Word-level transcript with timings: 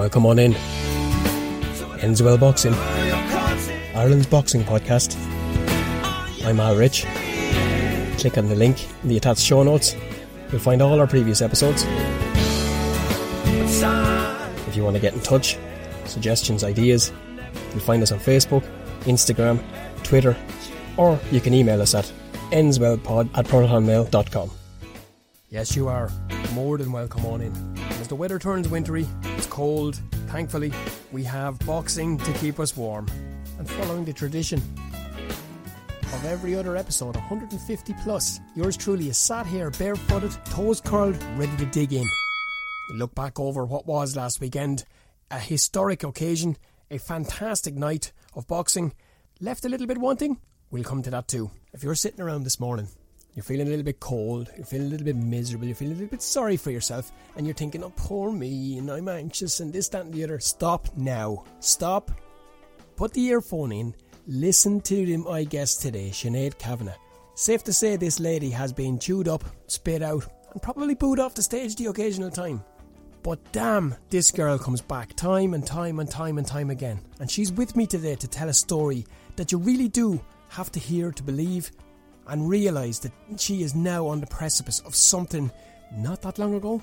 welcome 0.00 0.24
on 0.24 0.38
in. 0.38 0.54
Ends 2.00 2.22
Well 2.22 2.38
Boxing, 2.38 2.72
Ireland's 3.94 4.26
boxing 4.26 4.62
podcast. 4.62 5.14
I'm 6.42 6.58
Al 6.58 6.74
Rich. 6.74 7.02
Click 8.16 8.38
on 8.38 8.48
the 8.48 8.54
link 8.54 8.88
in 9.02 9.10
the 9.10 9.18
attached 9.18 9.42
show 9.42 9.62
notes. 9.62 9.94
You'll 10.50 10.62
find 10.62 10.80
all 10.80 10.98
our 10.98 11.06
previous 11.06 11.42
episodes. 11.42 11.84
If 14.68 14.74
you 14.74 14.84
want 14.84 14.96
to 14.96 15.02
get 15.02 15.12
in 15.12 15.20
touch, 15.20 15.58
suggestions, 16.06 16.64
ideas, 16.64 17.12
you'll 17.72 17.80
find 17.80 18.02
us 18.02 18.10
on 18.10 18.20
Facebook, 18.20 18.64
Instagram, 19.00 19.62
Twitter, 20.02 20.34
or 20.96 21.20
you 21.30 21.42
can 21.42 21.52
email 21.52 21.82
us 21.82 21.94
at 21.94 22.10
endswellpod 22.52 23.28
at 23.36 23.44
protonmail.com. 23.44 24.50
Yes, 25.50 25.76
you 25.76 25.88
are 25.88 26.10
more 26.54 26.78
than 26.78 26.90
welcome 26.90 27.26
on 27.26 27.42
in. 27.42 27.79
The 28.10 28.16
weather 28.16 28.40
turns 28.40 28.68
wintry, 28.68 29.06
it's 29.36 29.46
cold, 29.46 29.94
thankfully, 30.26 30.72
we 31.12 31.22
have 31.22 31.60
boxing 31.60 32.18
to 32.18 32.32
keep 32.32 32.58
us 32.58 32.76
warm. 32.76 33.06
And 33.56 33.70
following 33.70 34.04
the 34.04 34.12
tradition 34.12 34.60
of 36.12 36.24
every 36.24 36.56
other 36.56 36.76
episode, 36.76 37.14
150 37.14 37.94
plus, 38.02 38.40
yours 38.56 38.76
truly 38.76 39.10
is 39.10 39.16
sat 39.16 39.46
here 39.46 39.70
barefooted, 39.70 40.32
toes 40.46 40.80
curled, 40.80 41.22
ready 41.36 41.56
to 41.58 41.66
dig 41.66 41.92
in. 41.92 42.04
We 42.90 42.98
look 42.98 43.14
back 43.14 43.38
over 43.38 43.64
what 43.64 43.86
was 43.86 44.16
last 44.16 44.40
weekend, 44.40 44.84
a 45.30 45.38
historic 45.38 46.02
occasion, 46.02 46.56
a 46.90 46.98
fantastic 46.98 47.76
night 47.76 48.10
of 48.34 48.48
boxing. 48.48 48.92
Left 49.38 49.64
a 49.64 49.68
little 49.68 49.86
bit 49.86 49.98
wanting? 49.98 50.40
We'll 50.72 50.82
come 50.82 51.04
to 51.04 51.10
that 51.10 51.28
too. 51.28 51.52
If 51.72 51.84
you're 51.84 51.94
sitting 51.94 52.20
around 52.20 52.42
this 52.42 52.58
morning 52.58 52.88
you're 53.34 53.42
feeling 53.42 53.66
a 53.66 53.70
little 53.70 53.84
bit 53.84 54.00
cold, 54.00 54.50
you're 54.56 54.66
feeling 54.66 54.88
a 54.88 54.90
little 54.90 55.04
bit 55.04 55.16
miserable, 55.16 55.66
you're 55.66 55.76
feeling 55.76 55.94
a 55.94 55.96
little 55.96 56.10
bit 56.10 56.22
sorry 56.22 56.56
for 56.56 56.70
yourself, 56.70 57.12
and 57.36 57.46
you're 57.46 57.54
thinking, 57.54 57.84
oh, 57.84 57.92
poor 57.96 58.32
me, 58.32 58.78
and 58.78 58.90
I'm 58.90 59.08
anxious, 59.08 59.60
and 59.60 59.72
this, 59.72 59.88
that, 59.88 60.04
and 60.04 60.12
the 60.12 60.24
other. 60.24 60.40
Stop 60.40 60.88
now. 60.96 61.44
Stop. 61.60 62.10
Put 62.96 63.12
the 63.12 63.26
earphone 63.26 63.72
in. 63.72 63.94
Listen 64.26 64.80
to 64.82 65.18
my 65.18 65.44
guest 65.44 65.80
today, 65.80 66.10
Sinead 66.10 66.58
Kavanagh. 66.58 66.96
Safe 67.34 67.64
to 67.64 67.72
say 67.72 67.96
this 67.96 68.20
lady 68.20 68.50
has 68.50 68.72
been 68.72 68.98
chewed 68.98 69.26
up, 69.26 69.44
spit 69.66 70.02
out, 70.02 70.26
and 70.52 70.60
probably 70.60 70.94
booed 70.94 71.18
off 71.18 71.34
the 71.34 71.42
stage 71.42 71.76
the 71.76 71.86
occasional 71.86 72.30
time. 72.30 72.62
But 73.22 73.38
damn, 73.52 73.94
this 74.08 74.30
girl 74.30 74.58
comes 74.58 74.80
back 74.80 75.14
time 75.14 75.54
and 75.54 75.66
time 75.66 76.00
and 76.00 76.10
time 76.10 76.38
and 76.38 76.46
time 76.46 76.70
again. 76.70 77.00
And 77.18 77.30
she's 77.30 77.52
with 77.52 77.76
me 77.76 77.86
today 77.86 78.14
to 78.16 78.28
tell 78.28 78.48
a 78.48 78.54
story 78.54 79.06
that 79.36 79.52
you 79.52 79.58
really 79.58 79.88
do 79.88 80.20
have 80.48 80.72
to 80.72 80.80
hear 80.80 81.12
to 81.12 81.22
believe 81.22 81.70
and 82.30 82.48
realise 82.48 82.98
that 83.00 83.12
she 83.36 83.62
is 83.62 83.74
now 83.74 84.06
on 84.06 84.20
the 84.20 84.26
precipice 84.26 84.80
of 84.80 84.94
something 84.94 85.50
not 85.92 86.22
that 86.22 86.38
long 86.38 86.54
ago 86.54 86.80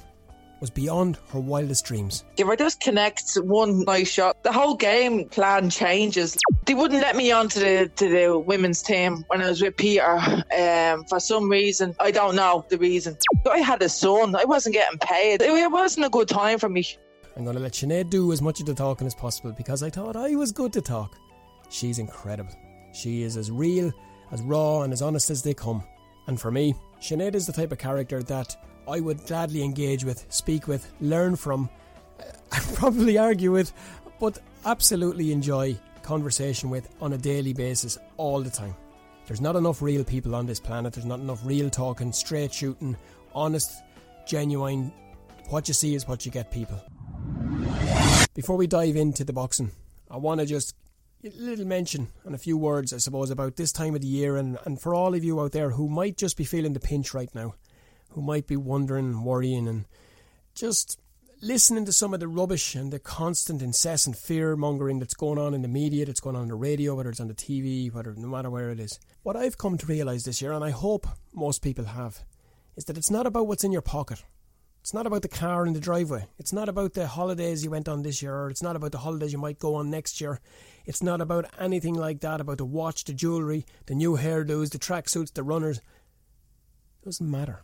was 0.60 0.70
beyond 0.70 1.18
her 1.30 1.40
wildest 1.40 1.86
dreams. 1.86 2.24
If 2.38 2.48
I 2.48 2.56
just 2.56 2.80
connect 2.80 3.36
one 3.36 3.82
nice 3.82 4.10
shot, 4.10 4.42
the 4.44 4.52
whole 4.52 4.76
game 4.76 5.30
plan 5.30 5.70
changes. 5.70 6.36
They 6.66 6.74
wouldn't 6.74 7.02
let 7.02 7.16
me 7.16 7.32
onto 7.32 7.60
the 7.60 7.92
to 7.96 8.10
the 8.10 8.40
women's 8.40 8.82
team 8.82 9.24
when 9.28 9.42
I 9.42 9.50
was 9.50 9.62
with 9.62 9.78
Peter. 9.78 10.18
Um, 10.58 11.06
for 11.06 11.20
some 11.20 11.50
reason, 11.50 11.96
I 12.00 12.12
don't 12.12 12.36
know 12.36 12.66
the 12.70 12.78
reason. 12.78 13.18
I 13.50 13.60
had 13.60 13.82
a 13.82 13.90
son. 13.90 14.36
I 14.36 14.46
wasn't 14.46 14.74
getting 14.74 14.98
paid. 15.00 15.42
It 15.42 15.72
wasn't 15.72 16.06
a 16.06 16.10
good 16.10 16.28
time 16.28 16.58
for 16.60 16.70
me. 16.70 16.86
I'm 17.36 17.44
going 17.44 17.56
to 17.56 17.62
let 17.62 17.74
Sinead 17.74 18.10
do 18.10 18.32
as 18.32 18.42
much 18.42 18.60
of 18.60 18.66
the 18.66 18.74
talking 18.74 19.06
as 19.06 19.14
possible 19.14 19.52
because 19.52 19.84
I 19.84 19.92
thought 19.92 20.16
I 20.16 20.36
was 20.36 20.52
good 20.52 20.74
to 20.74 20.82
talk. 20.82 21.16
She's 21.70 22.00
incredible. 22.00 22.54
She 22.94 23.22
is 23.22 23.38
as 23.38 23.52
real 23.52 23.94
as 24.32 24.42
raw 24.42 24.82
and 24.82 24.94
as 24.94 25.02
honest 25.02 25.30
as 25.30 25.44
they 25.44 25.54
come. 25.54 25.84
And 26.28 26.40
for 26.40 26.52
me, 26.52 26.76
Sinead 27.02 27.36
is 27.36 27.46
the 27.46 27.54
type 27.54 27.72
of 27.72 27.78
character 27.78 28.22
that 28.24 28.56
I 28.88 29.00
would 29.00 29.26
gladly 29.26 29.64
engage 29.64 30.04
with, 30.04 30.26
speak 30.30 30.68
with, 30.68 30.92
learn 31.02 31.36
from, 31.36 31.70
and 32.52 32.76
probably 32.76 33.18
argue 33.18 33.52
with, 33.52 33.74
but 34.20 34.40
absolutely 34.66 35.32
enjoy 35.32 35.78
conversation 36.02 36.70
with 36.70 36.88
on 37.02 37.14
a 37.14 37.18
daily 37.18 37.54
basis 37.54 37.98
all 38.16 38.42
the 38.42 38.50
time. 38.50 38.76
There's 39.26 39.42
not 39.42 39.58
enough 39.58 39.82
real 39.82 40.06
people 40.06 40.36
on 40.36 40.46
this 40.46 40.60
planet, 40.60 40.94
there's 40.94 41.06
not 41.06 41.20
enough 41.20 41.42
real 41.46 41.70
talking, 41.70 42.14
straight 42.14 42.54
shooting, 42.54 42.96
honest, 43.36 43.84
genuine, 44.26 44.94
what 45.50 45.68
you 45.68 45.74
see 45.74 45.96
is 45.96 46.08
what 46.08 46.26
you 46.26 46.32
get 46.32 46.52
people. 46.52 46.80
Before 48.34 48.56
we 48.56 48.68
dive 48.68 48.96
into 48.96 49.24
the 49.24 49.34
boxing, 49.34 49.72
I 50.10 50.18
want 50.18 50.40
to 50.40 50.46
just 50.46 50.76
little 51.24 51.66
mention 51.66 52.10
and 52.24 52.36
a 52.36 52.40
few 52.40 52.58
words, 52.58 52.94
I 52.94 52.98
suppose, 52.98 53.30
about 53.30 53.56
this 53.56 53.72
time 53.72 53.96
of 53.96 54.02
the 54.02 54.08
year, 54.08 54.38
and, 54.38 54.58
and 54.66 54.80
for 54.80 54.94
all 54.94 55.14
of 55.14 55.24
you 55.24 55.40
out 55.42 55.52
there 55.52 55.72
who 55.72 55.90
might 55.90 56.18
just 56.18 56.38
be 56.38 56.44
feeling 56.44 56.74
the 56.74 56.80
pinch 56.80 57.14
right 57.14 57.34
now, 57.34 57.56
who 58.12 58.22
might 58.22 58.48
be 58.48 58.56
wondering 58.56 59.24
worrying 59.24 59.68
and 59.68 59.86
just 60.54 61.00
listening 61.42 61.86
to 61.86 61.94
some 61.94 62.14
of 62.14 62.20
the 62.20 62.28
rubbish 62.28 62.74
and 62.76 62.92
the 62.92 63.00
constant, 63.00 63.62
incessant 63.62 64.16
fear 64.16 64.56
mongering 64.56 65.00
that's 65.00 65.14
going 65.14 65.38
on 65.38 65.54
in 65.54 65.62
the 65.62 65.68
media, 65.68 66.06
that's 66.06 66.20
going 66.20 66.36
on 66.36 66.44
in 66.44 66.48
the 66.48 66.56
radio, 66.56 66.96
whether 66.96 67.10
it's 67.10 67.20
on 67.20 67.28
the 67.28 67.34
TV, 67.34 67.94
whether 67.94 68.14
no 68.16 68.28
matter 68.28 68.50
where 68.50 68.72
it 68.72 68.80
is. 68.80 69.00
What 69.24 69.36
I've 69.36 69.58
come 69.58 69.78
to 69.78 69.86
realise 69.86 70.24
this 70.24 70.42
year, 70.42 70.52
and 70.52 70.64
I 70.64 70.72
hope 70.72 71.08
most 71.34 71.62
people 71.62 71.86
have, 71.86 72.24
is 72.76 72.86
that 72.86 72.98
it's 72.98 73.12
not 73.12 73.28
about 73.28 73.48
what's 73.48 73.64
in 73.64 73.72
your 73.72 73.82
pocket. 73.82 74.24
It's 74.82 74.94
not 74.94 75.06
about 75.06 75.22
the 75.22 75.28
car 75.28 75.68
in 75.68 75.74
the 75.74 75.80
driveway. 75.80 76.28
It's 76.40 76.54
not 76.54 76.70
about 76.70 76.94
the 76.94 77.08
holidays 77.08 77.64
you 77.64 77.72
went 77.72 77.90
on 77.90 78.04
this 78.04 78.22
year, 78.22 78.34
or 78.34 78.50
it's 78.50 78.64
not 78.64 78.76
about 78.76 78.94
the 78.94 79.00
holidays 79.00 79.34
you 79.34 79.38
might 79.38 79.60
go 79.60 79.76
on 79.76 79.90
next 79.90 80.22
year. 80.22 80.40
It's 80.88 81.04
not 81.04 81.20
about 81.20 81.52
anything 81.60 81.96
like 81.96 82.22
that, 82.22 82.40
about 82.40 82.60
the 82.60 82.66
watch, 82.66 83.04
the 83.04 83.14
jewellery, 83.14 83.66
the 83.88 83.94
new 83.94 84.16
hairdos, 84.16 84.70
the 84.70 84.80
tracksuits, 84.80 85.34
the 85.34 85.44
runners. 85.44 85.80
It 85.80 87.04
doesn't 87.04 87.30
matter. 87.30 87.60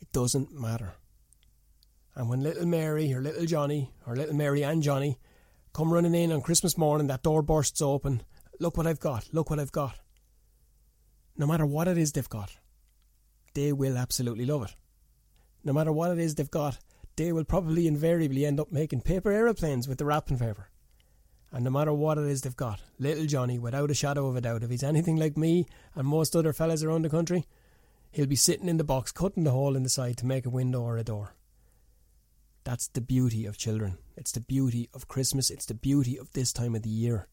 It 0.00 0.10
doesn't 0.10 0.52
matter. 0.52 0.94
And 2.16 2.28
when 2.28 2.40
little 2.40 2.66
Mary 2.66 3.14
or 3.14 3.22
little 3.22 3.46
Johnny, 3.46 3.92
or 4.04 4.16
little 4.16 4.34
Mary 4.34 4.62
and 4.64 4.82
Johnny, 4.82 5.20
come 5.72 5.92
running 5.92 6.16
in 6.16 6.32
on 6.32 6.40
Christmas 6.40 6.76
morning, 6.76 7.06
that 7.06 7.22
door 7.22 7.42
bursts 7.42 7.80
open. 7.80 8.24
Look 8.58 8.76
what 8.76 8.88
I've 8.88 8.98
got, 8.98 9.32
look 9.32 9.48
what 9.48 9.60
I've 9.60 9.70
got. 9.70 9.94
No 11.36 11.46
matter 11.46 11.64
what 11.64 11.86
it 11.86 11.96
is 11.96 12.10
they've 12.10 12.28
got, 12.28 12.50
they 13.54 13.72
will 13.72 13.96
absolutely 13.96 14.46
love 14.46 14.64
it. 14.64 14.74
No 15.62 15.72
matter 15.72 15.92
what 15.92 16.10
it 16.10 16.18
is 16.18 16.34
they've 16.34 16.50
got, 16.50 16.78
they 17.14 17.32
will 17.32 17.44
probably 17.44 17.86
invariably 17.86 18.44
end 18.44 18.58
up 18.58 18.72
making 18.72 19.02
paper 19.02 19.30
aeroplanes 19.30 19.86
with 19.86 19.98
the 19.98 20.04
wrapping 20.04 20.40
paper. 20.40 20.70
And 21.52 21.64
no 21.64 21.70
matter 21.70 21.92
what 21.92 22.18
it 22.18 22.24
is 22.24 22.42
they've 22.42 22.56
got, 22.56 22.80
little 22.98 23.26
Johnny, 23.26 23.58
without 23.58 23.90
a 23.90 23.94
shadow 23.94 24.26
of 24.26 24.36
a 24.36 24.40
doubt, 24.40 24.62
if 24.62 24.70
he's 24.70 24.82
anything 24.82 25.16
like 25.16 25.36
me 25.36 25.66
and 25.94 26.06
most 26.06 26.34
other 26.34 26.52
fellas 26.52 26.82
around 26.82 27.02
the 27.02 27.08
country, 27.08 27.46
he'll 28.10 28.26
be 28.26 28.36
sitting 28.36 28.68
in 28.68 28.76
the 28.76 28.84
box 28.84 29.12
cutting 29.12 29.44
the 29.44 29.52
hole 29.52 29.76
in 29.76 29.82
the 29.82 29.88
side 29.88 30.16
to 30.18 30.26
make 30.26 30.44
a 30.44 30.50
window 30.50 30.82
or 30.82 30.96
a 30.96 31.04
door. 31.04 31.34
That's 32.64 32.88
the 32.88 33.00
beauty 33.00 33.46
of 33.46 33.56
children. 33.56 33.98
It's 34.16 34.32
the 34.32 34.40
beauty 34.40 34.88
of 34.92 35.06
Christmas. 35.06 35.50
It's 35.50 35.66
the 35.66 35.74
beauty 35.74 36.18
of 36.18 36.32
this 36.32 36.52
time 36.52 36.74
of 36.74 36.82
the 36.82 36.90
year. 36.90 37.28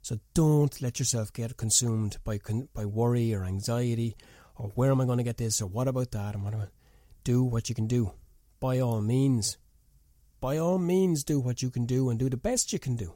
So 0.00 0.18
don't 0.32 0.80
let 0.80 0.98
yourself 0.98 1.30
get 1.32 1.58
consumed 1.58 2.16
by 2.24 2.40
by 2.72 2.86
worry 2.86 3.34
or 3.34 3.44
anxiety 3.44 4.16
or 4.56 4.68
where 4.74 4.90
am 4.90 5.00
I 5.00 5.04
going 5.04 5.18
to 5.18 5.24
get 5.24 5.36
this 5.36 5.60
or 5.60 5.66
what 5.66 5.88
about 5.88 6.12
that 6.12 6.34
and 6.34 6.42
what 6.42 6.54
about. 6.54 6.70
Do 7.22 7.44
what 7.44 7.68
you 7.68 7.74
can 7.74 7.86
do. 7.86 8.12
By 8.60 8.78
all 8.78 9.02
means, 9.02 9.58
by 10.40 10.56
all 10.56 10.78
means 10.78 11.24
do 11.24 11.38
what 11.38 11.62
you 11.62 11.70
can 11.70 11.86
do 11.86 12.08
and 12.10 12.18
do 12.18 12.30
the 12.30 12.36
best 12.36 12.72
you 12.72 12.78
can 12.78 12.96
do. 12.96 13.14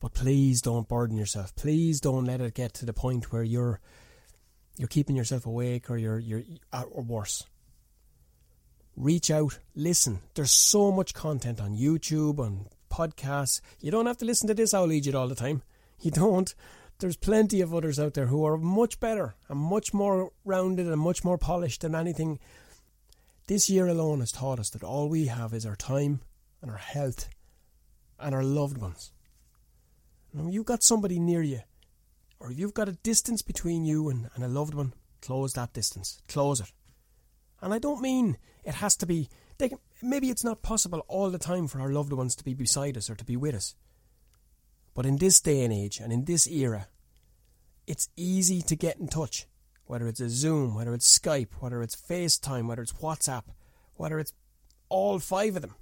But 0.00 0.14
please 0.14 0.60
don't 0.60 0.88
burden 0.88 1.16
yourself. 1.16 1.54
Please 1.56 2.00
don't 2.00 2.24
let 2.24 2.40
it 2.40 2.54
get 2.54 2.74
to 2.74 2.86
the 2.86 2.92
point 2.92 3.32
where 3.32 3.42
you're 3.42 3.80
you're 4.76 4.88
keeping 4.88 5.16
yourself 5.16 5.46
awake 5.46 5.90
or 5.90 5.96
you're 5.96 6.18
you're 6.18 6.42
or 6.72 7.02
worse. 7.02 7.44
Reach 8.96 9.30
out, 9.30 9.58
listen. 9.74 10.20
There's 10.34 10.52
so 10.52 10.92
much 10.92 11.14
content 11.14 11.60
on 11.60 11.76
YouTube, 11.76 12.38
on 12.38 12.66
podcasts. 12.90 13.60
You 13.80 13.90
don't 13.90 14.06
have 14.06 14.18
to 14.18 14.24
listen 14.24 14.46
to 14.48 14.54
this 14.54 14.72
I'll 14.72 14.84
owl 14.84 14.92
Egypt 14.92 15.16
all 15.16 15.26
the 15.28 15.34
time. 15.34 15.62
You 16.00 16.10
don't. 16.10 16.54
There's 16.98 17.16
plenty 17.16 17.60
of 17.60 17.74
others 17.74 17.98
out 17.98 18.14
there 18.14 18.26
who 18.26 18.44
are 18.44 18.56
much 18.56 19.00
better 19.00 19.34
and 19.48 19.58
much 19.58 19.92
more 19.92 20.30
rounded 20.44 20.86
and 20.86 21.00
much 21.00 21.24
more 21.24 21.38
polished 21.38 21.80
than 21.80 21.94
anything 21.94 22.38
this 23.46 23.68
year 23.68 23.86
alone 23.86 24.20
has 24.20 24.32
taught 24.32 24.58
us 24.58 24.70
that 24.70 24.82
all 24.82 25.08
we 25.08 25.26
have 25.26 25.52
is 25.52 25.66
our 25.66 25.76
time 25.76 26.20
and 26.62 26.70
our 26.70 26.78
health 26.78 27.28
and 28.18 28.34
our 28.34 28.42
loved 28.42 28.78
ones. 28.78 29.12
Now, 30.32 30.48
you've 30.48 30.64
got 30.64 30.82
somebody 30.82 31.18
near 31.18 31.42
you, 31.42 31.60
or 32.40 32.50
you've 32.50 32.74
got 32.74 32.88
a 32.88 32.92
distance 32.92 33.42
between 33.42 33.84
you 33.84 34.08
and, 34.08 34.30
and 34.34 34.44
a 34.44 34.48
loved 34.48 34.74
one, 34.74 34.94
close 35.20 35.52
that 35.52 35.72
distance. 35.72 36.22
Close 36.26 36.60
it. 36.60 36.72
And 37.60 37.72
I 37.72 37.78
don't 37.78 38.02
mean 38.02 38.36
it 38.64 38.74
has 38.76 38.96
to 38.96 39.06
be. 39.06 39.28
Can, 39.58 39.78
maybe 40.02 40.30
it's 40.30 40.44
not 40.44 40.62
possible 40.62 41.04
all 41.06 41.30
the 41.30 41.38
time 41.38 41.68
for 41.68 41.80
our 41.80 41.92
loved 41.92 42.12
ones 42.12 42.34
to 42.36 42.44
be 42.44 42.54
beside 42.54 42.96
us 42.96 43.08
or 43.08 43.14
to 43.14 43.24
be 43.24 43.36
with 43.36 43.54
us. 43.54 43.74
But 44.94 45.06
in 45.06 45.16
this 45.16 45.40
day 45.40 45.62
and 45.64 45.72
age 45.72 46.00
and 46.00 46.12
in 46.12 46.24
this 46.24 46.46
era, 46.46 46.88
it's 47.86 48.08
easy 48.16 48.62
to 48.62 48.76
get 48.76 48.98
in 48.98 49.08
touch 49.08 49.46
whether 49.86 50.06
it's 50.06 50.20
a 50.20 50.28
Zoom, 50.28 50.74
whether 50.74 50.94
it's 50.94 51.18
Skype, 51.18 51.50
whether 51.60 51.82
it's 51.82 51.96
FaceTime, 51.96 52.66
whether 52.66 52.82
it's 52.82 52.92
WhatsApp, 52.94 53.44
whether 53.96 54.18
it's 54.18 54.32
all 54.88 55.18
five 55.18 55.56
of 55.56 55.62
them. 55.62 55.74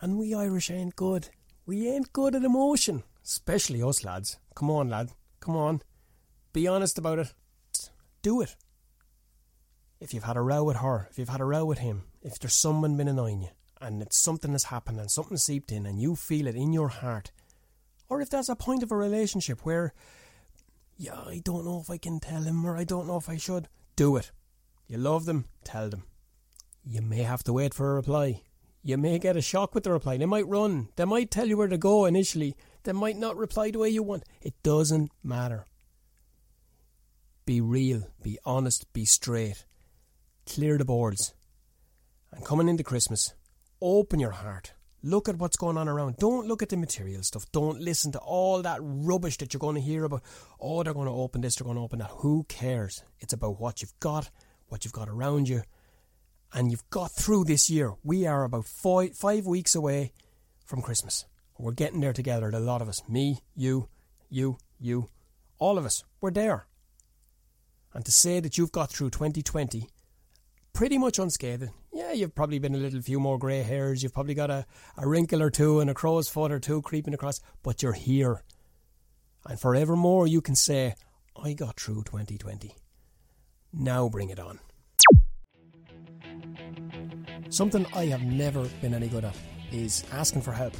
And 0.00 0.18
we 0.18 0.34
Irish 0.34 0.70
ain't 0.70 0.96
good. 0.96 1.28
We 1.66 1.88
ain't 1.88 2.12
good 2.12 2.34
at 2.34 2.44
emotion. 2.44 3.02
Especially 3.24 3.82
us 3.82 4.04
lads. 4.04 4.38
Come 4.54 4.70
on, 4.70 4.88
lad. 4.88 5.10
Come 5.40 5.56
on. 5.56 5.82
Be 6.52 6.66
honest 6.66 6.98
about 6.98 7.18
it. 7.18 7.34
Do 8.22 8.40
it. 8.40 8.56
If 10.00 10.14
you've 10.14 10.24
had 10.24 10.36
a 10.36 10.40
row 10.40 10.64
with 10.64 10.76
her, 10.76 11.08
if 11.10 11.18
you've 11.18 11.28
had 11.28 11.40
a 11.40 11.44
row 11.44 11.64
with 11.64 11.78
him, 11.78 12.04
if 12.22 12.38
there's 12.38 12.54
someone 12.54 12.96
been 12.96 13.08
annoying 13.08 13.42
you, 13.42 13.48
and 13.80 14.02
it's 14.02 14.18
something 14.18 14.52
has 14.52 14.64
happened 14.64 14.98
and 15.00 15.10
something 15.10 15.36
seeped 15.36 15.72
in 15.72 15.86
and 15.86 16.00
you 16.00 16.16
feel 16.16 16.46
it 16.46 16.54
in 16.54 16.72
your 16.72 16.88
heart, 16.88 17.32
or 18.08 18.20
if 18.20 18.30
there's 18.30 18.48
a 18.48 18.56
point 18.56 18.82
of 18.82 18.90
a 18.90 18.96
relationship 18.96 19.64
where, 19.64 19.92
yeah, 20.98 21.14
I 21.14 21.40
don't 21.44 21.64
know 21.64 21.80
if 21.80 21.90
I 21.90 21.96
can 21.96 22.18
tell 22.18 22.42
him 22.42 22.66
or 22.66 22.76
I 22.76 22.82
don't 22.82 23.06
know 23.06 23.16
if 23.16 23.28
I 23.28 23.36
should, 23.36 23.68
do 23.94 24.16
it. 24.16 24.32
You 24.88 24.98
love 24.98 25.26
them, 25.26 25.46
tell 25.64 25.88
them. 25.88 26.02
You 26.84 27.00
may 27.02 27.22
have 27.22 27.44
to 27.44 27.52
wait 27.52 27.72
for 27.72 27.92
a 27.92 27.94
reply. 27.94 28.42
You 28.82 28.98
may 28.98 29.18
get 29.18 29.36
a 29.36 29.40
shock 29.40 29.74
with 29.74 29.84
the 29.84 29.92
reply. 29.92 30.16
They 30.16 30.26
might 30.26 30.48
run. 30.48 30.88
They 30.96 31.04
might 31.04 31.30
tell 31.30 31.46
you 31.46 31.56
where 31.56 31.68
to 31.68 31.78
go 31.78 32.04
initially. 32.04 32.56
They 32.82 32.92
might 32.92 33.16
not 33.16 33.36
reply 33.36 33.70
the 33.70 33.78
way 33.78 33.90
you 33.90 34.02
want. 34.02 34.24
It 34.40 34.54
doesn't 34.62 35.10
matter. 35.22 35.66
Be 37.44 37.60
real, 37.60 38.08
be 38.22 38.38
honest, 38.44 38.92
be 38.92 39.04
straight. 39.04 39.64
Clear 40.46 40.78
the 40.78 40.84
boards. 40.84 41.32
And 42.32 42.44
coming 42.44 42.68
into 42.68 42.82
Christmas, 42.82 43.34
open 43.80 44.20
your 44.20 44.32
heart. 44.32 44.72
Look 45.02 45.28
at 45.28 45.36
what's 45.36 45.56
going 45.56 45.76
on 45.76 45.88
around. 45.88 46.16
Don't 46.16 46.48
look 46.48 46.62
at 46.62 46.70
the 46.70 46.76
material 46.76 47.22
stuff. 47.22 47.50
Don't 47.52 47.80
listen 47.80 48.10
to 48.12 48.18
all 48.18 48.62
that 48.62 48.80
rubbish 48.82 49.36
that 49.38 49.54
you're 49.54 49.60
going 49.60 49.76
to 49.76 49.80
hear 49.80 50.04
about. 50.04 50.22
Oh, 50.60 50.82
they're 50.82 50.94
going 50.94 51.06
to 51.06 51.12
open 51.12 51.40
this, 51.40 51.56
they're 51.56 51.64
going 51.64 51.76
to 51.76 51.82
open 51.82 52.00
that. 52.00 52.10
Who 52.18 52.44
cares? 52.48 53.04
It's 53.20 53.32
about 53.32 53.60
what 53.60 53.80
you've 53.80 53.98
got, 54.00 54.30
what 54.68 54.84
you've 54.84 54.92
got 54.92 55.08
around 55.08 55.48
you, 55.48 55.62
and 56.52 56.70
you've 56.70 56.88
got 56.90 57.12
through 57.12 57.44
this 57.44 57.70
year. 57.70 57.94
We 58.02 58.26
are 58.26 58.42
about 58.44 58.66
five, 58.66 59.14
five 59.14 59.46
weeks 59.46 59.74
away 59.74 60.12
from 60.64 60.82
Christmas. 60.82 61.26
We're 61.58 61.72
getting 61.72 62.00
there 62.00 62.12
together, 62.12 62.50
a 62.50 62.60
lot 62.60 62.82
of 62.82 62.88
us. 62.88 63.02
Me, 63.08 63.38
you, 63.54 63.88
you, 64.28 64.58
you, 64.80 65.08
all 65.58 65.78
of 65.78 65.84
us. 65.84 66.04
We're 66.20 66.30
there. 66.30 66.66
And 67.94 68.04
to 68.04 68.12
say 68.12 68.40
that 68.40 68.58
you've 68.58 68.72
got 68.72 68.90
through 68.90 69.10
2020 69.10 69.88
pretty 70.78 70.96
much 70.96 71.18
unscathed, 71.18 71.70
yeah, 71.92 72.12
you've 72.12 72.36
probably 72.36 72.60
been 72.60 72.76
a 72.76 72.78
little 72.78 73.02
few 73.02 73.18
more 73.18 73.36
grey 73.36 73.62
hairs, 73.62 74.00
you've 74.00 74.14
probably 74.14 74.32
got 74.32 74.48
a, 74.48 74.64
a 74.96 75.08
wrinkle 75.08 75.42
or 75.42 75.50
two 75.50 75.80
and 75.80 75.90
a 75.90 75.94
crow's 75.94 76.28
foot 76.28 76.52
or 76.52 76.60
two 76.60 76.80
creeping 76.82 77.12
across, 77.12 77.40
but 77.64 77.82
you're 77.82 77.94
here. 77.94 78.44
And 79.44 79.58
forevermore 79.58 80.28
you 80.28 80.40
can 80.40 80.54
say, 80.54 80.94
I 81.34 81.54
got 81.54 81.80
through 81.80 82.04
2020. 82.04 82.76
Now 83.72 84.08
bring 84.08 84.30
it 84.30 84.38
on. 84.38 84.60
Something 87.50 87.84
I 87.92 88.04
have 88.04 88.22
never 88.22 88.64
been 88.80 88.94
any 88.94 89.08
good 89.08 89.24
at 89.24 89.36
is 89.72 90.04
asking 90.12 90.42
for 90.42 90.52
help, 90.52 90.74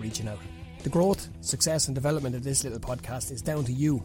reaching 0.00 0.26
out. 0.26 0.40
The 0.84 0.88
growth, 0.88 1.28
success, 1.42 1.88
and 1.88 1.94
development 1.94 2.34
of 2.34 2.44
this 2.44 2.64
little 2.64 2.80
podcast 2.80 3.30
is 3.30 3.42
down 3.42 3.64
to 3.64 3.72
you 3.74 4.02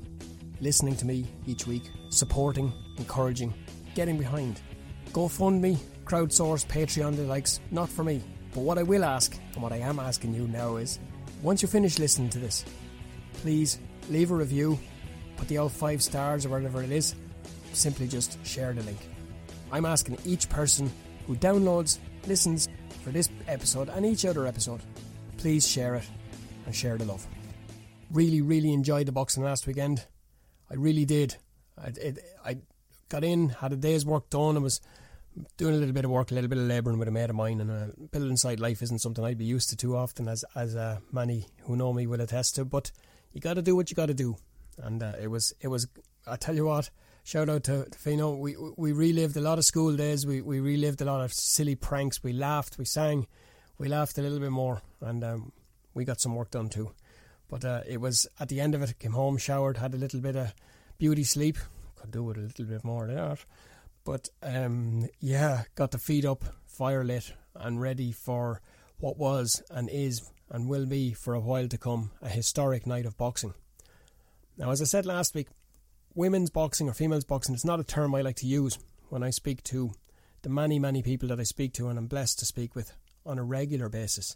listening 0.62 0.98
to 0.98 1.06
me 1.06 1.26
each 1.48 1.66
week, 1.66 1.90
supporting, 2.10 2.74
encouraging, 2.98 3.54
getting 3.96 4.18
behind. 4.18 4.60
GoFundMe, 5.14 5.78
crowdsource, 6.06 6.66
Patreon, 6.68 7.16
the 7.16 7.24
likes, 7.24 7.60
not 7.72 7.90
for 7.90 8.04
me. 8.04 8.22
But 8.54 8.62
what 8.62 8.78
I 8.78 8.84
will 8.84 9.04
ask, 9.04 9.38
and 9.54 9.62
what 9.62 9.72
I 9.72 9.78
am 9.78 10.00
asking 10.00 10.34
you 10.34 10.48
now 10.48 10.78
is 10.78 11.00
once 11.42 11.62
you 11.62 11.68
finish 11.68 12.00
listening 12.00 12.30
to 12.32 12.40
this, 12.40 12.66
please 13.34 13.80
leave 14.10 14.32
a 14.32 14.36
review, 14.36 14.80
put 15.38 15.48
the 15.48 15.58
old 15.58 15.72
five 15.72 16.02
stars 16.02 16.46
or 16.46 16.50
whatever 16.50 16.84
it 16.84 16.92
is, 16.92 17.16
simply 17.74 18.08
just 18.08 18.44
share 18.46 18.74
the 18.74 18.84
link. 18.84 19.00
I'm 19.72 19.86
asking 19.86 20.18
each 20.26 20.50
person 20.50 20.92
who 21.28 21.36
downloads, 21.36 22.00
listens 22.28 22.68
for 23.04 23.12
this 23.12 23.30
episode 23.48 23.90
and 23.90 24.06
each 24.06 24.26
other 24.26 24.46
episode, 24.46 24.82
please 25.38 25.68
share 25.68 25.96
it 25.96 26.08
and 26.66 26.76
share 26.76 26.98
the 26.98 27.06
love. 27.06 27.26
Really, 28.12 28.42
really 28.42 28.74
enjoyed 28.74 29.06
the 29.06 29.12
boxing 29.12 29.44
last 29.44 29.68
weekend. 29.68 30.06
I 30.70 30.76
really 30.76 31.06
did. 31.06 31.36
I, 31.78 31.88
it, 31.88 32.20
I 32.44 32.58
got 33.10 33.24
in, 33.24 33.50
had 33.50 33.74
a 33.74 33.76
day's 33.76 34.06
work 34.06 34.30
done, 34.30 34.56
and 34.56 34.64
was 34.64 34.80
doing 35.58 35.76
a 35.76 35.78
little 35.78 35.94
bit 35.94 36.06
of 36.06 36.12
work, 36.12 36.32
a 36.32 36.34
little 36.34 36.50
bit 36.50 36.58
of 36.58 36.66
labouring 36.66 37.00
with 37.00 37.08
a 37.08 37.12
mate 37.12 37.30
of 37.30 37.36
mine. 37.36 37.62
And 37.62 37.72
a 37.72 37.92
building 38.12 38.38
site 38.38 38.60
life 38.60 38.82
isn't 38.82 39.00
something 39.00 39.24
I'd 39.24 39.38
be 39.38 39.46
used 39.46 39.70
to 39.70 39.76
too 39.76 39.96
often, 39.96 40.28
as 40.28 40.46
as 40.56 40.76
uh, 40.76 41.00
many 41.12 41.48
who 41.64 41.76
know 41.76 41.94
me 41.94 42.08
will 42.08 42.22
attest 42.22 42.56
to. 42.56 42.66
But 42.66 42.92
you 43.34 43.42
got 43.42 43.56
to 43.56 43.62
do 43.62 43.76
what 43.76 43.90
you 43.90 43.96
got 43.96 44.08
to 44.08 44.14
do, 44.14 44.38
and 44.78 45.02
uh, 45.02 45.14
it 45.22 45.28
was 45.28 45.54
it 45.62 45.68
was. 45.68 45.88
I 46.28 46.36
tell 46.36 46.56
you 46.56 46.66
what, 46.66 46.90
shout 47.24 47.50
out 47.50 47.64
to, 47.66 47.86
to 47.86 48.00
Fino. 48.00 48.36
We 48.36 48.56
we 48.78 48.92
relived 48.92 49.38
a 49.38 49.42
lot 49.42 49.58
of 49.58 49.66
school 49.66 49.96
days. 49.96 50.26
We 50.26 50.42
we 50.42 50.60
relived 50.60 51.02
a 51.02 51.06
lot 51.06 51.22
of 51.22 51.34
silly 51.34 51.76
pranks. 51.76 52.24
We 52.24 52.34
laughed. 52.34 52.78
We 52.78 52.86
sang. 52.86 53.28
We 53.78 53.88
laughed 53.88 54.18
a 54.18 54.22
little 54.22 54.40
bit 54.40 54.52
more, 54.52 54.82
and 55.02 55.24
um, 55.24 55.52
we 55.94 56.06
got 56.06 56.20
some 56.20 56.36
work 56.36 56.52
done 56.52 56.70
too. 56.70 56.92
But 57.48 57.66
uh, 57.66 57.82
it 57.88 58.00
was 58.00 58.28
at 58.40 58.50
the 58.50 58.62
end 58.62 58.76
of 58.76 58.82
it. 58.82 59.00
Came 59.00 59.14
home, 59.14 59.38
showered, 59.38 59.78
had 59.78 59.94
a 59.94 59.98
little 59.98 60.20
bit 60.20 60.36
of 60.36 60.54
beauty 60.98 61.24
sleep. 61.24 61.58
Could 62.00 62.12
do 62.12 62.24
with 62.24 62.38
a 62.38 62.42
little 62.42 62.66
bit 62.66 62.84
more 62.84 63.08
that. 63.08 63.40
But 64.06 64.30
um, 64.42 65.08
yeah, 65.20 65.64
got 65.76 65.92
the 65.92 65.98
feet 65.98 66.26
up, 66.26 66.44
fire 66.66 67.04
lit, 67.04 67.34
and 67.56 67.82
ready 67.82 68.12
for 68.12 68.62
what 69.00 69.18
was 69.18 69.62
and 69.70 69.90
is 69.90 70.22
and 70.50 70.70
will 70.70 70.86
be 70.86 71.14
for 71.14 71.34
a 71.34 71.40
while 71.40 71.68
to 71.68 71.78
come 71.78 72.12
a 72.22 72.30
historic 72.30 72.88
night 72.88 73.06
of 73.06 73.18
boxing. 73.18 73.54
Now, 74.58 74.72
as 74.72 74.82
I 74.82 74.86
said 74.86 75.06
last 75.06 75.36
week, 75.36 75.48
women's 76.16 76.50
boxing 76.50 76.90
or 76.90 76.94
females 76.94 77.26
boxing 77.26 77.54
is 77.54 77.66
not 77.66 77.80
a 77.80 77.84
term 77.84 78.16
I 78.16 78.22
like 78.22 78.38
to 78.38 78.48
use 78.48 78.80
when 79.10 79.24
I 79.24 79.30
speak 79.30 79.62
to 79.66 79.92
the 80.42 80.50
many, 80.50 80.80
many 80.80 81.04
people 81.04 81.30
that 81.30 81.40
I 81.40 81.44
speak 81.44 81.74
to 81.74 81.90
and 81.90 82.00
I'm 82.00 82.08
blessed 82.08 82.40
to 82.40 82.46
speak 82.46 82.76
with 82.76 82.94
on 83.26 83.38
a 83.38 83.44
regular 83.44 83.90
basis. 83.90 84.36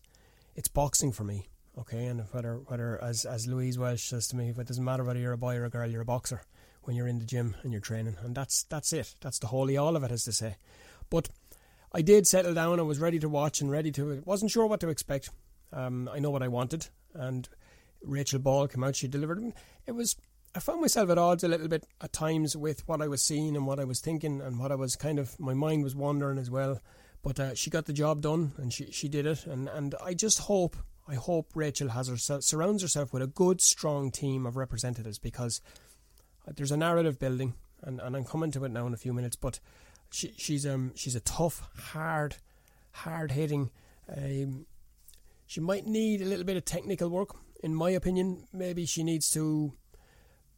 It's 0.55 0.67
boxing 0.67 1.13
for 1.13 1.23
me, 1.23 1.47
okay? 1.79 2.05
And 2.05 2.21
whether, 2.31 2.55
whether 2.67 3.01
as, 3.01 3.25
as 3.25 3.47
Louise 3.47 3.79
Welsh 3.79 4.03
says 4.03 4.27
to 4.27 4.35
me, 4.35 4.49
it 4.49 4.67
doesn't 4.67 4.83
matter 4.83 5.03
whether 5.03 5.19
you're 5.19 5.33
a 5.33 5.37
boy 5.37 5.55
or 5.55 5.65
a 5.65 5.69
girl, 5.69 5.89
you're 5.89 6.01
a 6.01 6.05
boxer 6.05 6.41
when 6.83 6.95
you're 6.95 7.07
in 7.07 7.19
the 7.19 7.25
gym 7.25 7.55
and 7.63 7.71
you're 7.71 7.81
training. 7.81 8.17
And 8.23 8.35
that's, 8.35 8.63
that's 8.63 8.93
it. 8.93 9.15
That's 9.21 9.39
the 9.39 9.47
holy 9.47 9.77
all 9.77 9.95
of 9.95 10.03
it, 10.03 10.11
as 10.11 10.25
they 10.25 10.31
say. 10.31 10.55
But 11.09 11.29
I 11.91 12.01
did 12.01 12.25
settle 12.25 12.53
down. 12.55 12.79
I 12.79 12.83
was 12.83 12.99
ready 12.99 13.19
to 13.19 13.29
watch 13.29 13.61
and 13.61 13.69
ready 13.69 13.91
to. 13.91 14.21
wasn't 14.25 14.51
sure 14.51 14.65
what 14.65 14.79
to 14.79 14.89
expect. 14.89 15.29
Um, 15.71 16.09
I 16.11 16.19
know 16.19 16.31
what 16.31 16.41
I 16.43 16.47
wanted, 16.47 16.87
and 17.13 17.47
Rachel 18.03 18.39
Ball 18.39 18.67
came 18.67 18.83
out. 18.83 18.95
She 18.95 19.07
delivered. 19.07 19.53
It 19.85 19.91
was. 19.91 20.15
I 20.55 20.59
found 20.59 20.81
myself 20.81 21.09
at 21.09 21.17
odds 21.17 21.43
a 21.43 21.47
little 21.47 21.67
bit 21.67 21.85
at 22.01 22.13
times 22.13 22.55
with 22.55 22.87
what 22.87 23.01
I 23.01 23.07
was 23.07 23.23
seeing 23.23 23.55
and 23.55 23.65
what 23.65 23.79
I 23.79 23.85
was 23.85 23.99
thinking 23.99 24.41
and 24.41 24.59
what 24.59 24.71
I 24.71 24.75
was 24.75 24.95
kind 24.95 25.19
of. 25.19 25.39
My 25.39 25.53
mind 25.53 25.83
was 25.83 25.95
wandering 25.95 26.37
as 26.37 26.49
well. 26.49 26.79
But 27.23 27.39
uh, 27.39 27.55
she 27.55 27.69
got 27.69 27.85
the 27.85 27.93
job 27.93 28.21
done 28.21 28.53
and 28.57 28.71
she 28.73 28.91
she 28.91 29.07
did 29.07 29.25
it. 29.25 29.45
And 29.45 29.69
and 29.69 29.95
I 30.03 30.13
just 30.13 30.39
hope. 30.39 30.75
I 31.07 31.15
hope 31.15 31.51
Rachel 31.53 31.89
has 31.89 32.07
herself 32.07 32.43
surrounds 32.43 32.81
herself 32.81 33.11
with 33.13 33.21
a 33.21 33.27
good, 33.27 33.59
strong 33.61 34.09
team 34.09 34.45
of 34.45 34.55
representatives 34.55 35.19
because 35.19 35.59
there's 36.47 36.71
a 36.71 36.77
narrative 36.77 37.19
building, 37.19 37.53
and, 37.81 37.99
and 37.99 38.15
I'm 38.15 38.25
coming 38.25 38.51
to 38.51 38.65
it 38.65 38.71
now 38.71 38.87
in 38.87 38.93
a 38.93 38.97
few 38.97 39.13
minutes. 39.13 39.35
But 39.35 39.59
she, 40.11 40.33
she's 40.37 40.65
um 40.65 40.91
she's 40.95 41.15
a 41.15 41.21
tough, 41.21 41.69
hard, 41.91 42.35
hard 42.91 43.31
hitting. 43.31 43.71
Um, 44.15 44.65
she 45.45 45.61
might 45.61 45.85
need 45.85 46.21
a 46.21 46.25
little 46.25 46.45
bit 46.45 46.57
of 46.57 46.65
technical 46.65 47.09
work, 47.09 47.35
in 47.61 47.73
my 47.75 47.91
opinion. 47.91 48.47
Maybe 48.51 48.85
she 48.85 49.03
needs 49.03 49.29
to 49.31 49.73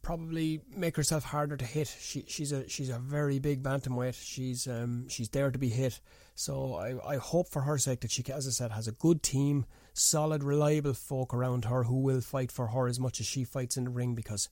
probably 0.02 0.60
make 0.74 0.96
herself 0.96 1.24
harder 1.24 1.56
to 1.56 1.64
hit. 1.64 1.94
She 2.00 2.24
she's 2.28 2.52
a 2.52 2.68
she's 2.68 2.90
a 2.90 2.98
very 2.98 3.38
big 3.38 3.62
bantamweight. 3.62 4.14
She's 4.22 4.66
um 4.68 5.08
she's 5.08 5.28
there 5.30 5.50
to 5.50 5.58
be 5.58 5.68
hit. 5.68 6.00
So 6.34 6.74
I 6.74 7.14
I 7.14 7.16
hope 7.16 7.48
for 7.48 7.62
her 7.62 7.78
sake 7.78 8.00
that 8.00 8.10
she, 8.10 8.24
as 8.32 8.46
I 8.46 8.50
said, 8.50 8.70
has 8.72 8.88
a 8.88 8.92
good 8.92 9.22
team, 9.22 9.66
solid, 9.94 10.44
reliable 10.44 10.94
folk 10.94 11.32
around 11.32 11.64
her 11.64 11.84
who 11.84 12.00
will 12.00 12.20
fight 12.20 12.52
for 12.52 12.68
her 12.68 12.86
as 12.86 13.00
much 13.00 13.20
as 13.20 13.26
she 13.26 13.44
fights 13.44 13.76
in 13.76 13.84
the 13.84 13.90
ring 13.90 14.14
because. 14.14 14.48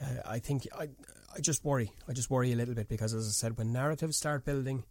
Uh, 0.00 0.20
I 0.26 0.38
think 0.38 0.66
I, 0.78 0.88
I 1.34 1.40
just 1.40 1.64
worry. 1.64 1.92
I 2.08 2.12
just 2.12 2.30
worry 2.30 2.52
a 2.52 2.56
little 2.56 2.74
bit 2.74 2.88
because, 2.88 3.14
as 3.14 3.26
I 3.26 3.30
said, 3.30 3.58
when 3.58 3.72
narratives 3.72 4.16
start 4.16 4.44
building 4.44 4.84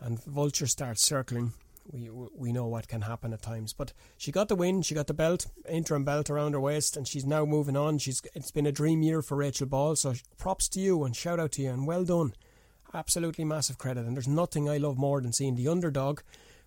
and 0.00 0.22
vultures 0.24 0.72
start 0.72 0.98
circling, 0.98 1.52
we 1.90 2.10
we 2.34 2.52
know 2.52 2.66
what 2.66 2.88
can 2.88 3.02
happen 3.02 3.32
at 3.32 3.42
times. 3.42 3.72
But 3.72 3.92
she 4.16 4.32
got 4.32 4.48
the 4.48 4.56
win. 4.56 4.82
She 4.82 4.94
got 4.94 5.06
the 5.06 5.14
belt, 5.14 5.46
interim 5.68 6.04
belt 6.04 6.30
around 6.30 6.52
her 6.52 6.60
waist, 6.60 6.96
and 6.96 7.06
she's 7.06 7.26
now 7.26 7.44
moving 7.44 7.76
on. 7.76 7.98
She's 7.98 8.22
it's 8.34 8.50
been 8.50 8.66
a 8.66 8.72
dream 8.72 9.02
year 9.02 9.22
for 9.22 9.36
Rachel 9.36 9.66
Ball. 9.66 9.96
So 9.96 10.14
props 10.38 10.68
to 10.70 10.80
you 10.80 11.04
and 11.04 11.14
shout 11.14 11.40
out 11.40 11.52
to 11.52 11.62
you 11.62 11.70
and 11.70 11.86
well 11.86 12.04
done. 12.04 12.34
Absolutely 12.94 13.44
massive 13.44 13.78
credit. 13.78 14.06
And 14.06 14.16
there's 14.16 14.28
nothing 14.28 14.68
I 14.68 14.78
love 14.78 14.96
more 14.96 15.20
than 15.20 15.32
seeing 15.32 15.56
the 15.56 15.68
underdog 15.68 16.20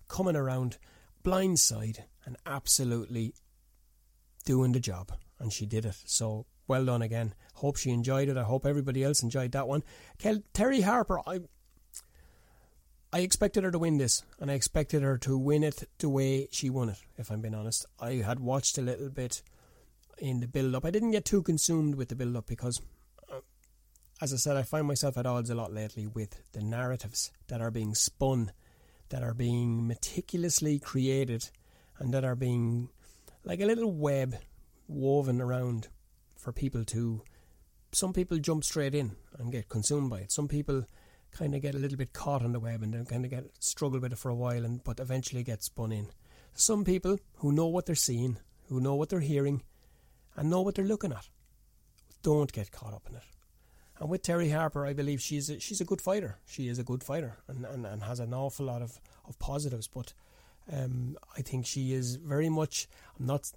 coming 0.08 0.36
around 0.36 0.78
blindside 1.24 2.00
and 2.24 2.36
absolutely 2.46 3.34
doing 4.44 4.72
the 4.72 4.80
job. 4.80 5.12
And 5.38 5.52
she 5.52 5.66
did 5.66 5.86
it. 5.86 5.96
So 6.04 6.46
well 6.70 6.84
done 6.84 7.02
again. 7.02 7.34
Hope 7.54 7.76
she 7.76 7.90
enjoyed 7.90 8.28
it. 8.28 8.36
I 8.36 8.44
hope 8.44 8.64
everybody 8.64 9.02
else 9.02 9.22
enjoyed 9.22 9.52
that 9.52 9.66
one. 9.66 9.82
Kel- 10.18 10.44
Terri 10.54 10.82
Harper, 10.82 11.20
I 11.26 11.40
I 13.12 13.20
expected 13.20 13.64
her 13.64 13.72
to 13.72 13.78
win 13.78 13.98
this, 13.98 14.22
and 14.38 14.52
I 14.52 14.54
expected 14.54 15.02
her 15.02 15.18
to 15.18 15.36
win 15.36 15.64
it 15.64 15.88
the 15.98 16.08
way 16.08 16.46
she 16.52 16.70
won 16.70 16.90
it, 16.90 16.98
if 17.18 17.32
I'm 17.32 17.40
being 17.40 17.56
honest. 17.56 17.84
I 17.98 18.12
had 18.24 18.38
watched 18.38 18.78
a 18.78 18.82
little 18.82 19.08
bit 19.08 19.42
in 20.18 20.38
the 20.38 20.46
build 20.46 20.76
up. 20.76 20.84
I 20.84 20.92
didn't 20.92 21.10
get 21.10 21.24
too 21.24 21.42
consumed 21.42 21.96
with 21.96 22.08
the 22.08 22.14
build 22.14 22.36
up 22.36 22.46
because, 22.46 22.80
uh, 23.28 23.40
as 24.20 24.32
I 24.32 24.36
said, 24.36 24.56
I 24.56 24.62
find 24.62 24.86
myself 24.86 25.18
at 25.18 25.26
odds 25.26 25.50
a 25.50 25.56
lot 25.56 25.72
lately 25.72 26.06
with 26.06 26.40
the 26.52 26.62
narratives 26.62 27.32
that 27.48 27.60
are 27.60 27.72
being 27.72 27.96
spun, 27.96 28.52
that 29.08 29.24
are 29.24 29.34
being 29.34 29.88
meticulously 29.88 30.78
created, 30.78 31.50
and 31.98 32.14
that 32.14 32.24
are 32.24 32.36
being 32.36 32.90
like 33.42 33.60
a 33.60 33.66
little 33.66 33.92
web 33.92 34.36
woven 34.86 35.40
around 35.40 35.88
for 36.40 36.52
people 36.52 36.84
to. 36.86 37.22
Some 37.92 38.12
people 38.12 38.38
jump 38.38 38.64
straight 38.64 38.94
in 38.94 39.16
and 39.38 39.50
get 39.50 39.68
consumed 39.68 40.10
by 40.10 40.20
it. 40.20 40.32
Some 40.32 40.48
people 40.48 40.86
kind 41.32 41.54
of 41.54 41.62
get 41.62 41.74
a 41.74 41.78
little 41.78 41.98
bit 41.98 42.12
caught 42.12 42.42
on 42.42 42.52
the 42.52 42.60
web 42.60 42.82
and 42.82 42.94
then 42.94 43.04
kind 43.04 43.24
of 43.24 43.30
get 43.30 43.44
struggle 43.58 44.00
with 44.00 44.12
it 44.12 44.18
for 44.18 44.30
a 44.30 44.34
while, 44.34 44.64
and 44.64 44.82
but 44.84 45.00
eventually 45.00 45.42
get 45.42 45.62
spun 45.62 45.92
in. 45.92 46.08
Some 46.54 46.84
people 46.84 47.18
who 47.36 47.52
know 47.52 47.66
what 47.66 47.86
they're 47.86 47.94
seeing, 47.94 48.38
who 48.68 48.80
know 48.80 48.94
what 48.94 49.08
they're 49.08 49.20
hearing, 49.20 49.62
and 50.36 50.50
know 50.50 50.62
what 50.62 50.74
they're 50.74 50.84
looking 50.84 51.12
at, 51.12 51.28
don't 52.22 52.52
get 52.52 52.70
caught 52.70 52.94
up 52.94 53.06
in 53.08 53.16
it. 53.16 53.22
And 53.98 54.08
with 54.08 54.22
Terri 54.22 54.52
Harper, 54.52 54.86
I 54.86 54.94
believe 54.94 55.20
she's 55.20 55.50
a, 55.50 55.60
she's 55.60 55.80
a 55.80 55.84
good 55.84 56.00
fighter. 56.00 56.38
She 56.46 56.68
is 56.68 56.78
a 56.78 56.82
good 56.84 57.04
fighter 57.04 57.36
and, 57.48 57.66
and, 57.66 57.84
and 57.86 58.02
has 58.02 58.18
an 58.18 58.32
awful 58.32 58.66
lot 58.66 58.80
of, 58.80 58.98
of 59.28 59.38
positives. 59.38 59.88
But 59.88 60.14
um, 60.72 61.18
I 61.36 61.42
think 61.42 61.66
she 61.66 61.92
is 61.92 62.16
very 62.16 62.48
much. 62.48 62.88
I'm 63.18 63.26
not. 63.26 63.52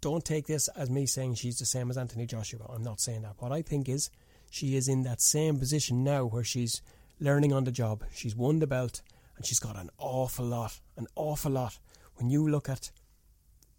Don't 0.00 0.24
take 0.24 0.46
this 0.46 0.68
as 0.68 0.90
me 0.90 1.06
saying 1.06 1.34
she's 1.34 1.58
the 1.58 1.66
same 1.66 1.90
as 1.90 1.98
Anthony 1.98 2.26
Joshua. 2.26 2.66
I'm 2.68 2.84
not 2.84 3.00
saying 3.00 3.22
that. 3.22 3.34
What 3.38 3.52
I 3.52 3.62
think 3.62 3.88
is 3.88 4.10
she 4.50 4.76
is 4.76 4.88
in 4.88 5.02
that 5.02 5.20
same 5.20 5.58
position 5.58 6.04
now 6.04 6.24
where 6.24 6.44
she's 6.44 6.82
learning 7.20 7.52
on 7.52 7.64
the 7.64 7.72
job. 7.72 8.04
She's 8.14 8.36
won 8.36 8.60
the 8.60 8.66
belt 8.66 9.02
and 9.36 9.44
she's 9.44 9.58
got 9.58 9.76
an 9.76 9.90
awful 9.98 10.44
lot, 10.44 10.80
an 10.96 11.06
awful 11.16 11.52
lot. 11.52 11.78
When 12.14 12.30
you 12.30 12.48
look 12.48 12.68
at 12.68 12.90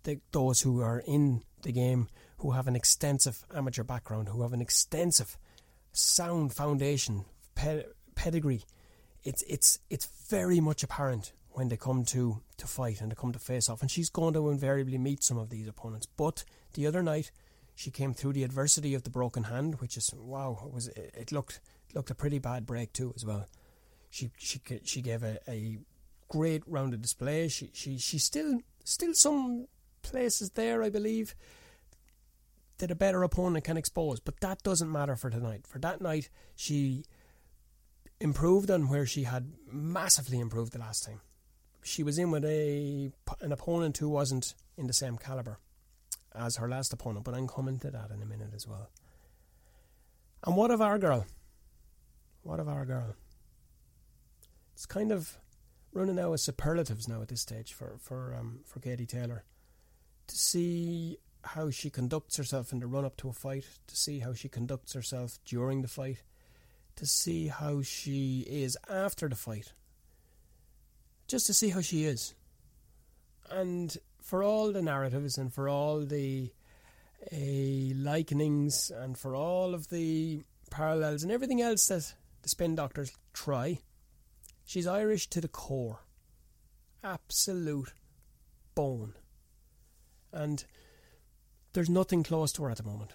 the, 0.04 0.20
those 0.32 0.62
who 0.62 0.82
are 0.82 1.04
in 1.06 1.44
the 1.62 1.72
game, 1.72 2.08
who 2.38 2.52
have 2.52 2.68
an 2.68 2.76
extensive 2.76 3.46
amateur 3.54 3.84
background, 3.84 4.30
who 4.30 4.42
have 4.42 4.54
an 4.54 4.62
extensive 4.62 5.38
sound 5.92 6.54
foundation, 6.54 7.26
pedigree. 8.16 8.64
It's 9.24 9.44
it's 9.44 9.80
it's 9.90 10.08
very 10.30 10.60
much 10.60 10.84
apparent 10.84 11.34
when 11.60 11.68
they 11.68 11.75
come 11.75 12.06
to, 12.06 12.42
to 12.56 12.66
fight 12.66 13.01
and 13.01 13.12
they 13.12 13.16
come 13.16 13.34
to 13.34 13.38
face 13.38 13.68
off. 13.68 13.82
And 13.82 13.92
she's 13.92 14.10
going 14.10 14.34
to 14.34 14.50
invariably 14.50 14.98
meet 14.98 15.25
some 15.25 15.38
of 15.38 15.50
these 15.50 15.68
opponents. 15.68 16.08
But 16.16 16.46
the 16.74 16.88
other 16.88 17.04
night, 17.04 17.32
she 17.75 17.92
came 17.92 18.13
through 18.13 18.32
the 18.32 18.46
adversity 18.46 18.94
of 18.94 19.04
the 19.04 19.10
broken 19.10 19.44
hand, 19.44 19.82
which 19.82 19.98
is 19.98 20.10
wow. 20.16 20.58
It 20.66 20.74
was 20.74 20.88
it 20.88 21.34
looked 21.34 21.60
looked 21.94 22.12
a 22.12 22.16
pretty 22.16 22.39
bad 22.39 22.66
break 22.66 22.94
too 22.94 23.12
as 23.13 23.25
well. 23.25 23.46
She 24.10 24.32
she 24.38 24.62
she 24.86 25.01
gave 25.01 25.22
a, 25.22 25.38
a 25.50 25.80
great 26.30 26.63
rounded 26.66 27.01
display. 27.01 27.50
She 27.50 27.72
she 27.74 27.98
she 27.98 28.20
still 28.20 28.60
still 28.86 29.13
some 29.13 29.68
places 30.01 30.51
there, 30.51 30.82
I 30.82 30.89
believe, 30.89 31.36
that 32.78 32.89
a 32.89 32.96
better 32.96 33.22
opponent 33.22 33.66
can 33.66 33.75
expose. 33.75 34.22
But 34.22 34.39
that 34.39 34.63
doesn't 34.63 34.89
matter 34.89 35.18
for 35.18 35.30
tonight. 35.30 35.68
For 35.68 35.80
that 35.80 36.00
night, 36.00 36.30
she 36.56 37.04
improved 38.22 38.72
on 38.72 38.88
where 38.88 39.06
she 39.06 39.24
had 39.24 39.51
massively 39.70 40.39
improved 40.39 40.72
the 40.72 40.80
last 40.80 41.04
time. 41.04 41.20
She 41.83 42.03
was 42.03 42.17
in 42.17 42.31
with 42.31 42.45
a 42.45 43.12
an 43.41 43.51
opponent 43.51 43.98
who 43.98 44.09
wasn't 44.09 44.53
in 44.77 44.88
the 44.88 44.93
same 44.93 45.17
caliber 45.17 45.59
as 46.36 46.57
her 46.57 46.69
last 46.69 46.93
opponent, 46.93 47.25
but 47.25 47.33
I'm 47.33 47.48
coming 47.48 47.79
to 47.79 47.91
that 47.91 48.12
in 48.12 48.21
a 48.21 48.25
minute 48.25 48.51
as 48.55 48.67
well. 48.67 48.89
And 50.45 50.55
what 50.55 50.71
of 50.71 50.81
our 50.81 50.98
girl? 50.98 51.25
What 52.43 52.59
of 52.59 52.69
our 52.69 52.86
girl? 52.86 53.15
It's 54.74 54.86
kind 54.86 55.12
of 55.12 55.38
running 55.91 56.19
out 56.19 56.33
of 56.33 56.39
superlatives 56.39 57.07
now 57.07 57.21
at 57.21 57.27
this 57.29 57.41
stage 57.41 57.74
for 57.74 57.98
for 58.00 58.36
um, 58.38 58.59
for 58.65 58.79
Katie 58.79 59.05
Taylor 59.05 59.43
to 60.27 60.38
see 60.38 61.17
how 61.43 61.69
she 61.69 61.89
conducts 61.89 62.38
herself 62.38 62.71
in 62.71 62.79
the 62.79 62.88
run 62.88 63.05
up 63.05 63.17
to 63.17 63.29
a 63.29 63.33
fight, 63.33 63.65
to 63.88 63.95
see 63.95 64.19
how 64.19 64.33
she 64.33 64.50
conducts 64.50 64.93
herself 64.93 65.39
during 65.45 65.81
the 65.81 65.88
fight, 65.88 66.24
to 66.95 67.05
see 67.05 67.48
how 67.48 67.81
she 67.81 68.45
is 68.48 68.77
after 68.89 69.27
the 69.27 69.36
fight, 69.36 69.74
just 71.29 71.45
to 71.45 71.53
see 71.53 71.69
how 71.69 71.79
she 71.79 72.03
is. 72.03 72.33
And 73.50 73.95
for 74.21 74.43
all 74.43 74.71
the 74.71 74.81
narratives 74.81 75.38
and 75.38 75.53
for 75.53 75.69
all 75.69 76.01
the 76.01 76.51
uh, 77.31 77.36
likenings 77.95 78.91
and 78.91 79.17
for 79.17 79.36
all 79.36 79.74
of 79.74 79.89
the 79.89 80.41
parallels 80.71 81.24
and 81.24 81.31
everything 81.31 81.62
else 81.62 81.88
that 81.88 82.13
the 82.41 82.50
spin 82.50 82.75
doctors 82.75 83.12
try, 83.33 83.79
she's 84.65 84.88
Irish 84.88 85.27
to 85.27 85.39
the 85.39 85.48
core. 85.48 86.00
Absolute 87.03 87.93
bone. 88.75 89.13
And 90.33 90.65
there's 91.74 91.89
nothing 91.89 92.24
close 92.24 92.51
to 92.53 92.63
her 92.63 92.71
at 92.71 92.77
the 92.77 92.83
moment. 92.83 93.12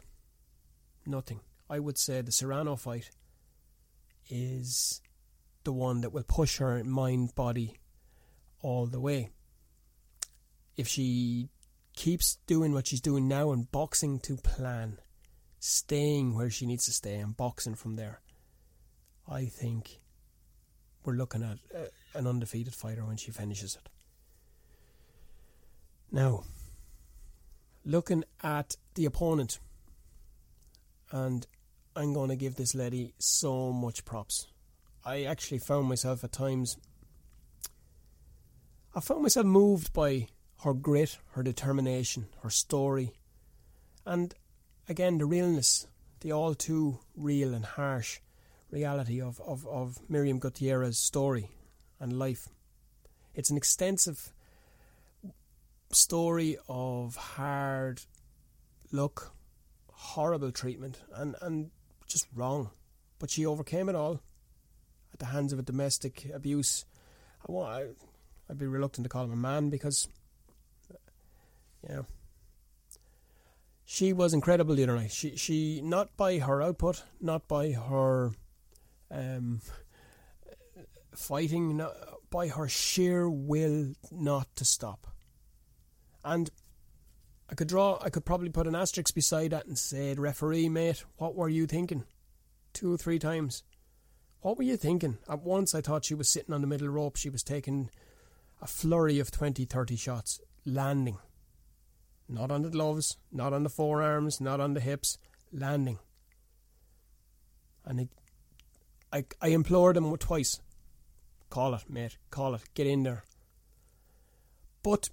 Nothing. 1.04 1.40
I 1.68 1.80
would 1.80 1.98
say 1.98 2.20
the 2.20 2.32
Serrano 2.32 2.76
fight 2.76 3.10
is 4.28 5.00
the 5.64 5.72
one 5.72 6.00
that 6.02 6.12
will 6.12 6.24
push 6.24 6.58
her 6.58 6.82
mind, 6.84 7.34
body 7.34 7.78
all 8.64 8.86
the 8.86 8.98
way. 8.98 9.28
If 10.76 10.88
she 10.88 11.50
keeps 11.94 12.38
doing 12.46 12.72
what 12.72 12.86
she's 12.86 13.02
doing 13.02 13.28
now 13.28 13.52
and 13.52 13.70
boxing 13.70 14.18
to 14.20 14.36
plan, 14.36 14.98
staying 15.60 16.34
where 16.34 16.50
she 16.50 16.66
needs 16.66 16.86
to 16.86 16.92
stay 16.92 17.16
and 17.16 17.36
boxing 17.36 17.74
from 17.74 17.96
there, 17.96 18.22
I 19.30 19.44
think 19.44 20.00
we're 21.04 21.12
looking 21.12 21.42
at 21.42 21.58
uh, 21.78 21.88
an 22.14 22.26
undefeated 22.26 22.74
fighter 22.74 23.04
when 23.04 23.18
she 23.18 23.30
finishes 23.30 23.76
it. 23.76 23.90
Now, 26.10 26.44
looking 27.84 28.24
at 28.42 28.76
the 28.94 29.04
opponent, 29.04 29.58
and 31.12 31.46
I'm 31.94 32.14
going 32.14 32.30
to 32.30 32.36
give 32.36 32.56
this 32.56 32.74
lady 32.74 33.12
so 33.18 33.72
much 33.72 34.06
props. 34.06 34.46
I 35.04 35.24
actually 35.24 35.58
found 35.58 35.86
myself 35.86 36.24
at 36.24 36.32
times, 36.32 36.78
I 38.96 39.00
found 39.00 39.22
myself 39.22 39.44
moved 39.44 39.92
by 39.92 40.28
her 40.60 40.72
grit, 40.72 41.18
her 41.32 41.42
determination, 41.42 42.28
her 42.42 42.50
story, 42.50 43.12
and 44.06 44.32
again 44.88 45.18
the 45.18 45.26
realness, 45.26 45.88
the 46.20 46.30
all 46.30 46.54
too 46.54 47.00
real 47.16 47.54
and 47.54 47.64
harsh 47.64 48.20
reality 48.70 49.20
of, 49.20 49.40
of, 49.40 49.66
of 49.66 49.98
Miriam 50.08 50.38
Gutierrez's 50.38 50.98
story 50.98 51.50
and 51.98 52.18
life. 52.18 52.48
It's 53.34 53.50
an 53.50 53.56
extensive 53.56 54.32
story 55.90 56.56
of 56.68 57.16
hard 57.16 58.00
luck, 58.92 59.34
horrible 59.92 60.52
treatment, 60.52 61.00
and, 61.12 61.34
and 61.40 61.72
just 62.06 62.28
wrong. 62.32 62.70
But 63.18 63.30
she 63.30 63.44
overcame 63.44 63.88
it 63.88 63.96
all 63.96 64.20
at 65.12 65.18
the 65.18 65.26
hands 65.26 65.52
of 65.52 65.58
a 65.58 65.62
domestic 65.62 66.30
abuse. 66.32 66.84
I 67.48 67.86
I'd 68.48 68.58
be 68.58 68.66
reluctant 68.66 69.04
to 69.04 69.08
call 69.08 69.24
him 69.24 69.32
a 69.32 69.36
man 69.36 69.70
because, 69.70 70.08
you 71.82 71.94
know, 71.94 72.06
she 73.84 74.12
was 74.12 74.34
incredible 74.34 74.74
the 74.74 74.82
other 74.84 74.96
night. 74.96 75.12
She, 75.12 75.36
she 75.36 75.80
not 75.82 76.16
by 76.16 76.38
her 76.38 76.62
output, 76.62 77.04
not 77.20 77.46
by 77.48 77.72
her 77.72 78.32
um, 79.10 79.60
fighting, 81.14 81.76
not 81.76 81.94
by 82.30 82.48
her 82.48 82.68
sheer 82.68 83.28
will 83.30 83.92
not 84.10 84.48
to 84.56 84.64
stop. 84.64 85.06
And 86.24 86.50
I 87.48 87.54
could 87.54 87.68
draw, 87.68 87.98
I 88.02 88.10
could 88.10 88.24
probably 88.24 88.48
put 88.48 88.66
an 88.66 88.74
asterisk 88.74 89.14
beside 89.14 89.50
that 89.50 89.66
and 89.66 89.78
say, 89.78 90.14
referee, 90.14 90.68
mate, 90.68 91.04
what 91.16 91.34
were 91.34 91.48
you 91.48 91.66
thinking? 91.66 92.04
Two 92.72 92.92
or 92.92 92.96
three 92.96 93.18
times. 93.18 93.62
What 94.40 94.56
were 94.56 94.64
you 94.64 94.76
thinking? 94.76 95.18
At 95.28 95.42
once 95.42 95.74
I 95.74 95.80
thought 95.80 96.04
she 96.04 96.14
was 96.14 96.28
sitting 96.28 96.54
on 96.54 96.60
the 96.60 96.66
middle 96.66 96.88
rope. 96.88 97.16
She 97.16 97.30
was 97.30 97.42
taking 97.42 97.90
a 98.64 98.66
flurry 98.66 99.18
of 99.18 99.30
20, 99.30 99.66
30 99.66 99.94
shots, 99.94 100.40
landing. 100.64 101.18
Not 102.26 102.50
on 102.50 102.62
the 102.62 102.70
gloves, 102.70 103.18
not 103.30 103.52
on 103.52 103.62
the 103.62 103.68
forearms, 103.68 104.40
not 104.40 104.58
on 104.58 104.72
the 104.72 104.80
hips, 104.80 105.18
landing. 105.52 105.98
And 107.84 108.00
it, 108.00 108.08
I, 109.12 109.26
I 109.42 109.48
implored 109.48 109.98
him 109.98 110.16
twice. 110.16 110.60
Call 111.50 111.74
it, 111.74 111.82
mate. 111.90 112.16
Call 112.30 112.54
it. 112.54 112.62
Get 112.72 112.86
in 112.86 113.02
there. 113.02 113.24
But 114.82 115.10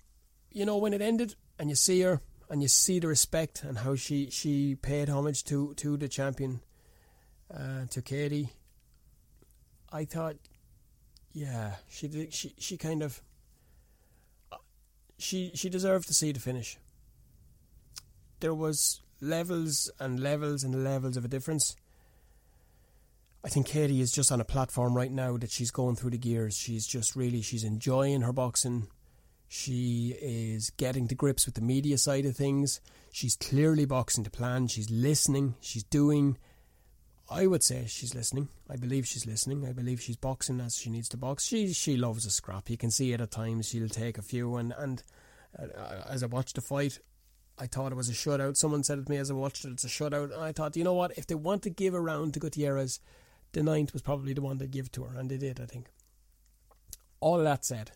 you 0.50 0.66
know, 0.66 0.78
when 0.78 0.94
it 0.94 1.02
ended 1.02 1.36
and 1.60 1.70
you 1.70 1.76
see 1.76 2.02
her 2.02 2.22
and 2.50 2.62
you 2.62 2.70
see 2.70 3.00
the 3.00 3.08
respect 3.08 3.64
and 3.64 3.80
how 3.80 3.96
she, 3.96 4.30
she 4.30 4.76
paid 4.76 5.10
homage 5.10 5.44
to, 5.46 5.74
to 5.76 5.98
the 5.98 6.08
champion, 6.08 6.62
uh, 7.54 7.86
to 7.90 8.02
Katie, 8.02 8.50
I 9.92 10.06
thought, 10.06 10.38
yeah, 11.34 11.76
she 11.90 12.08
did, 12.08 12.34
she 12.34 12.54
she 12.58 12.78
kind 12.78 13.04
of 13.04 13.22
she 15.22 15.52
she 15.54 15.70
deserved 15.70 16.08
to 16.08 16.14
see 16.14 16.32
the 16.32 16.40
finish. 16.40 16.78
There 18.40 18.54
was 18.54 19.02
levels 19.22 19.92
and 20.00 20.20
levels 20.20 20.64
and 20.64 20.84
levels 20.84 21.16
of 21.18 21.26
a 21.26 21.28
difference. 21.28 21.76
I 23.44 23.50
think 23.50 23.66
Katie 23.68 24.02
is 24.02 24.12
just 24.12 24.32
on 24.32 24.40
a 24.42 24.46
platform 24.46 24.96
right 24.96 25.12
now 25.12 25.38
that 25.38 25.52
she's 25.52 25.72
going 25.72 25.96
through 25.96 26.12
the 26.12 26.18
gears. 26.18 26.56
She's 26.56 26.86
just 26.86 27.16
really 27.16 27.42
she's 27.42 27.64
enjoying 27.64 28.22
her 28.22 28.34
boxing. 28.34 28.88
She 29.48 30.16
is 30.22 30.70
getting 30.72 31.08
to 31.10 31.16
grips 31.16 31.46
with 31.46 31.56
the 31.56 31.62
media 31.62 31.98
side 31.98 32.26
of 32.26 32.38
things. 32.38 32.80
She's 33.12 33.36
clearly 33.36 33.86
boxing 33.86 34.24
to 34.24 34.32
plan. 34.32 34.68
She's 34.68 34.90
listening. 34.90 35.56
She's 35.60 35.84
doing. 35.84 36.38
I 37.32 37.48
would 37.48 37.64
say 37.64 37.86
she's 37.88 38.14
listening. 38.14 38.50
I 38.70 38.76
believe 38.76 39.08
she's 39.08 39.26
listening. 39.26 39.66
I 39.66 39.72
believe 39.72 40.02
she's 40.02 40.18
boxing 40.18 40.60
as 40.60 40.78
she 40.78 40.90
needs 40.90 41.08
to 41.10 41.18
box. 41.18 41.46
She 41.46 41.72
she 41.72 41.96
loves 41.96 42.26
a 42.26 42.30
scrap. 42.30 42.70
You 42.70 42.78
can 42.78 42.92
see 42.92 43.14
it 43.14 43.22
at 43.22 43.32
times. 43.32 43.70
She'll 43.70 43.88
take 43.88 44.18
a 44.18 44.22
few. 44.22 44.58
And 44.58 44.74
and 44.78 45.02
uh, 45.58 46.02
as 46.10 46.24
I 46.24 46.26
watched 46.26 46.56
the 46.56 46.62
fight, 46.62 47.00
I 47.58 47.68
thought 47.68 47.94
it 47.94 47.96
was 47.96 48.10
a 48.10 48.14
shutout. 48.14 48.58
Someone 48.58 48.84
said 48.84 49.00
it 49.00 49.06
to 49.06 49.12
me 49.12 49.18
as 49.18 49.32
I 49.32 49.36
watched 49.36 49.64
it, 49.64 49.72
it's 49.72 49.86
a 49.86 49.88
shutout. 49.88 50.34
And 50.34 50.44
I 50.44 50.52
thought, 50.52 50.76
you 50.76 50.84
know 50.84 50.94
what? 50.94 51.18
If 51.18 51.28
they 51.28 51.36
want 51.36 51.62
to 51.64 51.70
give 51.70 51.94
a 51.94 52.02
round 52.02 52.34
to 52.34 52.40
Gutierrez, 52.40 53.00
the 53.54 53.64
ninth 53.64 53.94
was 53.94 54.02
probably 54.02 54.34
the 54.34 54.42
one 54.42 54.60
to 54.60 54.68
give 54.68 54.92
to 54.94 55.04
her, 55.04 55.18
and 55.18 55.30
they 55.30 55.38
did, 55.38 55.62
I 55.62 55.66
think. 55.66 55.88
All 57.20 57.38
that 57.38 57.64
said, 57.64 57.92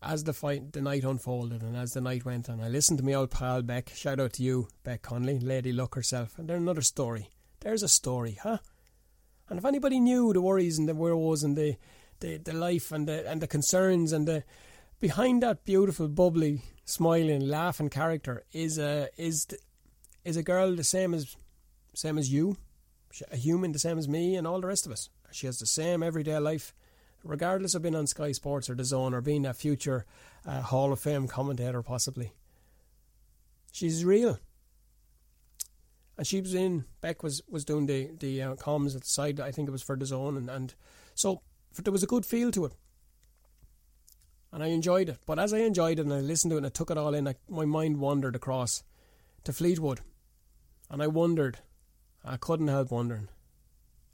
as 0.00 0.24
the 0.24 0.32
fight, 0.32 0.72
the 0.72 0.80
night 0.80 1.04
unfolded, 1.04 1.62
and 1.62 1.76
as 1.76 1.92
the 1.92 2.00
night 2.00 2.24
went 2.24 2.48
on, 2.48 2.60
I 2.60 2.68
listened 2.68 2.98
to 3.00 3.04
my 3.04 3.14
old 3.14 3.30
pal 3.30 3.62
Beck. 3.62 3.90
Shout 3.94 4.20
out 4.20 4.34
to 4.34 4.42
you, 4.42 4.68
Beck 4.84 5.02
Conley, 5.02 5.38
Lady 5.40 5.72
Luck 5.72 5.94
herself, 5.94 6.38
and 6.38 6.48
there's 6.48 6.62
another 6.62 6.82
story. 6.82 7.28
There's 7.62 7.82
a 7.82 7.88
story, 7.88 8.38
huh? 8.42 8.58
And 9.48 9.58
if 9.58 9.64
anybody 9.64 10.00
knew 10.00 10.32
the 10.32 10.40
worries 10.40 10.78
and 10.78 10.88
the 10.88 10.94
woes 10.94 11.44
and 11.44 11.56
the, 11.56 11.76
the, 12.20 12.38
the 12.38 12.52
life 12.52 12.90
and 12.90 13.06
the 13.06 13.28
and 13.28 13.40
the 13.40 13.46
concerns 13.46 14.12
and 14.12 14.26
the 14.26 14.44
behind 14.98 15.42
that 15.42 15.64
beautiful, 15.64 16.08
bubbly, 16.08 16.62
smiling, 16.84 17.46
laughing 17.46 17.88
character 17.88 18.44
is 18.52 18.78
a 18.78 19.08
is 19.16 19.46
is 20.24 20.36
a 20.36 20.42
girl 20.42 20.74
the 20.74 20.84
same 20.84 21.14
as 21.14 21.36
same 21.94 22.18
as 22.18 22.32
you, 22.32 22.56
a 23.30 23.36
human 23.36 23.72
the 23.72 23.78
same 23.78 23.98
as 23.98 24.08
me 24.08 24.34
and 24.34 24.46
all 24.46 24.60
the 24.60 24.66
rest 24.66 24.86
of 24.86 24.92
us. 24.92 25.08
She 25.30 25.46
has 25.46 25.58
the 25.58 25.66
same 25.66 26.02
everyday 26.02 26.38
life, 26.38 26.74
regardless 27.22 27.74
of 27.74 27.82
being 27.82 27.94
on 27.94 28.06
Sky 28.06 28.32
Sports 28.32 28.68
or 28.68 28.74
the 28.74 28.84
Zone 28.84 29.14
or 29.14 29.20
being 29.20 29.46
a 29.46 29.54
future 29.54 30.04
uh, 30.44 30.62
Hall 30.62 30.92
of 30.92 31.00
Fame 31.00 31.28
commentator, 31.28 31.82
possibly. 31.82 32.32
She's 33.70 34.04
real. 34.04 34.38
And 36.22 36.26
she 36.26 36.40
was 36.40 36.54
in. 36.54 36.84
Beck 37.00 37.24
was, 37.24 37.42
was 37.50 37.64
doing 37.64 37.86
the 37.86 38.10
the 38.20 38.42
uh, 38.42 38.54
comms 38.54 38.94
at 38.94 39.00
the 39.00 39.08
side. 39.08 39.40
I 39.40 39.50
think 39.50 39.66
it 39.66 39.72
was 39.72 39.82
for 39.82 39.96
the 39.96 40.06
Zone, 40.06 40.36
and, 40.36 40.48
and 40.48 40.72
so 41.16 41.42
there 41.82 41.90
was 41.90 42.04
a 42.04 42.06
good 42.06 42.24
feel 42.24 42.52
to 42.52 42.66
it 42.66 42.74
and 44.52 44.62
I 44.62 44.68
enjoyed 44.68 45.08
it. 45.08 45.18
But 45.26 45.38
as 45.38 45.52
I 45.52 45.58
enjoyed 45.58 45.98
it 45.98 46.02
and 46.02 46.12
I 46.12 46.20
listened 46.20 46.50
to 46.50 46.56
it 46.56 46.58
and 46.58 46.66
I 46.66 46.70
took 46.70 46.90
it 46.90 46.98
all 46.98 47.14
in, 47.14 47.26
I, 47.26 47.34
my 47.48 47.64
mind 47.64 47.98
wandered 47.98 48.36
across 48.36 48.84
to 49.44 49.52
Fleetwood, 49.52 50.00
and 50.90 51.02
I 51.02 51.06
wondered. 51.06 51.58
I 52.24 52.36
couldn't 52.36 52.68
help 52.68 52.92
wondering, 52.92 53.28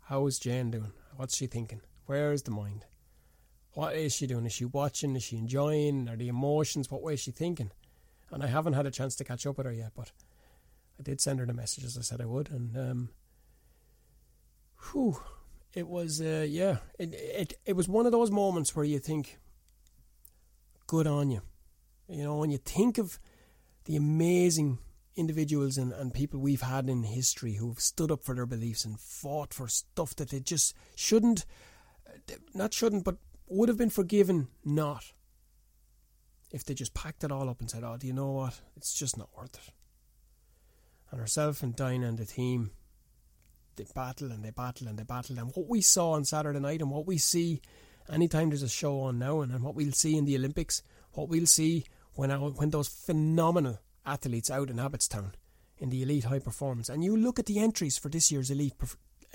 how 0.04 0.26
is 0.26 0.38
Jane 0.38 0.70
doing? 0.70 0.92
What's 1.16 1.36
she 1.36 1.46
thinking? 1.46 1.82
Where 2.06 2.32
is 2.32 2.44
the 2.44 2.50
mind? 2.50 2.86
What 3.74 3.94
is 3.94 4.14
she 4.14 4.26
doing? 4.26 4.46
Is 4.46 4.54
she 4.54 4.64
watching? 4.64 5.14
Is 5.14 5.24
she 5.24 5.36
enjoying? 5.36 6.08
Are 6.08 6.16
the 6.16 6.28
emotions? 6.28 6.90
What 6.90 7.02
way 7.02 7.14
is 7.14 7.20
she 7.20 7.32
thinking? 7.32 7.70
And 8.30 8.42
I 8.42 8.46
haven't 8.46 8.72
had 8.72 8.86
a 8.86 8.90
chance 8.90 9.14
to 9.16 9.24
catch 9.24 9.46
up 9.46 9.58
with 9.58 9.66
her 9.66 9.72
yet, 9.72 9.92
but 9.94 10.10
I 10.98 11.02
did 11.02 11.20
send 11.20 11.40
her 11.40 11.46
the 11.46 11.52
message 11.52 11.84
as 11.84 11.96
I 11.96 12.02
said 12.02 12.20
I 12.20 12.26
would, 12.26 12.50
and 12.50 12.76
um, 12.76 13.08
whew, 14.90 15.20
it 15.74 15.86
was 15.86 16.20
uh, 16.20 16.46
yeah, 16.48 16.78
it 16.98 17.14
it 17.14 17.52
it 17.64 17.72
was 17.74 17.88
one 17.88 18.06
of 18.06 18.12
those 18.12 18.30
moments 18.30 18.74
where 18.74 18.84
you 18.84 18.98
think, 18.98 19.38
good 20.86 21.06
on 21.06 21.30
you. 21.30 21.42
You 22.08 22.24
know, 22.24 22.38
when 22.38 22.50
you 22.50 22.58
think 22.58 22.98
of 22.98 23.18
the 23.84 23.96
amazing 23.96 24.78
individuals 25.14 25.76
and, 25.76 25.92
and 25.92 26.14
people 26.14 26.40
we've 26.40 26.62
had 26.62 26.88
in 26.88 27.02
history 27.02 27.54
who 27.54 27.68
have 27.68 27.80
stood 27.80 28.10
up 28.10 28.22
for 28.22 28.34
their 28.34 28.46
beliefs 28.46 28.84
and 28.84 28.98
fought 28.98 29.52
for 29.52 29.68
stuff 29.68 30.14
that 30.16 30.30
they 30.30 30.40
just 30.40 30.74
shouldn't, 30.94 31.44
not 32.54 32.72
shouldn't, 32.72 33.04
but 33.04 33.16
would 33.48 33.68
have 33.68 33.78
been 33.78 33.90
forgiven 33.90 34.48
not 34.64 35.12
if 36.50 36.64
they 36.64 36.72
just 36.72 36.94
packed 36.94 37.24
it 37.24 37.32
all 37.32 37.48
up 37.48 37.60
and 37.60 37.70
said, 37.70 37.82
oh, 37.84 37.96
do 37.98 38.06
you 38.06 38.12
know 38.12 38.30
what? 38.30 38.60
It's 38.76 38.94
just 38.94 39.18
not 39.18 39.28
worth 39.36 39.54
it. 39.54 39.72
And 41.10 41.20
herself 41.20 41.62
and 41.62 41.74
Dinah 41.74 42.06
and 42.06 42.18
the 42.18 42.26
team, 42.26 42.70
they 43.76 43.86
battle 43.94 44.30
and 44.30 44.44
they 44.44 44.50
battle 44.50 44.88
and 44.88 44.98
they 44.98 45.04
battle. 45.04 45.38
And 45.38 45.52
what 45.54 45.68
we 45.68 45.80
saw 45.80 46.12
on 46.12 46.24
Saturday 46.24 46.60
night 46.60 46.80
and 46.80 46.90
what 46.90 47.06
we 47.06 47.18
see 47.18 47.62
anytime 48.10 48.50
there's 48.50 48.62
a 48.62 48.68
show 48.68 49.00
on 49.00 49.18
now, 49.18 49.40
and, 49.40 49.52
and 49.52 49.62
what 49.62 49.74
we'll 49.74 49.92
see 49.92 50.16
in 50.16 50.24
the 50.24 50.36
Olympics, 50.36 50.82
what 51.12 51.28
we'll 51.28 51.46
see 51.46 51.84
when 52.14 52.30
when 52.30 52.70
those 52.70 52.88
phenomenal 52.88 53.78
athletes 54.04 54.50
out 54.50 54.70
in 54.70 54.76
Abbotstown 54.76 55.32
in 55.78 55.90
the 55.90 56.02
elite 56.02 56.24
high 56.24 56.38
performance, 56.38 56.88
and 56.88 57.04
you 57.04 57.16
look 57.16 57.38
at 57.38 57.46
the 57.46 57.58
entries 57.58 57.98
for 57.98 58.08
this 58.08 58.32
year's 58.32 58.50
elite, 58.50 58.74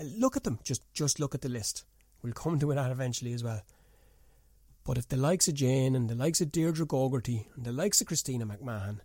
look 0.01 0.35
at 0.35 0.43
them. 0.43 0.59
Just 0.63 0.81
just 0.93 1.19
look 1.19 1.33
at 1.33 1.41
the 1.41 1.49
list. 1.49 1.85
We'll 2.21 2.33
come 2.33 2.59
to 2.59 2.73
that 2.73 2.91
eventually 2.91 3.33
as 3.33 3.43
well. 3.43 3.61
But 4.85 4.97
if 4.97 5.07
the 5.07 5.17
likes 5.17 5.47
of 5.47 5.53
Jane 5.53 5.95
and 5.95 6.09
the 6.09 6.15
likes 6.15 6.41
of 6.41 6.51
Deirdre 6.51 6.85
Gogarty 6.85 7.45
and 7.55 7.65
the 7.65 7.71
likes 7.71 8.01
of 8.01 8.07
Christina 8.07 8.45
McMahon 8.45 8.99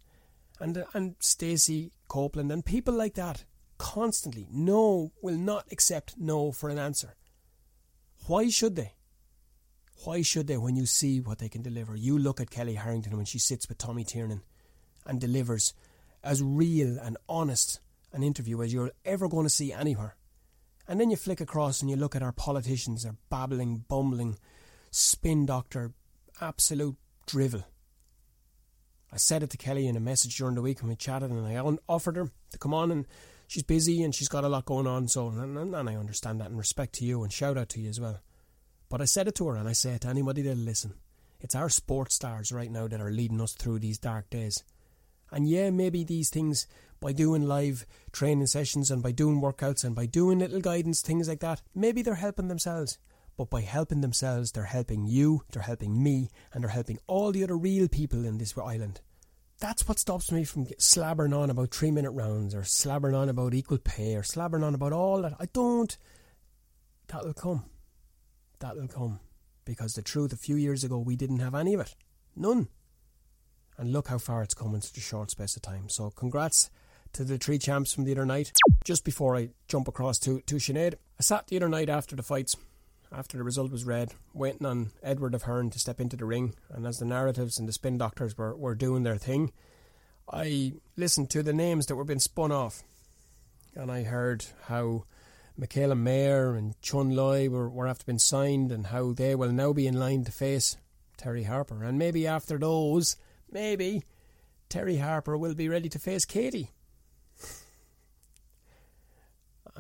and 0.61 0.79
uh, 0.79 0.85
and 0.95 1.17
Stacey 1.21 1.93
Copeland 2.09 2.51
and 2.51 2.65
people 2.65 2.95
like 2.95 3.15
that 3.15 3.45
constantly 3.79 4.47
no 4.51 5.13
will 5.23 5.37
not 5.37 5.67
accept 5.71 6.15
no 6.19 6.53
for 6.53 6.69
an 6.69 6.79
answer. 6.79 7.15
Why 8.27 8.49
should 8.49 8.77
they? 8.77 8.95
Why 10.05 10.23
should 10.23 10.47
they 10.47 10.57
when 10.57 10.77
you 10.77 10.87
see 10.87 11.21
what 11.21 11.39
they 11.39 11.49
can 11.49 11.63
deliver? 11.63 11.97
You 11.97 12.19
look 12.19 12.41
at 12.41 12.51
Kellie 12.51 12.75
Harrington 12.75 13.17
when 13.17 13.27
she 13.27 13.39
sits 13.39 13.69
with 13.69 13.79
Tommy 13.79 14.05
Tiernan 14.05 14.43
and 15.07 15.21
delivers 15.21 15.75
as 16.23 16.43
real 16.43 16.99
and 16.99 17.17
honest 17.29 17.81
an 18.13 18.23
interview 18.23 18.63
as 18.63 18.73
you're 18.73 18.93
ever 19.05 19.29
going 19.29 19.45
to 19.45 19.51
see 19.51 19.73
anywhere. 19.73 20.17
And 20.87 21.01
then 21.01 21.11
you 21.11 21.17
flick 21.17 21.41
across 21.41 21.81
and 21.81 21.91
you 21.91 21.97
look 21.97 22.17
at 22.17 22.23
our 22.23 22.33
politicians, 22.33 23.03
their 23.03 23.17
babbling, 23.29 23.85
bumbling, 23.89 24.39
spin 24.91 25.47
doctor, 25.47 25.93
absolute 26.41 26.97
drivel. 27.27 27.65
I 29.13 29.17
said 29.17 29.43
it 29.43 29.51
to 29.51 29.57
Kellie 29.57 29.87
in 29.87 29.97
a 29.97 30.01
message 30.01 30.37
during 30.37 30.55
the 30.55 30.63
week 30.63 30.81
when 30.81 30.91
we 30.91 30.97
chatted, 30.97 31.31
and 31.31 31.47
I 31.47 31.57
offered 31.89 32.17
her 32.17 32.31
to 32.53 32.59
come 32.59 32.75
on, 32.75 32.91
and 32.91 33.07
she's 33.47 33.63
busy 33.63 34.03
and 34.03 34.15
she's 34.15 34.29
got 34.29 34.45
a 34.45 34.49
lot 34.49 34.67
going 34.67 34.87
on. 34.87 35.09
So, 35.09 35.29
and, 35.29 35.57
and 35.57 35.89
I 35.89 35.97
understand 35.97 36.41
that, 36.41 36.49
and 36.49 36.59
respect 36.59 36.95
to 36.97 37.05
you, 37.05 37.23
and 37.23 37.33
shout 37.33 37.57
out 37.57 37.71
to 37.71 37.81
you 37.81 37.89
as 37.89 38.01
well. 38.01 38.21
But 38.89 39.01
I 39.01 39.07
said 39.07 39.29
it 39.29 39.35
to 39.37 39.49
her, 39.49 39.57
and 39.57 39.69
I 39.69 39.73
say 39.73 39.93
it 39.93 40.03
to 40.03 40.09
anybody 40.09 40.43
that'll 40.43 40.59
listen. 40.63 40.95
It's 41.41 41.55
our 41.55 41.69
sports 41.69 42.17
stars 42.17 42.53
right 42.53 42.71
now 42.71 42.89
that 42.89 43.01
are 43.01 43.11
leading 43.11 43.41
us 43.41 43.53
through 43.53 43.79
these 43.79 43.99
dark 43.99 44.29
days. 44.29 44.65
And 45.31 45.49
yeah, 45.49 45.71
maybe 45.71 46.05
these 46.05 46.31
things, 46.31 46.67
by 47.01 47.13
doing 47.13 47.43
live 47.43 47.87
training 48.13 48.47
sessions 48.47 48.91
and 48.91 49.03
by 49.03 49.13
doing 49.13 49.41
workouts 49.41 49.85
and 49.85 49.95
by 49.95 50.07
doing 50.07 50.39
little 50.39 50.61
guidance, 50.61 51.01
things 51.01 51.29
like 51.29 51.41
that, 51.41 51.63
maybe 51.75 52.03
they're 52.03 52.15
helping 52.15 52.49
themselves. 52.49 52.99
But 53.39 53.49
by 53.49 53.63
helping 53.63 54.03
themselves, 54.03 54.53
they're 54.53 54.65
helping 54.65 55.07
you, 55.07 55.45
they're 55.51 55.63
helping 55.63 56.03
me, 56.03 56.29
and 56.53 56.63
they're 56.63 56.71
helping 56.71 56.99
all 57.07 57.33
the 57.33 57.45
other 57.45 57.57
real 57.57 57.89
people 57.89 58.27
in 58.27 58.37
this 58.37 58.59
island. 58.59 59.01
That's 59.59 59.89
what 59.89 59.99
stops 59.99 60.31
me 60.31 60.45
from 60.45 60.67
slabbering 60.67 61.35
on 61.35 61.49
about 61.49 61.73
three 61.73 61.91
minute 61.91 62.11
rounds 62.11 62.55
or 62.55 62.61
slabbering 62.61 63.17
on 63.17 63.31
about 63.31 63.55
equal 63.55 63.79
pay 63.79 64.15
or 64.15 64.23
slabbering 64.23 64.63
on 64.63 64.75
about 64.75 64.93
all 64.93 65.23
that. 65.23 65.35
I 65.41 65.47
don't. 65.47 65.97
That'll 67.07 67.33
come 67.33 67.65
that 68.61 68.77
will 68.77 68.89
come. 68.89 69.21
Because 69.65 69.95
the 69.95 70.03
truth, 70.03 70.33
a 70.33 70.37
few 70.37 70.57
years 70.57 70.85
ago, 70.85 70.99
we 70.99 71.17
didn't 71.17 71.41
have 71.41 71.55
any 71.55 71.75
of 71.75 71.81
it. 71.81 71.95
None. 72.35 72.69
And 73.77 73.93
look 73.93 74.09
how 74.09 74.19
far 74.19 74.43
it's 74.43 74.55
come 74.55 74.75
in 74.75 74.81
such 74.81 74.97
a 74.97 75.01
short 75.01 75.31
space 75.31 75.57
of 75.57 75.63
time. 75.63 75.89
So, 75.89 76.11
congrats 76.11 76.71
to 77.13 77.25
the 77.25 77.39
three 77.39 77.59
champs 77.59 77.93
from 77.93 78.05
the 78.05 78.13
other 78.13 78.27
night. 78.27 78.53
Just 78.85 79.05
before 79.05 79.37
I 79.37 79.51
jump 79.69 79.89
across 79.89 80.19
to, 80.21 80.41
to 80.43 80.57
Sinead, 80.57 80.95
I 81.19 81.23
sat 81.23 81.47
the 81.47 81.57
other 81.57 81.69
night 81.69 81.89
after 81.89 82.17
the 82.17 82.23
fights, 82.23 82.57
after 83.13 83.39
the 83.39 83.45
result 83.45 83.71
was 83.71 83.85
read, 83.85 84.13
waiting 84.35 84.67
on 84.67 84.91
Edward 85.03 85.35
of 85.35 85.43
Hearn 85.43 85.71
to 85.71 85.79
step 85.79 86.01
into 86.01 86.17
the 86.17 86.25
ring. 86.25 86.55
And 86.71 86.87
as 86.87 86.99
the 86.99 87.05
narratives 87.05 87.59
and 87.59 87.69
the 87.69 87.73
spin 87.73 87.99
doctors 87.99 88.37
were, 88.37 88.55
were 88.57 88.75
doing 88.75 89.03
their 89.03 89.17
thing, 89.17 89.53
I 90.31 90.75
listened 90.97 91.31
to 91.31 91.43
the 91.43 91.53
names 91.53 91.87
that 91.87 91.97
were 91.97 92.05
being 92.05 92.21
spun 92.21 92.53
off. 92.53 92.83
And 93.75 93.91
I 93.91 94.03
heard 94.03 94.45
how 94.67 95.05
Mikaela 95.59 95.99
Mayer 95.99 96.55
and 96.55 96.81
Chun 96.83 97.11
Lai 97.11 97.49
were, 97.49 97.69
were 97.69 97.87
after 97.87 98.05
being 98.05 98.19
signed 98.19 98.71
and 98.71 98.89
how 98.89 99.13
they 99.13 99.35
will 99.35 99.53
now 99.53 99.73
be 99.73 99.87
in 99.87 99.99
line 99.99 100.25
to 100.25 100.33
face 100.33 100.77
Terri 101.19 101.47
Harper. 101.47 101.83
And 101.83 101.99
maybe 101.99 102.27
after 102.27 102.59
those, 102.59 103.17
maybe 103.51 104.05
Terri 104.69 105.01
Harper 105.01 105.37
will 105.37 105.55
be 105.55 105.69
ready 105.69 105.89
to 105.89 105.99
face 105.99 106.25
Katie. 106.25 106.71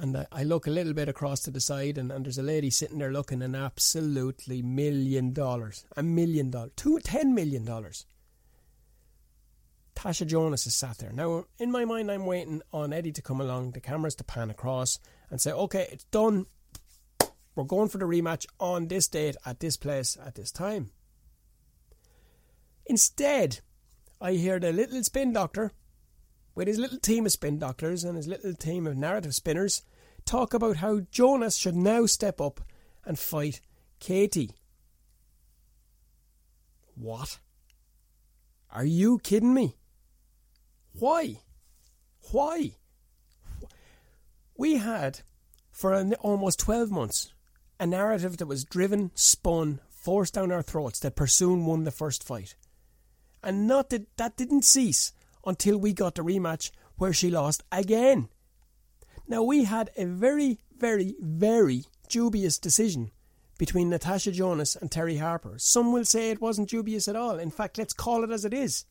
And 0.00 0.16
I, 0.16 0.26
I 0.30 0.42
look 0.44 0.66
a 0.66 0.70
little 0.70 0.92
bit 0.92 1.08
across 1.08 1.40
to 1.40 1.50
the 1.50 1.60
side, 1.60 1.98
and, 1.98 2.12
and 2.12 2.24
there's 2.24 2.38
a 2.38 2.42
lady 2.42 2.70
sitting 2.70 2.98
there 2.98 3.12
looking 3.12 3.42
an 3.42 3.54
absolutely 3.54 4.62
million 4.62 5.32
dollars. 5.32 5.84
A 5.96 6.02
million 6.02 6.50
dollars. 6.50 6.72
Two, 6.76 7.00
ten 7.00 7.34
million 7.34 7.64
dollars. 7.64 8.06
Tasha 9.96 10.24
Jonas 10.24 10.64
is 10.66 10.76
sat 10.76 10.98
there. 10.98 11.10
Now, 11.12 11.46
in 11.58 11.72
my 11.72 11.84
mind, 11.84 12.10
I'm 12.10 12.24
waiting 12.24 12.62
on 12.72 12.92
Eddie 12.92 13.10
to 13.12 13.22
come 13.22 13.40
along, 13.40 13.72
the 13.72 13.80
cameras 13.80 14.14
to 14.16 14.24
pan 14.24 14.48
across, 14.48 15.00
and 15.28 15.40
say, 15.40 15.50
okay, 15.50 15.88
it's 15.90 16.04
done. 16.04 16.46
We're 17.56 17.64
going 17.64 17.88
for 17.88 17.98
the 17.98 18.04
rematch 18.04 18.46
on 18.60 18.86
this 18.86 19.08
date, 19.08 19.34
at 19.44 19.58
this 19.58 19.76
place, 19.76 20.16
at 20.24 20.36
this 20.36 20.52
time. 20.52 20.92
Instead, 22.86 23.58
I 24.20 24.34
hear 24.34 24.60
the 24.60 24.72
little 24.72 25.02
spin 25.02 25.32
doctor, 25.32 25.72
with 26.58 26.66
his 26.66 26.76
little 26.76 26.98
team 26.98 27.24
of 27.24 27.30
spin 27.30 27.56
doctors 27.56 28.02
and 28.02 28.16
his 28.16 28.26
little 28.26 28.52
team 28.52 28.84
of 28.84 28.96
narrative 28.96 29.32
spinners, 29.32 29.82
talk 30.24 30.52
about 30.52 30.78
how 30.78 30.98
Jonas 31.12 31.54
should 31.56 31.76
now 31.76 32.04
step 32.04 32.40
up 32.40 32.60
and 33.04 33.16
fight 33.16 33.60
Katie. 34.00 34.56
What? 36.96 37.38
Are 38.72 38.84
you 38.84 39.20
kidding 39.20 39.54
me? 39.54 39.76
Why? 40.98 41.42
Why? 42.32 42.72
We 44.56 44.78
had, 44.78 45.20
for 45.70 45.92
an, 45.92 46.14
almost 46.14 46.58
12 46.58 46.90
months, 46.90 47.32
a 47.78 47.86
narrative 47.86 48.38
that 48.38 48.48
was 48.48 48.64
driven, 48.64 49.12
spun, 49.14 49.78
forced 49.88 50.34
down 50.34 50.50
our 50.50 50.62
throats 50.62 50.98
that 50.98 51.14
Persoon 51.14 51.66
won 51.66 51.84
the 51.84 51.92
first 51.92 52.24
fight. 52.24 52.56
And 53.44 53.68
not 53.68 53.90
that 53.90 54.16
that 54.16 54.36
didn't 54.36 54.64
cease 54.64 55.12
until 55.48 55.78
we 55.78 55.94
got 55.94 56.14
the 56.14 56.22
rematch 56.22 56.70
where 56.96 57.12
she 57.12 57.30
lost 57.30 57.62
again. 57.72 58.28
Now 59.26 59.42
we 59.42 59.64
had 59.64 59.90
a 59.96 60.04
very, 60.04 60.58
very, 60.76 61.16
very 61.20 61.86
dubious 62.08 62.58
decision 62.58 63.10
between 63.58 63.88
Natasha 63.88 64.30
Jonas 64.30 64.76
and 64.76 64.90
Terri 64.90 65.18
Harper. 65.18 65.54
Some 65.56 65.90
will 65.92 66.04
say 66.04 66.30
it 66.30 66.40
wasn't 66.40 66.68
dubious 66.68 67.08
at 67.08 67.16
all. 67.16 67.38
In 67.38 67.50
fact, 67.50 67.78
let's 67.78 67.94
call 67.94 68.24
it 68.24 68.30
as 68.30 68.44
it 68.44 68.52
is 68.52 68.84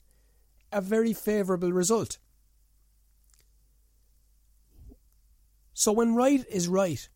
a 0.72 0.82
very 0.82 1.13
favourable 1.13 1.72
result. 1.72 2.17
So 5.74 5.91
when 5.91 6.15
right 6.15 6.43
is 6.50 6.67
right, 6.67 7.08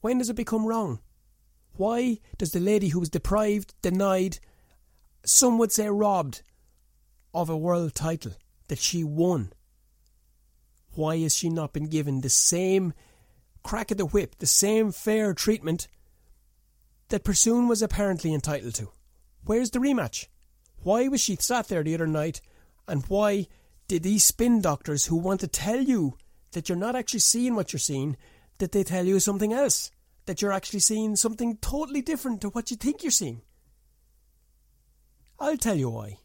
when 0.00 0.18
does 0.18 0.30
it 0.30 0.36
become 0.36 0.64
wrong? 0.64 1.00
Why 1.74 2.20
does 2.38 2.52
the 2.52 2.60
lady 2.60 2.88
who 2.88 3.00
was 3.00 3.10
deprived, 3.10 3.74
denied, 3.82 4.38
some 5.24 5.58
would 5.58 5.72
say 5.72 5.90
robbed, 5.90 6.42
of 7.34 7.50
a 7.50 7.56
world 7.56 7.94
title 7.94 8.32
that 8.68 8.78
she 8.78 9.04
won, 9.04 9.52
why 10.96 11.18
has 11.18 11.34
she 11.34 11.48
not 11.48 11.72
been 11.72 11.88
given 11.88 12.20
the 12.20 12.30
same 12.30 12.94
crack 13.62 13.90
of 13.90 13.98
the 13.98 14.06
whip, 14.06 14.36
the 14.38 14.46
same 14.46 14.92
fair 14.92 15.34
treatment 15.34 15.88
that 17.08 17.24
Persoon 17.24 17.68
was 17.68 17.82
apparently 17.82 18.32
entitled 18.32 18.74
to? 18.76 18.90
Where's 19.44 19.70
the 19.70 19.78
rematch? 19.78 20.26
Why 20.82 21.08
was 21.08 21.20
she 21.20 21.36
sat 21.36 21.68
there 21.68 21.82
the 21.82 21.94
other 21.94 22.06
night 22.06 22.40
and 22.88 23.04
why 23.08 23.46
did 23.88 24.02
these 24.02 24.24
spin 24.24 24.60
doctors 24.60 25.06
who 25.06 25.16
want 25.16 25.40
to 25.40 25.48
tell 25.48 25.80
you 25.80 26.16
that 26.52 26.68
you're 26.68 26.78
not 26.78 26.96
actually 26.96 27.20
seeing 27.20 27.54
what 27.54 27.72
you're 27.72 27.80
seeing, 27.80 28.16
that 28.58 28.72
they 28.72 28.82
tell 28.82 29.04
you 29.04 29.20
something 29.20 29.52
else? 29.52 29.90
That 30.26 30.42
you're 30.42 30.52
actually 30.52 30.80
seeing 30.80 31.14
something 31.14 31.58
totally 31.58 32.02
different 32.02 32.40
to 32.40 32.48
what 32.48 32.70
you 32.70 32.76
think 32.76 33.02
you're 33.02 33.12
seeing? 33.12 33.42
I'll 35.38 35.56
tell 35.56 35.76
you 35.76 35.90
why. 35.90 36.18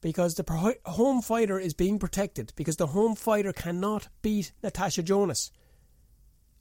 Because 0.00 0.34
the 0.34 0.76
home 0.86 1.20
fighter 1.20 1.58
is 1.58 1.74
being 1.74 1.98
protected, 1.98 2.52
because 2.56 2.76
the 2.76 2.88
home 2.88 3.14
fighter 3.14 3.52
cannot 3.52 4.08
beat 4.22 4.52
Natasha 4.62 5.02
Jonas. 5.02 5.50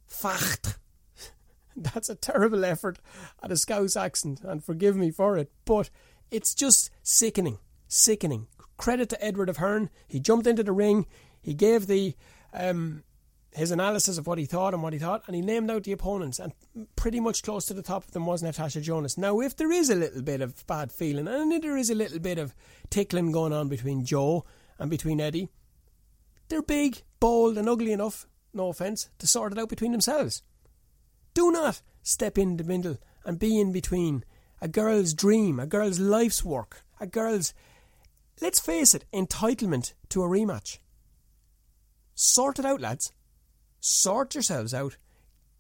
Facht. 0.08 0.78
That's 1.78 2.10
a 2.10 2.16
terrible 2.16 2.66
effort 2.66 3.00
at 3.42 3.52
a 3.52 3.58
Scouse 3.58 3.96
accent, 3.96 4.42
and 4.44 4.64
forgive 4.64 4.98
me 4.98 5.12
for 5.12 5.38
it, 5.38 5.52
but 5.64 5.90
it's 6.32 6.54
just 6.54 6.90
sickening. 7.02 7.60
Sickening 7.88 8.48
credit 8.80 9.10
to 9.10 9.24
Edward 9.24 9.50
of 9.50 9.58
Hearn. 9.58 9.92
He 10.08 10.20
jumped 10.20 10.48
into 10.48 10.64
the 10.64 10.72
ring. 10.72 11.06
He 11.40 11.54
gave 11.54 11.86
the 11.86 12.16
um, 12.52 13.04
his 13.60 13.72
analysis 13.72 14.18
of 14.18 14.26
what 14.26 14.38
he 14.38 14.46
thought 14.46 14.74
and 14.74 14.82
what 14.82 14.94
he 14.94 15.00
thought, 15.00 15.24
and 15.28 15.36
he 15.36 15.42
named 15.42 15.70
out 15.70 15.84
the 15.84 15.92
opponents. 15.92 16.40
And 16.40 16.54
pretty 16.96 17.20
much 17.20 17.44
close 17.44 17.66
to 17.66 17.74
the 17.74 17.84
top 17.84 18.06
of 18.06 18.12
them 18.12 18.26
was 18.26 18.42
Natasha 18.42 18.82
Jonas. 18.82 19.18
Now, 19.18 19.40
if 19.40 19.56
there 19.56 19.72
is 19.72 19.90
a 19.90 19.96
little 19.96 20.22
bit 20.22 20.42
of 20.42 20.66
bad 20.66 20.92
feeling, 20.92 21.28
and 21.28 21.52
there 21.62 21.78
is 21.78 21.90
a 21.90 21.96
little 21.96 22.20
bit 22.20 22.38
of 22.40 22.56
tickling 22.90 23.32
going 23.32 23.54
on 23.54 23.70
between 23.70 24.06
Joe 24.06 24.46
and 24.80 24.90
between 24.90 25.22
Eddie, 25.22 25.50
they're 26.48 26.62
big, 26.62 27.04
bold, 27.20 27.58
and 27.58 27.70
ugly 27.70 27.92
enough, 27.92 28.28
no 28.54 28.70
offence, 28.70 29.10
to 29.20 29.28
sort 29.28 29.52
it 29.52 29.60
out 29.60 29.70
between 29.70 29.92
themselves. 29.92 30.42
Do 31.34 31.52
not 31.52 31.82
step 32.02 32.38
in 32.38 32.58
the 32.58 32.64
middle 32.64 32.98
and 33.26 33.38
be 33.38 33.60
in 33.60 33.72
between 33.72 34.24
a 34.62 34.68
girl's 34.68 35.14
dream, 35.14 35.60
a 35.60 35.68
girl's 35.68 36.00
life's 36.00 36.44
work, 36.44 36.84
a 37.00 37.06
girl's 37.06 37.54
let's 38.42 38.60
face 38.60 38.94
it, 38.94 39.06
entitlement 39.14 39.94
to 40.10 40.24
a 40.24 40.28
rematch. 40.28 40.80
Sort 42.16 42.60
it 42.60 42.66
out, 42.66 42.82
lads. 42.82 43.12
Sort 43.80 44.36
yourselves 44.36 44.74
out. 44.74 44.98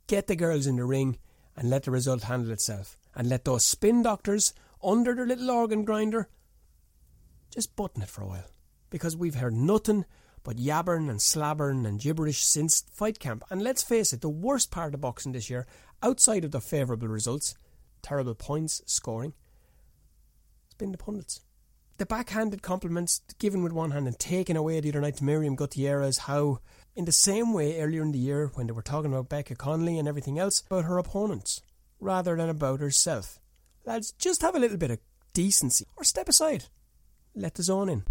Get 0.07 0.27
the 0.27 0.35
girls 0.35 0.67
in 0.67 0.75
the 0.75 0.85
ring 0.85 1.17
and 1.55 1.69
let 1.69 1.83
the 1.83 1.91
result 1.91 2.23
handle 2.23 2.51
itself. 2.51 2.97
And 3.15 3.27
let 3.27 3.45
those 3.45 3.65
spin 3.65 4.03
doctors 4.03 4.53
under 4.83 5.13
their 5.13 5.25
little 5.25 5.51
organ 5.51 5.83
grinder 5.83 6.29
just 7.53 7.75
button 7.75 8.03
it 8.03 8.09
for 8.09 8.21
a 8.21 8.27
while. 8.27 8.51
Because 8.89 9.15
we've 9.15 9.35
heard 9.35 9.53
nothing 9.53 10.05
but 10.43 10.57
yabbering 10.57 11.09
and 11.09 11.19
slabbering 11.19 11.85
and 11.85 11.99
gibberish 11.99 12.43
since 12.43 12.85
fight 12.91 13.19
camp. 13.19 13.43
And 13.49 13.61
let's 13.61 13.83
face 13.83 14.13
it, 14.13 14.21
the 14.21 14.29
worst 14.29 14.71
part 14.71 14.93
of 14.93 15.01
boxing 15.01 15.31
this 15.31 15.49
year, 15.49 15.67
outside 16.01 16.45
of 16.45 16.51
the 16.51 16.61
favourable 16.61 17.07
results, 17.07 17.55
terrible 18.01 18.35
points 18.35 18.81
scoring, 18.85 19.33
has 20.67 20.75
been 20.75 20.91
the 20.91 20.97
pundits 20.97 21.41
the 21.99 22.05
backhanded 22.05 22.61
compliments 22.61 23.21
given 23.39 23.61
with 23.61 23.73
one 23.73 23.91
hand 23.91 24.07
and 24.07 24.17
taken 24.17 24.55
away 24.55 24.79
the 24.79 24.89
other 24.89 25.01
night 25.01 25.17
to 25.17 25.23
Miriam 25.23 25.55
Gutierrez, 25.55 26.19
how 26.19 26.59
in 26.99 27.05
the 27.05 27.13
same 27.13 27.53
way 27.53 27.79
earlier 27.79 28.01
in 28.01 28.11
the 28.11 28.19
year 28.19 28.51
when 28.55 28.67
they 28.67 28.73
were 28.73 28.81
talking 28.81 29.13
about 29.13 29.29
Becca 29.29 29.55
Conley 29.55 29.97
and 29.97 30.05
everything 30.05 30.37
else, 30.37 30.63
about 30.67 30.83
her 30.83 30.97
opponents 30.97 31.61
rather 31.97 32.35
than 32.35 32.49
about 32.49 32.81
herself. 32.81 33.39
Lads, 33.85 34.11
just 34.11 34.41
have 34.41 34.53
a 34.53 34.59
little 34.59 34.75
bit 34.75 34.91
of 34.91 34.99
decency 35.33 35.87
or 35.95 36.03
step 36.03 36.27
aside. 36.27 36.65
Let 37.33 37.53
the 37.53 37.63
zone 37.63 37.87
in. 37.87 38.03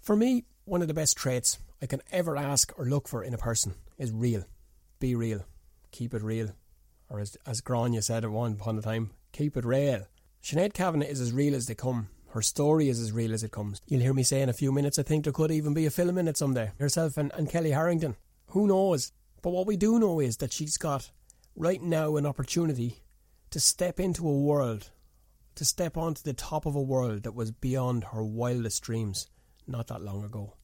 For 0.00 0.16
me, 0.16 0.42
one 0.64 0.82
of 0.82 0.88
the 0.88 0.92
best 0.92 1.16
traits 1.16 1.60
I 1.80 1.86
can 1.86 2.00
ever 2.10 2.36
ask 2.36 2.76
or 2.76 2.84
look 2.84 3.06
for 3.06 3.22
in 3.22 3.32
a 3.32 3.38
person 3.38 3.74
is 3.96 4.10
real. 4.10 4.42
Be 4.98 5.14
real. 5.14 5.44
Keep 5.92 6.12
it 6.12 6.22
real. 6.22 6.50
Or 7.08 7.20
as, 7.20 7.36
as 7.46 7.60
Grania 7.60 8.02
said 8.02 8.24
at 8.24 8.32
one 8.32 8.54
upon 8.54 8.76
a 8.76 8.82
time, 8.82 9.10
keep 9.30 9.56
it 9.56 9.64
real. 9.64 10.08
Sinead 10.42 10.74
Kavanagh 10.74 11.06
is 11.06 11.20
as 11.20 11.30
real 11.30 11.54
as 11.54 11.66
they 11.66 11.76
come 11.76 12.08
her 12.32 12.42
story 12.42 12.88
is 12.88 12.98
as 12.98 13.12
real 13.12 13.34
as 13.34 13.42
it 13.42 13.52
comes. 13.52 13.82
You'll 13.86 14.00
hear 14.00 14.14
me 14.14 14.22
say 14.22 14.40
in 14.40 14.48
a 14.48 14.54
few 14.54 14.72
minutes, 14.72 14.98
I 14.98 15.02
think 15.02 15.24
there 15.24 15.32
could 15.32 15.50
even 15.50 15.74
be 15.74 15.84
a 15.84 15.90
film 15.90 16.16
in 16.16 16.28
it 16.28 16.38
someday. 16.38 16.72
Herself 16.78 17.18
and, 17.18 17.30
and 17.34 17.48
Kellie 17.48 17.72
Harrington. 17.72 18.16
Who 18.52 18.66
knows? 18.66 19.12
But 19.40 19.50
what 19.50 19.66
we 19.66 19.78
do 19.78 19.98
know 19.98 20.20
is 20.20 20.36
that 20.36 20.52
she's 20.52 20.76
got 20.76 21.10
right 21.56 21.82
now 21.82 22.16
an 22.16 22.26
opportunity 22.26 23.02
to 23.50 23.58
step 23.58 23.98
into 23.98 24.28
a 24.28 24.38
world, 24.40 24.90
to 25.54 25.64
step 25.64 25.96
onto 25.96 26.22
the 26.22 26.34
top 26.34 26.66
of 26.66 26.74
a 26.74 26.82
world 26.82 27.22
that 27.22 27.34
was 27.34 27.50
beyond 27.50 28.04
her 28.12 28.22
wildest 28.22 28.82
dreams 28.82 29.26
not 29.66 29.86
that 29.86 30.02
long 30.02 30.22
ago. 30.22 30.54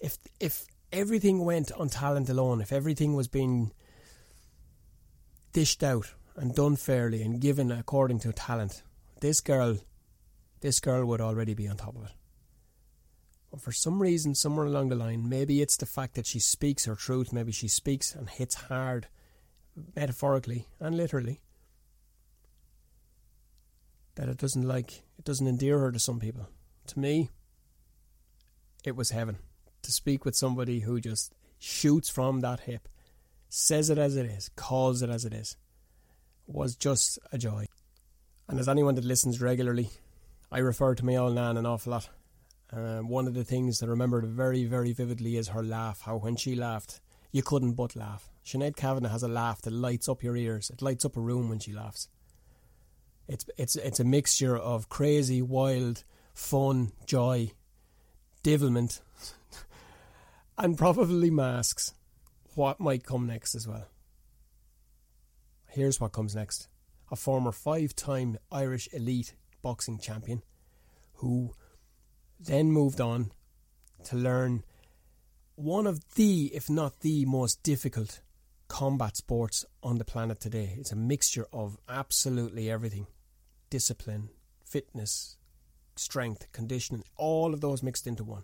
If 0.00 0.18
if 0.40 0.66
everything 0.92 1.44
went 1.44 1.70
on 1.72 1.88
talent 1.88 2.28
alone, 2.28 2.60
if 2.60 2.72
everything 2.72 3.14
was 3.14 3.28
being 3.28 3.72
dished 5.52 5.84
out 5.84 6.14
and 6.34 6.52
done 6.52 6.74
fairly 6.74 7.22
and 7.22 7.40
given 7.40 7.70
according 7.70 8.18
to 8.20 8.32
talent, 8.32 8.82
this 9.20 9.40
girl 9.40 9.78
this 10.62 10.80
girl 10.80 11.06
would 11.06 11.20
already 11.20 11.54
be 11.54 11.68
on 11.68 11.76
top 11.76 11.94
of 11.94 12.06
it. 12.06 12.12
For 13.58 13.72
some 13.72 14.00
reason, 14.00 14.34
somewhere 14.34 14.66
along 14.66 14.88
the 14.90 14.96
line, 14.96 15.28
maybe 15.28 15.60
it's 15.60 15.76
the 15.76 15.86
fact 15.86 16.14
that 16.14 16.26
she 16.26 16.38
speaks 16.38 16.84
her 16.84 16.94
truth, 16.94 17.32
maybe 17.32 17.52
she 17.52 17.68
speaks 17.68 18.14
and 18.14 18.30
hits 18.30 18.54
hard, 18.54 19.08
metaphorically 19.96 20.68
and 20.78 20.96
literally, 20.96 21.40
that 24.14 24.28
it 24.28 24.36
doesn't 24.36 24.66
like, 24.66 25.02
it 25.18 25.24
doesn't 25.24 25.48
endear 25.48 25.80
her 25.80 25.90
to 25.90 25.98
some 25.98 26.20
people. 26.20 26.48
To 26.88 26.98
me, 26.98 27.30
it 28.84 28.94
was 28.94 29.10
heaven 29.10 29.38
to 29.82 29.90
speak 29.90 30.24
with 30.24 30.36
somebody 30.36 30.80
who 30.80 31.00
just 31.00 31.34
shoots 31.58 32.08
from 32.08 32.40
that 32.40 32.60
hip, 32.60 32.88
says 33.48 33.90
it 33.90 33.98
as 33.98 34.16
it 34.16 34.26
is, 34.26 34.48
calls 34.54 35.02
it 35.02 35.10
as 35.10 35.24
it 35.24 35.34
is, 35.34 35.56
was 36.46 36.76
just 36.76 37.18
a 37.32 37.38
joy. 37.38 37.66
And 38.48 38.60
as 38.60 38.68
anyone 38.68 38.94
that 38.94 39.04
listens 39.04 39.40
regularly 39.40 39.90
I 40.52 40.58
refer 40.58 40.96
to 40.96 41.04
my 41.04 41.14
old 41.14 41.36
nan 41.36 41.56
an 41.56 41.66
awful 41.66 41.92
lot. 41.92 42.08
Uh, 42.72 43.00
one 43.00 43.26
of 43.26 43.34
the 43.34 43.44
things 43.44 43.78
that 43.78 43.86
I 43.86 43.90
remember 43.90 44.20
very, 44.22 44.64
very 44.64 44.92
vividly 44.92 45.36
is 45.36 45.48
her 45.48 45.62
laugh. 45.62 46.02
How 46.02 46.18
when 46.18 46.36
she 46.36 46.54
laughed, 46.54 47.00
you 47.32 47.42
couldn't 47.42 47.72
but 47.72 47.96
laugh. 47.96 48.30
Sinead 48.44 48.76
Kavanagh 48.76 49.08
has 49.08 49.22
a 49.22 49.28
laugh 49.28 49.60
that 49.62 49.72
lights 49.72 50.08
up 50.08 50.22
your 50.22 50.36
ears. 50.36 50.70
It 50.70 50.82
lights 50.82 51.04
up 51.04 51.16
a 51.16 51.20
room 51.20 51.48
when 51.48 51.58
she 51.58 51.72
laughs. 51.72 52.08
It's 53.28 53.44
it's 53.56 53.76
it's 53.76 54.00
a 54.00 54.04
mixture 54.04 54.56
of 54.56 54.88
crazy, 54.88 55.42
wild, 55.42 56.04
fun, 56.32 56.92
joy, 57.06 57.52
devilment, 58.42 59.00
and 60.58 60.78
probably 60.78 61.30
masks 61.30 61.94
what 62.54 62.80
might 62.80 63.04
come 63.04 63.26
next 63.26 63.54
as 63.54 63.66
well. 63.68 63.86
Here's 65.68 66.00
what 66.00 66.12
comes 66.12 66.34
next. 66.34 66.68
A 67.10 67.16
former 67.16 67.52
five 67.52 67.94
time 67.94 68.38
Irish 68.50 68.88
elite 68.92 69.34
boxing 69.62 69.98
champion 69.98 70.42
who 71.14 71.54
then 72.40 72.72
moved 72.72 73.00
on 73.00 73.30
to 74.04 74.16
learn 74.16 74.64
one 75.56 75.86
of 75.86 76.14
the, 76.14 76.50
if 76.54 76.70
not 76.70 77.00
the 77.00 77.26
most 77.26 77.62
difficult 77.62 78.22
combat 78.68 79.16
sports 79.16 79.64
on 79.82 79.98
the 79.98 80.04
planet 80.04 80.40
today. 80.40 80.74
It's 80.78 80.92
a 80.92 80.96
mixture 80.96 81.46
of 81.52 81.76
absolutely 81.88 82.70
everything 82.70 83.06
discipline, 83.68 84.30
fitness, 84.64 85.36
strength, 85.96 86.50
conditioning, 86.52 87.04
all 87.16 87.52
of 87.54 87.60
those 87.60 87.82
mixed 87.82 88.06
into 88.06 88.24
one. 88.24 88.42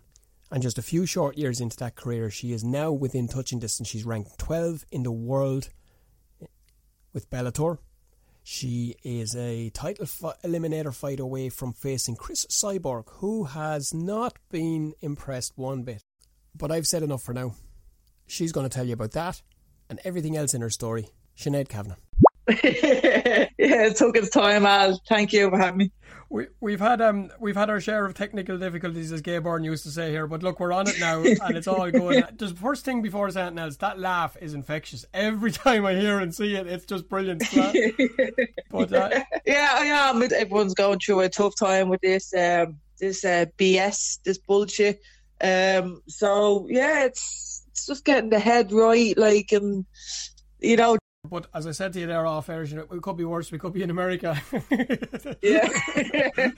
And 0.51 0.63
just 0.63 0.77
a 0.77 0.83
few 0.83 1.05
short 1.05 1.37
years 1.37 1.59
into 1.59 1.75
that 1.77 1.95
career, 1.95 2.29
she 2.29 2.53
is 2.53 2.63
now 2.63 2.91
within 2.91 3.27
touching 3.27 3.59
distance. 3.59 3.89
She's 3.89 4.05
ranked 4.05 4.37
12 4.37 4.85
in 4.91 5.03
the 5.03 5.11
world 5.11 5.69
with 7.11 7.29
Bellator. 7.29 7.79
She 8.49 8.95
is 9.03 9.35
a 9.35 9.71
title 9.71 10.05
fi- 10.05 10.33
eliminator 10.41 10.95
fight 10.95 11.19
away 11.19 11.49
from 11.49 11.73
facing 11.73 12.15
Cris 12.15 12.45
Cyborg, 12.45 13.03
who 13.15 13.43
has 13.43 13.93
not 13.93 14.37
been 14.49 14.93
impressed 15.01 15.57
one 15.57 15.83
bit. 15.83 16.01
But 16.55 16.71
I've 16.71 16.87
said 16.87 17.03
enough 17.03 17.21
for 17.21 17.33
now. 17.33 17.55
She's 18.25 18.53
going 18.53 18.63
to 18.63 18.73
tell 18.73 18.85
you 18.85 18.93
about 18.93 19.11
that 19.11 19.41
and 19.89 19.99
everything 20.05 20.37
else 20.37 20.53
in 20.53 20.61
her 20.61 20.69
story. 20.69 21.09
Sinead 21.37 21.67
Kavanagh. 21.67 22.06
yeah, 22.63 23.47
it 23.57 23.97
took 23.97 24.15
its 24.15 24.29
time, 24.29 24.65
Al. 24.65 25.01
Thank 25.09 25.33
you 25.33 25.49
for 25.49 25.57
having 25.57 25.77
me. 25.77 25.91
We, 26.29 26.47
we've 26.59 26.79
had 26.79 27.01
um 27.01 27.29
we've 27.39 27.55
had 27.55 27.69
our 27.69 27.79
share 27.79 28.05
of 28.05 28.13
technical 28.13 28.57
difficulties, 28.57 29.11
as 29.11 29.21
Gayborn 29.21 29.65
used 29.65 29.83
to 29.83 29.91
say 29.91 30.11
here. 30.11 30.27
But 30.27 30.43
look, 30.43 30.59
we're 30.59 30.71
on 30.71 30.87
it 30.87 30.99
now, 30.99 31.21
and 31.23 31.57
it's 31.57 31.67
all 31.67 31.89
good. 31.91 32.37
Just 32.37 32.57
first 32.57 32.85
thing 32.85 33.01
before 33.01 33.25
anything 33.25 33.59
else, 33.59 33.77
that 33.77 33.99
laugh 33.99 34.37
is 34.41 34.53
infectious. 34.53 35.05
Every 35.13 35.51
time 35.63 35.85
I 35.85 35.95
hear 35.95 36.19
and 36.19 36.33
see 36.33 36.55
it, 36.55 36.67
it's 36.67 36.85
just 36.85 37.09
brilliant. 37.09 37.43
but 38.71 38.93
uh, 38.93 39.23
yeah, 39.45 39.71
I 39.73 39.85
am. 39.85 40.21
Everyone's 40.21 40.73
going 40.73 40.99
through 40.99 41.21
a 41.21 41.29
tough 41.29 41.55
time 41.57 41.89
with 41.89 42.01
this 42.01 42.33
um 42.33 42.77
this 42.99 43.25
uh, 43.25 43.45
BS, 43.57 44.19
this 44.23 44.37
bullshit. 44.37 45.01
Um, 45.41 46.01
so 46.07 46.65
yeah, 46.69 47.05
it's 47.05 47.63
it's 47.71 47.85
just 47.85 48.05
getting 48.05 48.29
the 48.29 48.39
head 48.39 48.71
right, 48.71 49.17
like 49.17 49.51
and 49.51 49.85
you 50.59 50.77
know 50.77 50.97
but 51.29 51.47
as 51.53 51.67
I 51.67 51.71
said 51.71 51.93
to 51.93 51.99
you 51.99 52.07
there 52.07 52.25
off 52.25 52.49
air, 52.49 52.63
you 52.63 52.75
know, 52.75 52.87
it 52.91 53.01
could 53.01 53.17
be 53.17 53.25
worse. 53.25 53.51
We 53.51 53.59
could 53.59 53.73
be 53.73 53.83
in 53.83 53.89
America. 53.89 54.41
yeah. 55.41 55.67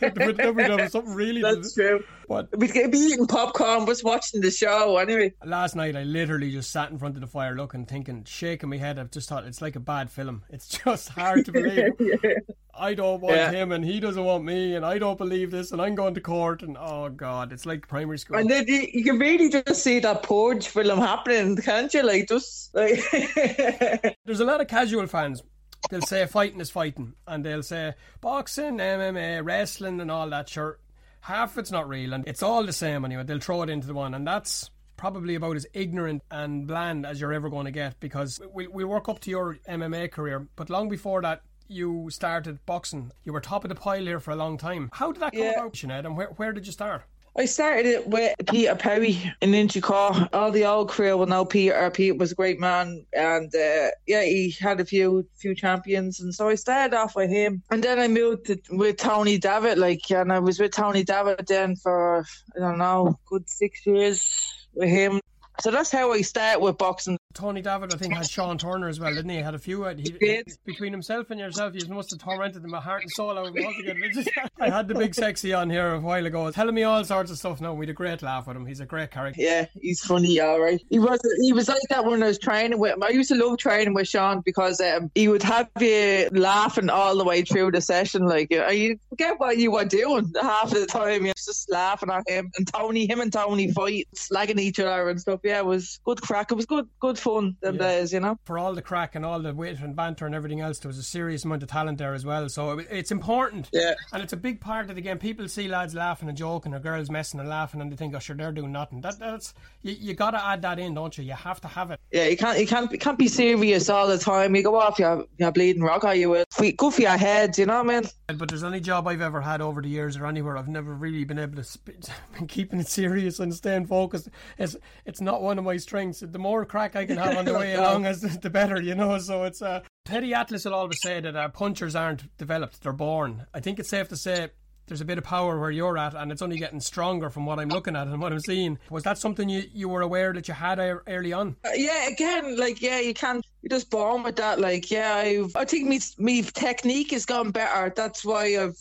with 0.09 0.91
something 0.91 1.13
really. 1.13 1.41
That's 1.41 1.73
true. 1.73 2.03
But 2.27 2.55
we'd 2.57 2.73
be 2.73 2.97
eating 2.97 3.27
popcorn, 3.27 3.85
was 3.85 4.03
watching 4.03 4.41
the 4.41 4.51
show 4.51 4.97
anyway. 4.97 5.33
Last 5.43 5.75
night, 5.75 5.95
I 5.95 6.03
literally 6.03 6.51
just 6.51 6.71
sat 6.71 6.91
in 6.91 6.97
front 6.97 7.15
of 7.15 7.21
the 7.21 7.27
fire, 7.27 7.55
looking, 7.55 7.85
thinking, 7.85 8.23
shaking 8.25 8.69
my 8.69 8.77
head. 8.77 8.99
I've 8.99 9.11
just 9.11 9.29
thought 9.29 9.45
it's 9.45 9.61
like 9.61 9.75
a 9.75 9.79
bad 9.79 10.11
film. 10.11 10.43
It's 10.49 10.67
just 10.83 11.09
hard 11.09 11.45
to 11.45 11.51
believe. 11.51 11.93
yeah. 11.99 12.33
I 12.73 12.93
don't 12.93 13.21
want 13.21 13.35
yeah. 13.35 13.51
him, 13.51 13.71
and 13.71 13.83
he 13.83 13.99
doesn't 13.99 14.23
want 14.23 14.43
me, 14.43 14.75
and 14.75 14.85
I 14.85 14.99
don't 14.99 15.17
believe 15.17 15.51
this, 15.51 15.71
and 15.71 15.81
I'm 15.81 15.95
going 15.95 16.13
to 16.13 16.21
court, 16.21 16.61
and 16.61 16.77
oh 16.79 17.09
god, 17.09 17.51
it's 17.51 17.65
like 17.65 17.87
primary 17.87 18.17
school. 18.17 18.37
And 18.37 18.49
then 18.49 18.65
you, 18.67 18.87
you 18.93 19.03
can 19.03 19.19
really 19.19 19.49
just 19.49 19.83
see 19.83 19.99
that 19.99 20.23
purge 20.23 20.67
film 20.67 20.99
happening, 20.99 21.57
can't 21.57 21.93
you? 21.93 22.03
Like 22.03 22.27
just 22.27 22.73
like. 22.73 23.03
There's 24.25 24.39
a 24.39 24.45
lot 24.45 24.61
of 24.61 24.67
casual 24.67 25.07
fans 25.07 25.43
they'll 25.89 26.01
say 26.01 26.25
fighting 26.25 26.59
is 26.59 26.69
fighting, 26.69 27.13
and 27.27 27.45
they'll 27.45 27.63
say 27.63 27.93
boxing, 28.21 28.77
MMA, 28.77 29.43
wrestling, 29.43 30.01
and 30.01 30.11
all 30.11 30.29
that. 30.29 30.49
Sure, 30.49 30.79
half 31.21 31.57
it's 31.57 31.71
not 31.71 31.87
real, 31.87 32.13
and 32.13 32.27
it's 32.27 32.43
all 32.43 32.65
the 32.65 32.73
same 32.73 33.05
anyway. 33.05 33.23
They'll 33.23 33.39
throw 33.39 33.61
it 33.63 33.69
into 33.69 33.87
the 33.87 33.93
one, 33.93 34.13
and 34.13 34.27
that's 34.27 34.69
probably 34.97 35.35
about 35.35 35.55
as 35.55 35.65
ignorant 35.73 36.21
and 36.29 36.67
bland 36.67 37.05
as 37.05 37.21
you're 37.21 37.31
ever 37.31 37.49
going 37.49 37.65
to 37.65 37.71
get 37.71 37.99
because 37.99 38.41
we 38.53 38.67
we 38.67 38.83
work 38.83 39.07
up 39.07 39.19
to 39.21 39.29
your 39.29 39.57
MMA 39.67 40.11
career, 40.11 40.47
but 40.55 40.69
long 40.69 40.89
before 40.89 41.21
that. 41.21 41.41
You 41.71 42.09
started 42.09 42.65
boxing. 42.65 43.11
You 43.23 43.31
were 43.31 43.41
top 43.41 43.63
of 43.63 43.69
the 43.69 43.75
pile 43.75 44.03
here 44.03 44.19
for 44.19 44.31
a 44.31 44.35
long 44.35 44.57
time. 44.57 44.89
How 44.91 45.11
did 45.11 45.21
that 45.21 45.33
come 45.33 45.41
yeah. 45.43 45.51
about, 45.51 45.73
Sinead, 45.73 46.03
and 46.03 46.17
where, 46.17 46.29
where 46.29 46.51
did 46.51 46.65
you 46.65 46.71
start? 46.71 47.03
I 47.37 47.45
started 47.45 47.85
it 47.85 48.07
with 48.07 48.33
Peter 48.49 48.73
Perry 48.75 49.31
in 49.39 49.51
Inchicore. 49.51 50.27
All 50.33 50.51
the 50.51 50.65
old 50.65 50.89
crew 50.89 51.15
will 51.15 51.27
know 51.27 51.45
Peter. 51.45 51.89
Peter 51.91 52.15
was 52.15 52.31
a 52.31 52.35
great 52.35 52.59
man, 52.59 53.05
and 53.13 53.53
uh, 53.53 53.89
yeah, 54.07 54.23
he 54.23 54.55
had 54.59 54.79
a 54.79 54.85
few 54.85 55.27
few 55.35 55.53
champions, 55.53 56.19
and 56.19 56.33
so 56.33 56.49
I 56.49 56.55
started 56.55 56.97
off 56.97 57.15
with 57.15 57.29
him, 57.29 57.61
and 57.69 57.83
then 57.83 57.99
I 57.99 58.07
moved 58.07 58.47
to, 58.47 58.59
with 58.71 58.97
Tony 58.97 59.37
David, 59.37 59.77
like, 59.77 60.09
and 60.09 60.33
I 60.33 60.39
was 60.39 60.59
with 60.59 60.71
Tony 60.71 61.03
David 61.03 61.45
then 61.47 61.75
for 61.75 62.25
I 62.57 62.59
don't 62.59 62.79
know, 62.79 63.19
good 63.27 63.47
six 63.47 63.85
years 63.85 64.67
with 64.73 64.89
him. 64.89 65.21
So 65.61 65.71
that's 65.71 65.91
how 65.91 66.13
I 66.13 66.21
start 66.21 66.61
with 66.61 66.77
boxing. 66.77 67.17
Tony 67.33 67.61
David, 67.61 67.93
I 67.93 67.97
think, 67.97 68.13
had 68.13 68.27
Sean 68.27 68.57
Turner 68.57 68.87
as 68.87 68.99
well, 68.99 69.13
didn't 69.13 69.29
he? 69.29 69.37
He 69.37 69.41
Had 69.41 69.53
a 69.53 69.59
few. 69.59 69.85
Uh, 69.85 69.93
he, 69.93 70.15
he 70.19 70.43
between 70.65 70.91
himself 70.91 71.29
and 71.29 71.39
yourself, 71.39 71.75
you 71.75 71.87
must 71.93 72.09
have 72.09 72.19
tormented 72.19 72.63
them 72.63 72.73
heart 72.73 73.03
and 73.03 73.11
soul 73.11 73.37
out 73.37 73.49
I 74.59 74.69
had 74.69 74.87
the 74.87 74.95
big 74.95 75.13
sexy 75.13 75.53
on 75.53 75.69
here 75.69 75.93
a 75.93 75.99
while 75.99 76.25
ago, 76.25 76.49
telling 76.51 76.73
me 76.73 76.83
all 76.83 77.03
sorts 77.03 77.29
of 77.29 77.37
stuff. 77.37 77.61
No, 77.61 77.73
we 77.73 77.85
had 77.85 77.91
a 77.91 77.93
great 77.93 78.21
laugh 78.21 78.47
with 78.47 78.57
him. 78.57 78.65
He's 78.65 78.79
a 78.79 78.85
great 78.85 79.11
character. 79.11 79.41
Yeah, 79.41 79.65
he's 79.79 79.99
funny, 80.01 80.39
all 80.39 80.59
right. 80.59 80.81
He 80.89 80.97
was 80.97 81.19
he 81.41 81.53
was 81.53 81.67
like 81.67 81.81
that 81.89 82.03
when 82.03 82.23
I 82.23 82.27
was 82.27 82.39
training 82.39 82.79
with 82.79 82.93
him. 82.93 83.03
I 83.03 83.09
used 83.09 83.29
to 83.29 83.35
love 83.35 83.57
training 83.57 83.93
with 83.93 84.07
Sean 84.07 84.41
because 84.41 84.81
um, 84.81 85.11
he 85.13 85.27
would 85.27 85.43
have 85.43 85.69
you 85.79 86.29
laughing 86.31 86.89
all 86.89 87.15
the 87.17 87.23
way 87.23 87.43
through 87.43 87.71
the 87.71 87.81
session. 87.81 88.25
Like 88.25 88.51
you 88.51 88.99
forget 89.09 89.39
what 89.39 89.57
you 89.57 89.71
were 89.71 89.85
doing 89.85 90.31
half 90.41 90.71
of 90.71 90.79
the 90.79 90.87
time. 90.87 91.25
You're 91.25 91.33
just 91.35 91.69
laughing 91.69 92.09
at 92.09 92.27
him 92.27 92.49
and 92.57 92.67
Tony. 92.67 93.07
Him 93.07 93.19
and 93.19 93.31
Tony 93.31 93.71
fight, 93.71 94.07
slagging 94.15 94.59
each 94.59 94.79
other 94.79 95.09
and 95.09 95.19
stuff. 95.19 95.41
Yeah, 95.49 95.57
it 95.57 95.65
was 95.65 95.99
good 96.03 96.21
crack. 96.21 96.51
It 96.51 96.55
was 96.55 96.67
good 96.67 96.87
good 96.99 97.17
fun 97.17 97.57
them 97.61 97.75
yeah. 97.75 97.81
days, 97.81 98.13
you 98.13 98.19
know. 98.19 98.37
For 98.45 98.59
all 98.59 98.75
the 98.75 98.83
crack 98.83 99.15
and 99.15 99.25
all 99.25 99.39
the 99.39 99.51
wit 99.51 99.79
and 99.79 99.95
banter 99.95 100.27
and 100.27 100.35
everything 100.35 100.61
else, 100.61 100.77
there 100.77 100.89
was 100.89 100.99
a 100.99 101.03
serious 101.03 101.43
amount 101.43 101.63
of 101.63 101.69
talent 101.69 101.97
there 101.97 102.13
as 102.13 102.23
well. 102.23 102.47
So 102.49 102.77
it's 102.77 103.09
important. 103.09 103.67
Yeah. 103.73 103.95
And 104.13 104.21
it's 104.21 104.33
a 104.33 104.37
big 104.37 104.61
part 104.61 104.91
of 104.91 104.95
the 104.95 105.01
game. 105.01 105.17
People 105.17 105.47
see 105.47 105.67
lads 105.67 105.95
laughing 105.95 106.29
and 106.29 106.37
joking 106.37 106.75
or 106.75 106.79
girls 106.79 107.09
messing 107.09 107.39
and 107.39 107.49
laughing 107.49 107.81
and 107.81 107.91
they 107.91 107.95
think, 107.95 108.13
oh, 108.13 108.19
sure, 108.19 108.35
they're 108.35 108.51
doing 108.51 108.71
nothing. 108.71 109.01
That 109.01 109.17
That's 109.17 109.55
you, 109.81 109.95
you 109.99 110.13
got 110.13 110.31
to 110.31 110.45
add 110.45 110.61
that 110.61 110.77
in, 110.77 110.93
don't 110.93 111.17
you? 111.17 111.23
You 111.23 111.33
have 111.33 111.59
to 111.61 111.67
have 111.67 111.89
it. 111.89 111.99
Yeah, 112.11 112.27
you 112.27 112.37
can't 112.37 112.59
you 112.59 112.67
can't 112.67 112.91
you 112.91 112.99
can't 112.99 113.17
be 113.17 113.27
serious 113.27 113.89
all 113.89 114.07
the 114.07 114.19
time. 114.19 114.55
You 114.55 114.61
go 114.61 114.75
off, 114.75 114.99
you're, 114.99 115.25
you're 115.37 115.51
bleeding 115.51 115.81
rock, 115.81 116.03
are 116.03 116.13
you? 116.13 116.45
Go 116.77 116.91
for 116.91 117.01
your 117.01 117.17
head, 117.17 117.57
you 117.57 117.65
know 117.65 117.81
what 117.81 117.95
I 117.95 118.01
mean? 118.01 118.37
But 118.37 118.49
there's 118.49 118.63
any 118.63 118.79
job 118.79 119.07
I've 119.07 119.21
ever 119.21 119.41
had 119.41 119.61
over 119.61 119.81
the 119.81 119.89
years 119.89 120.15
or 120.15 120.27
anywhere, 120.27 120.57
I've 120.57 120.67
never 120.67 120.93
really 120.93 121.23
been 121.23 121.39
able 121.39 121.55
to 121.55 121.63
sp- 121.65 122.05
keeping 122.47 122.79
it 122.79 122.87
serious 122.87 123.39
and 123.39 123.53
staying 123.53 123.87
focused. 123.87 124.29
It's 124.57 124.75
it's 125.05 125.21
not 125.21 125.38
one 125.41 125.57
of 125.57 125.65
my 125.65 125.77
strengths. 125.77 126.19
The 126.19 126.39
more 126.39 126.65
crack 126.65 126.95
I 126.95 127.05
can 127.05 127.17
have 127.17 127.37
on 127.37 127.45
the 127.45 127.53
way 127.53 127.73
along, 127.75 128.05
as 128.05 128.21
the 128.21 128.49
better, 128.49 128.81
you 128.81 128.95
know. 128.95 129.17
So 129.19 129.43
it's 129.43 129.61
uh, 129.61 129.81
Teddy 130.05 130.33
Atlas 130.33 130.65
will 130.65 130.73
always 130.73 131.01
say 131.01 131.19
that 131.21 131.35
uh, 131.35 131.49
punchers 131.49 131.95
aren't 131.95 132.35
developed; 132.37 132.81
they're 132.81 132.93
born. 132.93 133.45
I 133.53 133.59
think 133.59 133.79
it's 133.79 133.89
safe 133.89 134.09
to 134.09 134.17
say 134.17 134.49
there's 134.89 135.01
a 135.01 135.05
bit 135.05 135.17
of 135.17 135.23
power 135.23 135.59
where 135.59 135.71
you're 135.71 135.97
at, 135.97 136.15
and 136.15 136.31
it's 136.31 136.41
only 136.41 136.57
getting 136.57 136.79
stronger 136.79 137.29
from 137.29 137.45
what 137.45 137.59
I'm 137.59 137.69
looking 137.69 137.95
at 137.95 138.07
and 138.07 138.19
what 138.19 138.33
I'm 138.33 138.39
seeing. 138.39 138.79
Was 138.89 139.03
that 139.03 139.17
something 139.17 139.47
you, 139.47 139.63
you 139.71 139.87
were 139.87 140.01
aware 140.01 140.33
that 140.33 140.47
you 140.47 140.53
had 140.53 140.79
early 140.79 141.31
on? 141.31 141.55
Uh, 141.63 141.69
yeah, 141.75 142.07
again, 142.07 142.57
like 142.57 142.81
yeah, 142.81 142.99
you 142.99 143.13
can't. 143.13 143.45
You're 143.61 143.69
just 143.69 143.89
born 143.89 144.23
with 144.23 144.35
that. 144.37 144.59
Like 144.59 144.91
yeah, 144.91 145.15
I've, 145.15 145.55
I 145.55 145.65
think 145.65 145.87
me 145.87 145.99
me 146.17 146.41
technique 146.41 147.11
has 147.11 147.25
gone 147.25 147.51
better. 147.51 147.93
That's 147.95 148.25
why 148.25 148.57
I've 148.57 148.77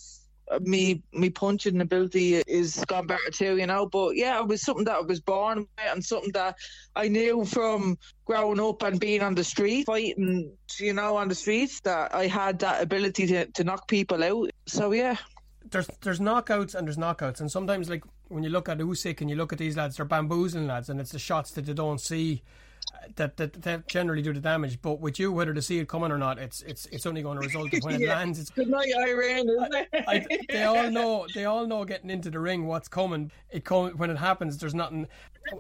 me 0.61 1.03
me 1.13 1.31
punching 1.31 1.81
ability 1.81 2.37
is 2.47 2.85
gone 2.87 3.07
better 3.07 3.31
too, 3.33 3.57
you 3.57 3.67
know. 3.67 3.87
But 3.87 4.17
yeah, 4.17 4.41
it 4.41 4.47
was 4.47 4.63
something 4.63 4.85
that 4.85 4.97
I 4.97 5.01
was 5.01 5.21
born 5.21 5.59
with 5.59 5.69
and 5.87 6.05
something 6.05 6.33
that 6.33 6.57
I 6.97 7.09
knew 7.09 7.45
from 7.45 7.99
growing 8.25 8.61
up 8.61 8.83
and 8.83 8.99
being 9.01 9.23
on 9.23 9.35
the 9.35 9.45
street, 9.45 9.87
fighting, 9.87 10.53
you 10.79 10.93
know, 10.93 11.17
on 11.17 11.29
the 11.29 11.35
streets, 11.35 11.81
that 11.81 12.15
I 12.15 12.27
had 12.27 12.59
that 12.61 12.83
ability 12.83 13.27
to, 13.29 13.47
to 13.47 13.65
knock 13.65 13.89
people 13.89 14.23
out. 14.23 14.51
So 14.67 14.93
yeah. 14.93 15.17
There's 15.71 15.89
there's 16.03 16.21
knockouts 16.21 16.75
and 16.75 16.87
there's 16.87 16.97
knockouts, 16.97 17.41
and 17.41 17.51
sometimes 17.51 17.91
like 17.91 18.05
when 18.29 18.43
you 18.43 18.51
look 18.51 18.69
at 18.69 18.79
Usyk 18.79 19.21
and 19.21 19.29
you 19.29 19.37
look 19.37 19.53
at 19.53 19.59
these 19.59 19.77
lads, 19.77 19.97
they're 19.97 20.07
bamboozling 20.07 20.67
lads, 20.67 20.89
and 20.89 21.01
it's 21.01 21.13
the 21.13 21.19
shots 21.19 21.51
that 21.53 21.67
they 21.67 21.75
don't 21.75 22.01
see 22.01 22.43
that, 23.17 23.37
that 23.37 23.53
that 23.63 23.89
generally 23.89 24.23
do 24.23 24.33
the 24.33 24.41
damage. 24.41 24.81
But 24.81 25.01
with 25.01 25.19
you, 25.19 25.33
whether 25.33 25.55
to 25.55 25.63
see 25.63 25.79
it 25.79 25.89
coming 25.89 26.11
or 26.11 26.19
not, 26.19 26.39
it's 26.39 26.63
it's 26.63 26.87
it's 26.87 27.07
only 27.07 27.23
going 27.23 27.41
to 27.41 27.47
result 27.47 27.73
in 27.73 27.81
when 27.83 28.01
yeah. 28.01 28.07
it 28.07 28.17
lands. 28.17 28.39
It's 28.39 28.51
good 28.51 28.69
night, 28.69 28.93
Iran. 28.97 29.47
They 30.49 30.65
all 30.65 30.91
know 30.91 31.27
they 31.35 31.45
all 31.45 31.67
know 31.67 31.85
getting 31.85 32.11
into 32.11 32.31
the 32.31 32.41
ring 32.41 32.67
what's 32.67 32.89
coming. 32.89 33.31
It 33.51 33.65
come, 33.65 33.91
when 33.93 34.11
it 34.11 34.19
happens. 34.19 34.59
There's 34.59 34.75
nothing. 34.75 35.07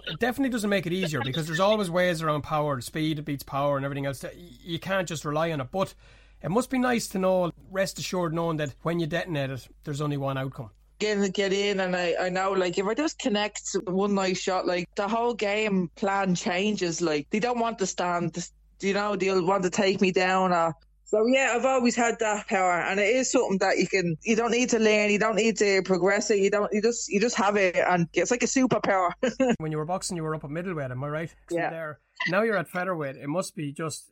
It 0.06 0.18
definitely 0.20 0.50
doesn't 0.50 0.70
make 0.70 0.86
it 0.86 0.92
easier 0.92 1.20
because 1.22 1.46
there's 1.46 1.60
always 1.60 1.90
ways 1.90 2.22
around 2.22 2.42
power. 2.42 2.80
Speed 2.80 3.24
beats 3.24 3.42
power 3.42 3.76
and 3.76 3.84
everything 3.84 4.06
else. 4.06 4.24
You 4.34 4.78
can't 4.78 5.08
just 5.08 5.24
rely 5.24 5.52
on 5.52 5.60
it, 5.60 5.68
but. 5.70 5.94
It 6.40 6.52
must 6.52 6.70
be 6.70 6.78
nice 6.78 7.08
to 7.08 7.18
know, 7.18 7.50
rest 7.68 7.98
assured, 7.98 8.32
knowing 8.32 8.58
that 8.58 8.72
when 8.82 9.00
you 9.00 9.08
detonate 9.08 9.50
it, 9.50 9.66
there's 9.82 10.00
only 10.00 10.16
one 10.16 10.38
outcome 10.38 10.70
get 10.98 11.32
get 11.32 11.52
in 11.52 11.80
and 11.80 11.94
I, 11.94 12.14
I 12.20 12.28
know 12.28 12.52
like 12.52 12.78
if 12.78 12.86
I 12.86 12.94
just 12.94 13.18
connect 13.18 13.76
one 13.86 14.14
nice 14.14 14.38
shot 14.38 14.66
like 14.66 14.88
the 14.96 15.08
whole 15.08 15.34
game 15.34 15.90
plan 15.96 16.34
changes 16.34 17.00
like 17.00 17.28
they 17.30 17.38
don't 17.38 17.58
want 17.58 17.78
to 17.78 17.86
stand 17.86 18.48
you 18.80 18.94
know 18.94 19.16
they'll 19.16 19.44
want 19.44 19.62
to 19.64 19.70
take 19.70 20.00
me 20.00 20.10
down 20.12 20.52
or 20.52 20.74
so 21.04 21.24
yeah 21.26 21.54
I've 21.56 21.64
always 21.64 21.96
had 21.96 22.18
that 22.18 22.48
power 22.48 22.80
and 22.80 23.00
it 23.00 23.14
is 23.14 23.30
something 23.30 23.58
that 23.58 23.78
you 23.78 23.86
can 23.86 24.16
you 24.24 24.36
don't 24.36 24.50
need 24.50 24.70
to 24.70 24.78
learn 24.78 25.10
you 25.10 25.18
don't 25.18 25.36
need 25.36 25.56
to 25.58 25.82
progress 25.82 26.30
it 26.30 26.38
you 26.38 26.50
don't 26.50 26.72
you 26.72 26.82
just 26.82 27.08
you 27.08 27.20
just 27.20 27.36
have 27.36 27.56
it 27.56 27.76
and 27.76 28.08
it's 28.12 28.30
like 28.30 28.42
a 28.42 28.46
superpower. 28.46 29.12
When 29.58 29.72
you 29.72 29.78
were 29.78 29.86
boxing 29.86 30.16
you 30.16 30.22
were 30.22 30.34
up 30.34 30.44
at 30.44 30.50
middleweight 30.50 30.90
am 30.90 31.04
I 31.04 31.08
right? 31.08 31.34
Yeah. 31.50 31.70
There. 31.70 32.00
Now 32.28 32.42
you're 32.42 32.58
at 32.58 32.68
featherweight 32.68 33.16
it 33.16 33.28
must 33.28 33.54
be 33.54 33.72
just 33.72 34.10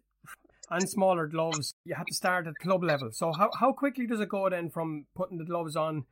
and 0.70 0.88
smaller 0.88 1.26
gloves 1.26 1.74
you 1.84 1.94
have 1.94 2.06
to 2.06 2.14
start 2.14 2.46
at 2.46 2.54
club 2.56 2.82
level. 2.82 3.10
So 3.12 3.32
how, 3.32 3.50
how 3.58 3.72
quickly 3.72 4.06
does 4.06 4.20
it 4.20 4.28
go 4.28 4.48
then 4.48 4.70
from 4.70 5.06
putting 5.14 5.38
the 5.38 5.44
gloves 5.44 5.76
on 5.76 6.04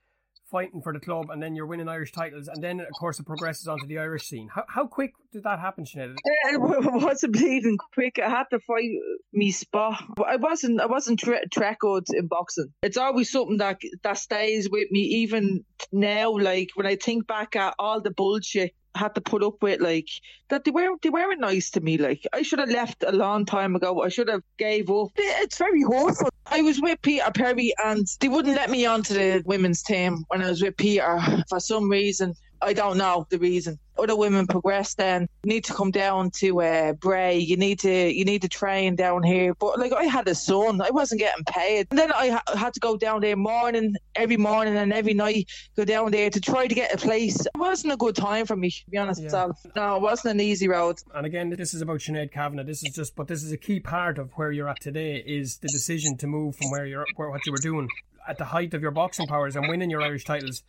fighting 0.54 0.80
for 0.80 0.92
the 0.92 1.00
club 1.00 1.30
and 1.30 1.42
then 1.42 1.56
you're 1.56 1.66
winning 1.66 1.88
Irish 1.88 2.12
titles 2.12 2.46
and 2.46 2.62
then 2.62 2.78
of 2.78 2.86
course 3.00 3.18
it 3.18 3.26
progresses 3.26 3.66
onto 3.66 3.88
the 3.88 3.98
Irish 3.98 4.28
scene. 4.28 4.48
How, 4.54 4.64
how 4.68 4.86
quick 4.86 5.12
did 5.32 5.42
that 5.42 5.58
happen, 5.58 5.84
Sinead? 5.84 6.12
Uh, 6.12 6.48
it 6.52 7.02
wasn't 7.02 7.32
bleeding 7.32 7.76
quick. 7.92 8.20
I 8.24 8.30
had 8.30 8.44
to 8.50 8.60
fight 8.60 8.90
me 9.32 9.50
spot. 9.50 10.00
I 10.24 10.36
wasn't 10.36 10.80
I 10.80 10.86
wasn't 10.86 11.18
tra- 11.18 11.48
track 11.48 11.80
good 11.80 12.04
in 12.14 12.28
boxing. 12.28 12.72
It's 12.84 12.96
always 12.96 13.32
something 13.32 13.56
that 13.56 13.80
that 14.04 14.16
stays 14.16 14.70
with 14.70 14.88
me 14.92 15.00
even 15.22 15.64
now. 15.90 16.30
Like 16.30 16.68
when 16.76 16.86
I 16.86 16.94
think 16.94 17.26
back 17.26 17.56
at 17.56 17.74
all 17.80 18.00
the 18.00 18.12
bullshit 18.12 18.76
had 18.94 19.14
to 19.14 19.20
put 19.20 19.42
up 19.42 19.62
with 19.62 19.80
like 19.80 20.08
that 20.48 20.64
they 20.64 20.70
weren't 20.70 21.02
they 21.02 21.10
weren't 21.10 21.40
nice 21.40 21.70
to 21.70 21.80
me. 21.80 21.98
Like 21.98 22.26
I 22.32 22.42
should 22.42 22.58
have 22.58 22.70
left 22.70 23.04
a 23.06 23.12
long 23.12 23.44
time 23.44 23.76
ago. 23.76 24.02
I 24.02 24.08
should 24.08 24.28
have 24.28 24.42
gave 24.58 24.90
up. 24.90 25.08
It's 25.16 25.58
very 25.58 25.82
hurtful. 25.82 26.30
I 26.46 26.62
was 26.62 26.80
with 26.80 27.00
Peter 27.02 27.30
Perry 27.34 27.72
and 27.84 28.06
they 28.20 28.28
wouldn't 28.28 28.56
let 28.56 28.70
me 28.70 28.86
onto 28.86 29.14
the 29.14 29.42
women's 29.44 29.82
team 29.82 30.24
when 30.28 30.42
I 30.42 30.50
was 30.50 30.62
with 30.62 30.76
Peter 30.76 31.20
for 31.48 31.60
some 31.60 31.90
reason. 31.90 32.34
I 32.62 32.72
don't 32.72 32.98
know 32.98 33.26
the 33.30 33.38
reason. 33.38 33.78
Other 33.96 34.16
women 34.16 34.46
progress, 34.46 34.94
then 34.94 35.28
need 35.44 35.64
to 35.64 35.74
come 35.74 35.90
down 35.90 36.30
to 36.32 36.60
uh, 36.62 36.92
Bray. 36.94 37.38
You 37.38 37.56
need 37.56 37.78
to 37.80 38.12
you 38.12 38.24
need 38.24 38.42
to 38.42 38.48
train 38.48 38.96
down 38.96 39.22
here. 39.22 39.54
But 39.54 39.78
like 39.78 39.92
I 39.92 40.04
had 40.04 40.26
a 40.28 40.34
son, 40.34 40.80
I 40.80 40.90
wasn't 40.90 41.20
getting 41.20 41.44
paid, 41.44 41.86
and 41.90 41.98
then 41.98 42.12
I 42.12 42.30
ha- 42.30 42.56
had 42.56 42.74
to 42.74 42.80
go 42.80 42.96
down 42.96 43.20
there 43.20 43.36
morning 43.36 43.94
every 44.16 44.36
morning 44.36 44.76
and 44.76 44.92
every 44.92 45.14
night 45.14 45.48
go 45.76 45.84
down 45.84 46.10
there 46.10 46.30
to 46.30 46.40
try 46.40 46.66
to 46.66 46.74
get 46.74 46.92
a 46.92 46.96
place. 46.96 47.40
It 47.40 47.56
wasn't 47.56 47.92
a 47.92 47.96
good 47.96 48.16
time 48.16 48.46
for 48.46 48.56
me, 48.56 48.70
to 48.70 48.90
be 48.90 48.98
honest. 48.98 49.22
Yeah. 49.22 49.48
No, 49.76 49.96
it 49.96 50.02
wasn't 50.02 50.34
an 50.34 50.40
easy 50.40 50.68
road. 50.68 50.98
And 51.14 51.26
again, 51.26 51.50
this 51.50 51.74
is 51.74 51.82
about 51.82 52.00
Sinead 52.00 52.32
Kavanagh. 52.32 52.64
This 52.64 52.82
is 52.82 52.94
just, 52.94 53.14
but 53.14 53.28
this 53.28 53.42
is 53.42 53.52
a 53.52 53.56
key 53.56 53.80
part 53.80 54.18
of 54.18 54.32
where 54.34 54.50
you're 54.50 54.68
at 54.68 54.80
today. 54.80 55.22
Is 55.24 55.58
the 55.58 55.68
decision 55.68 56.16
to 56.18 56.26
move 56.26 56.56
from 56.56 56.70
where 56.70 56.86
you're 56.86 57.06
where 57.16 57.30
what 57.30 57.46
you 57.46 57.52
were 57.52 57.58
doing 57.58 57.88
at 58.26 58.38
the 58.38 58.44
height 58.46 58.74
of 58.74 58.82
your 58.82 58.90
boxing 58.90 59.26
powers 59.26 59.56
and 59.56 59.68
winning 59.68 59.90
your 59.90 60.02
Irish 60.02 60.24
titles, 60.24 60.62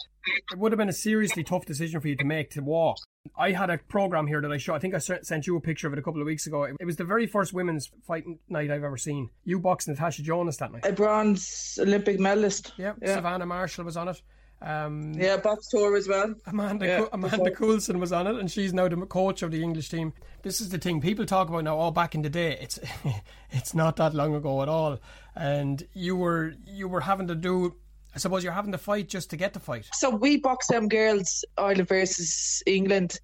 it 0.51 0.57
would 0.57 0.71
have 0.71 0.77
been 0.77 0.89
a 0.89 0.93
seriously 0.93 1.43
tough 1.43 1.65
decision 1.65 2.01
for 2.01 2.07
you 2.07 2.15
to 2.15 2.25
make 2.25 2.51
to 2.51 2.61
walk. 2.61 2.97
I 3.37 3.51
had 3.51 3.69
a 3.69 3.77
program 3.77 4.27
here 4.27 4.41
that 4.41 4.51
I 4.51 4.57
showed. 4.57 4.75
I 4.75 4.79
think 4.79 4.93
I 4.93 4.99
sent 4.99 5.47
you 5.47 5.57
a 5.57 5.61
picture 5.61 5.87
of 5.87 5.93
it 5.93 5.99
a 5.99 6.01
couple 6.01 6.21
of 6.21 6.25
weeks 6.25 6.47
ago. 6.47 6.63
It 6.63 6.85
was 6.85 6.95
the 6.95 7.03
very 7.03 7.27
first 7.27 7.53
women's 7.53 7.91
fighting 8.07 8.39
night 8.49 8.71
I've 8.71 8.83
ever 8.83 8.97
seen. 8.97 9.29
You 9.43 9.59
boxed 9.59 9.87
Natasha 9.87 10.21
Jonas 10.21 10.57
that 10.57 10.71
night. 10.71 10.85
A 10.85 10.91
bronze 10.91 11.77
Olympic 11.81 12.19
medalist. 12.19 12.73
Yeah, 12.77 12.93
yeah. 13.01 13.15
Savannah 13.15 13.45
Marshall 13.45 13.85
was 13.85 13.97
on 13.97 14.09
it. 14.09 14.21
Um, 14.61 15.13
yeah, 15.13 15.37
box 15.37 15.67
tour 15.69 15.95
as 15.95 16.07
well. 16.07 16.33
Amanda 16.47 16.85
yeah, 16.85 17.05
Amanda 17.11 17.51
Coulson 17.51 17.99
was 17.99 18.13
on 18.13 18.25
it, 18.25 18.35
and 18.39 18.49
she's 18.49 18.73
now 18.73 18.87
the 18.87 18.95
coach 19.05 19.43
of 19.43 19.51
the 19.51 19.61
English 19.61 19.89
team. 19.89 20.13
This 20.43 20.61
is 20.61 20.69
the 20.69 20.77
thing 20.77 21.01
people 21.01 21.25
talk 21.25 21.49
about 21.49 21.65
now. 21.65 21.77
All 21.77 21.91
back 21.91 22.15
in 22.15 22.21
the 22.21 22.29
day, 22.29 22.57
it's 22.61 22.79
it's 23.51 23.73
not 23.75 23.97
that 23.97 24.13
long 24.13 24.33
ago 24.33 24.61
at 24.61 24.69
all. 24.69 24.99
And 25.35 25.85
you 25.93 26.15
were 26.15 26.53
you 26.65 26.87
were 26.87 27.01
having 27.01 27.27
to 27.27 27.35
do 27.35 27.75
I 28.15 28.17
suppose 28.19 28.43
you're 28.43 28.53
having 28.53 28.71
to 28.71 28.77
fight 28.77 29.09
just 29.09 29.29
to 29.31 29.37
get 29.37 29.53
the 29.53 29.59
fight. 29.59 29.87
So 29.93 30.09
we 30.09 30.37
boxed 30.37 30.69
them 30.69 30.87
girls, 30.87 31.43
Ireland 31.57 31.89
versus 31.89 32.63
England. 32.65 33.19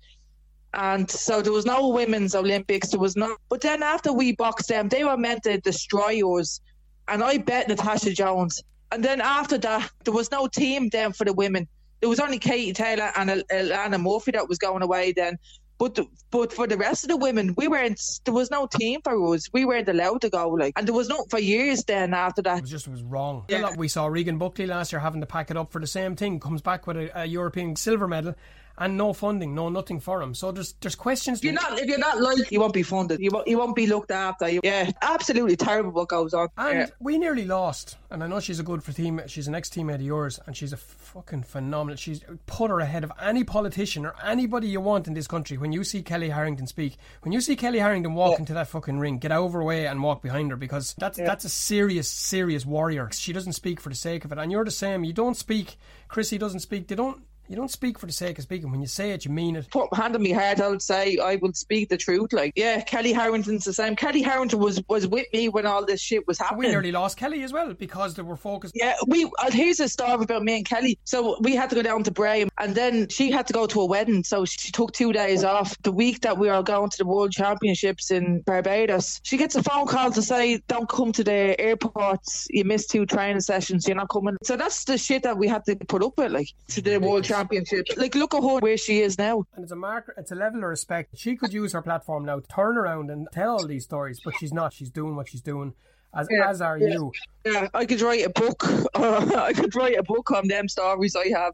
And 0.74 1.10
so 1.10 1.42
there 1.42 1.54
was 1.54 1.66
no 1.66 1.90
women's 1.90 2.36
Olympics. 2.36 2.90
There 2.90 3.00
was 3.00 3.16
no. 3.16 3.38
But 3.50 3.62
then 3.62 3.84
after 3.84 4.12
we 4.12 4.36
boxed 4.36 4.68
them, 4.68 4.90
they 4.90 5.04
were 5.06 5.18
meant 5.18 5.44
to 5.44 5.60
destroy 5.60 6.22
us. 6.38 6.60
And 7.08 7.24
I 7.24 7.38
bet 7.38 7.70
Natasha 7.70 8.12
Jonas. 8.14 8.62
And 8.92 9.04
then 9.04 9.22
after 9.22 9.58
that, 9.60 9.90
there 10.04 10.14
was 10.14 10.30
no 10.32 10.48
team 10.48 10.90
then 10.90 11.14
for 11.14 11.24
the 11.24 11.34
women. 11.34 11.68
There 12.02 12.10
was 12.10 12.20
only 12.20 12.40
Katie 12.40 12.74
Taylor 12.74 13.12
and 13.16 13.30
Alana 13.30 14.02
Murphy 14.02 14.32
that 14.32 14.48
was 14.48 14.58
going 14.58 14.82
away 14.82 15.14
then. 15.14 15.38
But 15.82 15.96
the, 15.96 16.06
but 16.30 16.54
for 16.54 16.68
the 16.68 16.78
rest 16.78 17.06
of 17.06 17.10
the 17.10 17.18
women, 17.18 17.56
we 17.58 17.68
weren't. 17.68 18.00
There 18.24 18.36
was 18.36 18.52
no 18.52 18.68
team 18.68 19.02
for 19.04 19.34
us. 19.34 19.52
We 19.52 19.66
weren't 19.66 19.90
allowed 19.90 20.22
to 20.22 20.30
go. 20.30 20.50
Like, 20.50 20.74
and 20.78 20.88
there 20.88 20.94
was 20.94 21.10
no 21.10 21.26
for 21.32 21.40
years. 21.40 21.84
Then 21.84 22.14
after 22.14 22.44
that, 22.44 22.60
it 22.60 22.62
was 22.62 22.70
just 22.70 22.86
it 22.86 22.92
was 22.92 23.02
wrong. 23.02 23.46
Yeah. 23.50 23.76
We 23.76 23.88
saw 23.88 24.06
Regan 24.06 24.38
Buckley 24.38 24.68
last 24.68 24.92
year 24.92 25.00
having 25.00 25.22
to 25.22 25.26
pack 25.26 25.50
it 25.50 25.58
up 25.58 25.72
for 25.72 25.82
the 25.82 25.88
same 25.88 26.16
thing. 26.16 26.40
Comes 26.40 26.62
back 26.62 26.86
with 26.86 26.98
a, 26.98 27.22
a 27.22 27.26
European 27.26 27.76
silver 27.76 28.08
medal, 28.08 28.36
and 28.82 28.98
no 28.98 29.14
funding, 29.14 29.54
no 29.54 29.70
nothing 29.70 30.00
for 30.00 30.24
him. 30.24 30.34
So 30.34 30.52
there's 30.52 30.74
there's 30.82 30.96
questions. 30.96 31.38
If 31.40 31.46
you're 31.46 31.54
not 31.54 31.78
if 31.80 31.86
you're 31.86 32.00
not 32.00 32.20
like 32.20 32.52
you 32.52 32.60
won't 32.60 32.74
be 32.74 32.82
funded. 32.82 33.20
You 33.20 33.30
won't 33.32 33.48
you 33.48 33.60
won't 33.60 33.76
be 33.76 33.86
looked 33.86 34.10
after. 34.10 34.50
Yeah, 34.50 34.90
absolutely 35.04 35.56
terrible 35.56 35.92
what 35.92 36.08
goes 36.08 36.34
on. 36.34 36.50
And 36.58 36.80
yeah. 36.80 36.86
we 37.00 37.20
nearly 37.20 37.46
lost. 37.46 37.98
And 38.10 38.24
I 38.24 38.28
know 38.28 38.40
she's 38.40 38.60
a 38.60 38.64
good 38.64 38.84
for 38.84 38.92
team. 38.92 39.22
She's 39.28 39.48
an 39.48 39.54
ex 39.54 39.70
teammate 39.70 39.96
of 39.96 40.02
yours, 40.02 40.40
and 40.48 40.58
she's 40.58 40.74
a 40.74 40.78
fucking 40.78 41.44
phenomenal. 41.44 41.96
She's 41.96 42.22
put 42.48 42.72
her 42.72 42.80
ahead 42.80 43.04
of 43.04 43.12
any 43.22 43.44
politician 43.44 44.04
or 44.04 44.16
anybody 44.26 44.68
you 44.68 44.82
want 44.82 45.08
in 45.08 45.14
this 45.14 45.28
country. 45.28 45.58
When 45.58 45.72
you 45.72 45.84
see 45.84 46.02
Kellie 46.02 46.30
Harrington 46.30 46.66
speak, 46.66 46.98
when 47.22 47.32
you 47.34 47.40
see 47.40 47.56
Kellie 47.56 47.80
Harrington 47.80 48.16
walk 48.16 48.34
yeah. 48.34 48.40
into 48.40 48.54
that 48.56 48.68
fucking 48.68 48.98
ring, 48.98 49.20
get 49.20 49.32
over 49.32 49.64
way 49.64 49.86
and 49.86 50.02
walk 50.02 50.24
behind 50.24 50.50
her 50.50 50.58
because 50.58 50.96
that's 50.98 51.20
yeah. 51.20 51.26
that's 51.26 51.46
a 51.46 51.50
serious 51.50 52.10
serious 52.10 52.66
warrior. 52.66 53.10
She 53.12 53.32
doesn't 53.32 53.54
speak 53.54 53.80
for 53.80 53.90
the 53.90 53.96
sake 53.96 54.26
of 54.26 54.32
it, 54.32 54.40
and 54.40 54.52
you're 54.52 54.66
the 54.66 54.72
same. 54.72 55.04
You 55.04 55.14
don't 55.14 55.38
speak. 55.38 55.78
Chrissy 56.08 56.40
doesn't 56.40 56.62
speak. 56.62 56.88
They 56.88 56.96
don't 56.96 57.22
you 57.52 57.58
don't 57.58 57.70
speak 57.70 58.00
for 58.00 58.06
the 58.06 58.14
sake 58.14 58.38
of 58.40 58.44
speaking. 58.44 58.72
When 58.72 58.80
you 58.80 58.88
say 58.88 59.12
it, 59.12 59.26
you 59.26 59.32
mean 59.32 59.58
it. 59.58 59.70
Put 59.70 59.94
hand 59.94 60.16
on 60.16 60.24
my 60.24 60.30
head, 60.30 60.62
I 60.62 60.70
would 60.70 60.82
say 60.82 61.18
I 61.18 61.36
will 61.36 61.52
speak 61.52 61.90
the 61.90 61.98
truth. 61.98 62.32
Like, 62.32 62.54
yeah, 62.56 62.80
Kellie 62.80 63.12
Harrington's 63.12 63.66
the 63.66 63.74
same. 63.74 63.98
Kellie 63.98 64.22
Harrington 64.22 64.60
was 64.60 64.82
was 64.88 65.06
with 65.06 65.28
me 65.34 65.50
when 65.50 65.66
all 65.66 65.86
this 65.86 66.00
shit 66.00 66.26
was 66.28 66.40
happening. 66.40 66.60
We 66.60 66.68
nearly 66.70 66.94
lost 66.94 67.18
Kellie 67.18 67.44
as 67.44 67.52
well 67.52 67.74
because 67.74 68.14
they 68.14 68.22
were 68.22 68.38
focused. 68.38 68.74
Yeah, 68.74 68.96
we. 69.06 69.30
Here's 69.50 69.82
a 69.82 69.90
story 69.90 70.24
about 70.24 70.44
me 70.44 70.56
and 70.56 70.66
Kellie. 70.66 70.98
So 71.04 71.40
we 71.42 71.54
had 71.54 71.70
to 71.72 71.76
go 71.76 71.82
down 71.82 72.04
to 72.04 72.12
Bray, 72.12 72.48
and 72.58 72.74
then 72.74 73.10
she 73.10 73.32
had 73.32 73.48
to 73.48 73.54
go 73.54 73.68
to 73.68 73.82
a 73.82 73.86
wedding, 73.86 74.24
so 74.24 74.46
she 74.46 74.72
took 74.72 74.94
two 74.94 75.12
days 75.12 75.44
off. 75.44 75.76
The 75.84 75.92
week 75.92 76.22
that 76.22 76.38
we 76.38 76.48
were 76.50 76.64
going 76.64 76.90
to 76.90 76.98
the 76.98 77.06
World 77.06 77.34
Championships 77.34 78.12
in 78.12 78.44
Barbados, 78.44 79.20
she 79.24 79.36
gets 79.36 79.56
a 79.56 79.64
phone 79.64 79.88
call 79.88 80.10
to 80.12 80.22
say, 80.22 80.62
"Don't 80.70 80.88
come 80.88 81.12
to 81.12 81.24
the 81.26 81.60
airports. 81.60 82.48
You 82.50 82.64
missed 82.64 82.92
two 82.92 83.06
training 83.06 83.42
sessions. 83.42 83.90
You're 83.90 83.98
not 83.98 84.08
coming." 84.08 84.38
So 84.42 84.56
that's 84.56 84.86
the 84.86 84.98
shit 84.98 85.24
that 85.24 85.38
we 85.38 85.50
had 85.50 85.66
to 85.66 85.76
put 85.76 86.02
up 86.02 86.14
with, 86.18 86.32
like 86.32 86.48
to 86.70 86.82
the 86.82 86.98
World 86.98 87.26
Championships. 87.26 87.41
Like 87.98 88.16
look 88.16 88.34
at 88.34 88.42
her 88.42 88.60
where 88.60 88.78
she 88.78 89.02
is 89.02 89.18
now. 89.18 89.46
And 89.56 89.64
it's 89.64 89.72
a 89.72 89.76
marker, 89.76 90.14
it's 90.18 90.32
a 90.32 90.36
level 90.36 90.64
of 90.64 90.70
respect. 90.70 91.18
She 91.18 91.36
could 91.36 91.54
use 91.54 91.74
her 91.74 91.82
platform 91.82 92.26
now 92.26 92.40
to 92.40 92.48
turn 92.48 92.78
around 92.78 93.10
and 93.10 93.28
tell 93.32 93.52
all 93.52 93.68
these 93.68 93.84
stories, 93.84 94.20
but 94.24 94.34
she's 94.40 94.54
not. 94.54 94.74
She's 94.74 94.90
doing 94.90 95.16
what 95.16 95.30
she's 95.30 95.42
doing. 95.42 95.74
As, 96.14 96.28
yeah, 96.30 96.50
as 96.50 96.62
are 96.62 96.78
yeah. 96.78 96.88
you. 96.90 97.12
Yeah, 97.46 97.68
I 97.74 97.86
could 97.86 98.02
write 98.02 98.26
a 98.26 98.30
book. 98.30 98.64
Uh, 98.94 99.32
I 99.38 99.54
could 99.54 99.74
write 99.76 99.98
a 99.98 100.04
book 100.04 100.32
on 100.32 100.48
them 100.48 100.68
stories 100.68 101.16
I 101.16 101.30
have. 101.30 101.54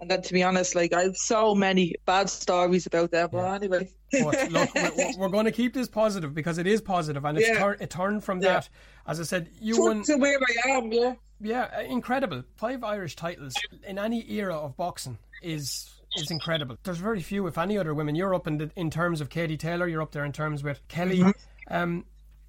And 0.00 0.10
then, 0.10 0.22
to 0.22 0.32
be 0.32 0.42
honest, 0.42 0.74
like 0.74 0.92
I 0.92 1.02
have 1.02 1.16
so 1.16 1.54
many 1.54 1.94
bad 2.06 2.30
stories 2.30 2.86
about 2.86 3.10
them. 3.10 3.28
But 3.32 3.54
anyway, 3.54 3.88
but 4.12 4.50
look, 4.50 4.74
we're, 4.96 5.18
we're, 5.18 5.28
going 5.28 5.44
to 5.46 5.52
keep 5.52 5.74
this 5.74 5.88
positive 5.88 6.34
because 6.34 6.58
it 6.58 6.66
is 6.66 6.80
positive, 6.80 7.24
and 7.24 7.38
it's 7.38 7.48
yeah. 7.48 7.58
tur- 7.58 7.76
it 7.80 7.90
turned 7.90 8.24
from 8.24 8.40
yeah. 8.40 8.54
that. 8.54 8.68
As 9.06 9.20
I 9.20 9.24
said, 9.24 9.50
you 9.60 9.74
to, 9.74 9.80
won 9.80 10.02
to 10.04 10.16
where 10.16 10.38
I 10.38 10.70
am. 10.70 10.92
Yeah, 10.92 11.14
yeah, 11.40 11.70
uh, 11.76 11.80
incredible. 11.82 12.42
Five 12.56 12.84
Irish 12.84 13.16
titles 13.16 13.54
in 13.86 13.98
any 13.98 14.30
era 14.30 14.56
of 14.56 14.76
boxing 14.76 15.18
is 15.42 15.90
is 16.16 16.30
incredible. 16.30 16.78
There's 16.82 16.98
very 16.98 17.20
few, 17.20 17.46
if 17.46 17.58
any, 17.58 17.78
other 17.78 17.94
women. 17.94 18.14
You're 18.14 18.34
up 18.34 18.46
in 18.46 18.58
the, 18.58 18.70
in 18.76 18.90
terms 18.90 19.20
of 19.20 19.28
Katie 19.28 19.56
Taylor. 19.56 19.86
You're 19.86 20.02
up 20.02 20.12
there 20.12 20.24
in 20.24 20.32
terms 20.32 20.62
with 20.62 20.86
Kellie. 20.88 21.20
Mm-hmm. 21.20 21.74
Um, 21.74 22.04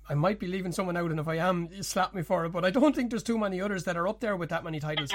I 0.08 0.16
might 0.16 0.40
be 0.40 0.48
leaving 0.48 0.72
someone 0.72 0.98
out, 0.98 1.12
and 1.12 1.20
if 1.20 1.28
I 1.28 1.36
am, 1.36 1.84
slap 1.84 2.16
me 2.16 2.24
for 2.24 2.46
it. 2.46 2.50
But 2.50 2.66
I 2.66 2.72
don't 2.72 2.96
think 2.96 3.12
there's 3.12 3.24
too 3.24 3.38
many 3.38 3.62
others 3.62 3.84
that 3.84 3.96
are 3.96 4.08
up 4.08 4.20
there 4.20 4.36
with 4.36 4.50
that 4.50 4.64
many 4.64 4.80
titles. 4.80 5.12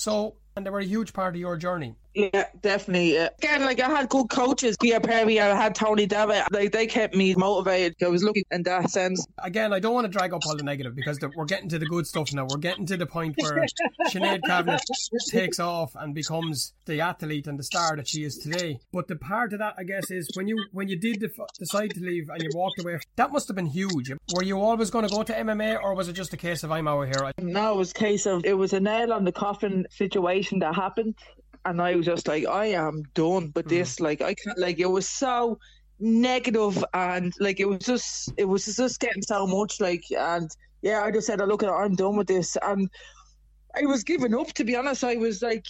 So, 0.00 0.36
and 0.56 0.64
they 0.64 0.70
were 0.70 0.78
a 0.78 0.84
huge 0.86 1.12
part 1.12 1.34
of 1.34 1.40
your 1.42 1.58
journey. 1.58 1.94
Yeah, 2.14 2.46
definitely. 2.60 3.16
Again, 3.16 3.62
like 3.62 3.80
I 3.80 3.88
had 3.88 4.08
good 4.08 4.28
coaches, 4.28 4.76
Pierre 4.76 5.00
Perry, 5.00 5.40
I 5.40 5.54
had 5.54 5.74
Tony 5.74 6.06
Davitt. 6.06 6.50
Like 6.50 6.72
they 6.72 6.86
kept 6.86 7.14
me 7.14 7.34
motivated. 7.34 7.96
I 8.02 8.08
was 8.08 8.24
looking 8.24 8.44
in 8.50 8.62
that 8.64 8.90
sense. 8.90 9.26
Again, 9.38 9.72
I 9.72 9.78
don't 9.78 9.94
want 9.94 10.06
to 10.06 10.10
drag 10.10 10.32
up 10.32 10.42
all 10.46 10.56
the 10.56 10.62
negative 10.64 10.96
because 10.96 11.18
the, 11.18 11.30
we're 11.36 11.44
getting 11.44 11.68
to 11.68 11.78
the 11.78 11.86
good 11.86 12.06
stuff 12.06 12.32
now. 12.32 12.46
We're 12.48 12.58
getting 12.58 12.86
to 12.86 12.96
the 12.96 13.06
point 13.06 13.36
where 13.38 13.64
Sinead 14.08 14.40
Kavanagh 14.44 14.80
takes 15.28 15.60
off 15.60 15.94
and 15.94 16.14
becomes 16.14 16.72
the 16.86 17.00
athlete 17.00 17.46
and 17.46 17.58
the 17.58 17.62
star 17.62 17.96
that 17.96 18.08
she 18.08 18.24
is 18.24 18.38
today. 18.38 18.80
But 18.92 19.06
the 19.06 19.16
part 19.16 19.52
of 19.52 19.60
that, 19.60 19.74
I 19.78 19.84
guess, 19.84 20.10
is 20.10 20.28
when 20.34 20.48
you 20.48 20.64
when 20.72 20.88
you 20.88 20.96
did 20.96 21.20
def- 21.20 21.38
decide 21.58 21.90
to 21.92 22.00
leave 22.00 22.28
and 22.28 22.42
you 22.42 22.50
walked 22.54 22.80
away. 22.80 22.98
That 23.16 23.32
must 23.32 23.48
have 23.48 23.54
been 23.54 23.66
huge. 23.66 24.10
Were 24.34 24.42
you 24.42 24.60
always 24.60 24.90
going 24.90 25.06
to 25.06 25.14
go 25.14 25.22
to 25.22 25.32
MMA, 25.32 25.80
or 25.80 25.94
was 25.94 26.08
it 26.08 26.14
just 26.14 26.32
a 26.32 26.36
case 26.36 26.64
of 26.64 26.72
I'm 26.72 26.88
out 26.88 27.06
here? 27.06 27.30
No, 27.38 27.74
it 27.74 27.76
was 27.76 27.90
a 27.92 27.94
case 27.94 28.26
of 28.26 28.44
it 28.44 28.54
was 28.54 28.72
a 28.72 28.80
nail 28.80 29.12
on 29.12 29.24
the 29.24 29.32
coffin 29.32 29.86
situation 29.90 30.58
that 30.60 30.74
happened 30.74 31.14
and 31.64 31.80
I 31.80 31.94
was 31.94 32.06
just 32.06 32.28
like, 32.28 32.46
I 32.46 32.66
am 32.66 33.02
done. 33.14 33.48
But 33.48 33.66
mm. 33.66 33.70
this, 33.70 34.00
like, 34.00 34.22
I 34.22 34.34
can't, 34.34 34.58
like, 34.58 34.78
it 34.78 34.90
was 34.90 35.08
so 35.08 35.58
negative 36.02 36.82
and 36.94 37.30
like 37.40 37.60
it 37.60 37.68
was 37.68 37.80
just, 37.80 38.32
it 38.38 38.46
was 38.46 38.64
just 38.64 39.00
getting 39.00 39.22
so 39.22 39.46
much, 39.46 39.80
like, 39.80 40.04
and 40.16 40.50
yeah, 40.82 41.02
I 41.02 41.10
just 41.10 41.26
said, 41.26 41.40
oh, 41.40 41.44
look, 41.44 41.62
at, 41.62 41.70
I'm 41.70 41.94
done 41.94 42.16
with 42.16 42.26
this, 42.26 42.56
and 42.62 42.88
I 43.76 43.84
was 43.84 44.02
giving 44.02 44.34
up. 44.34 44.52
To 44.54 44.64
be 44.64 44.76
honest, 44.76 45.04
I 45.04 45.16
was 45.16 45.42
like 45.42 45.66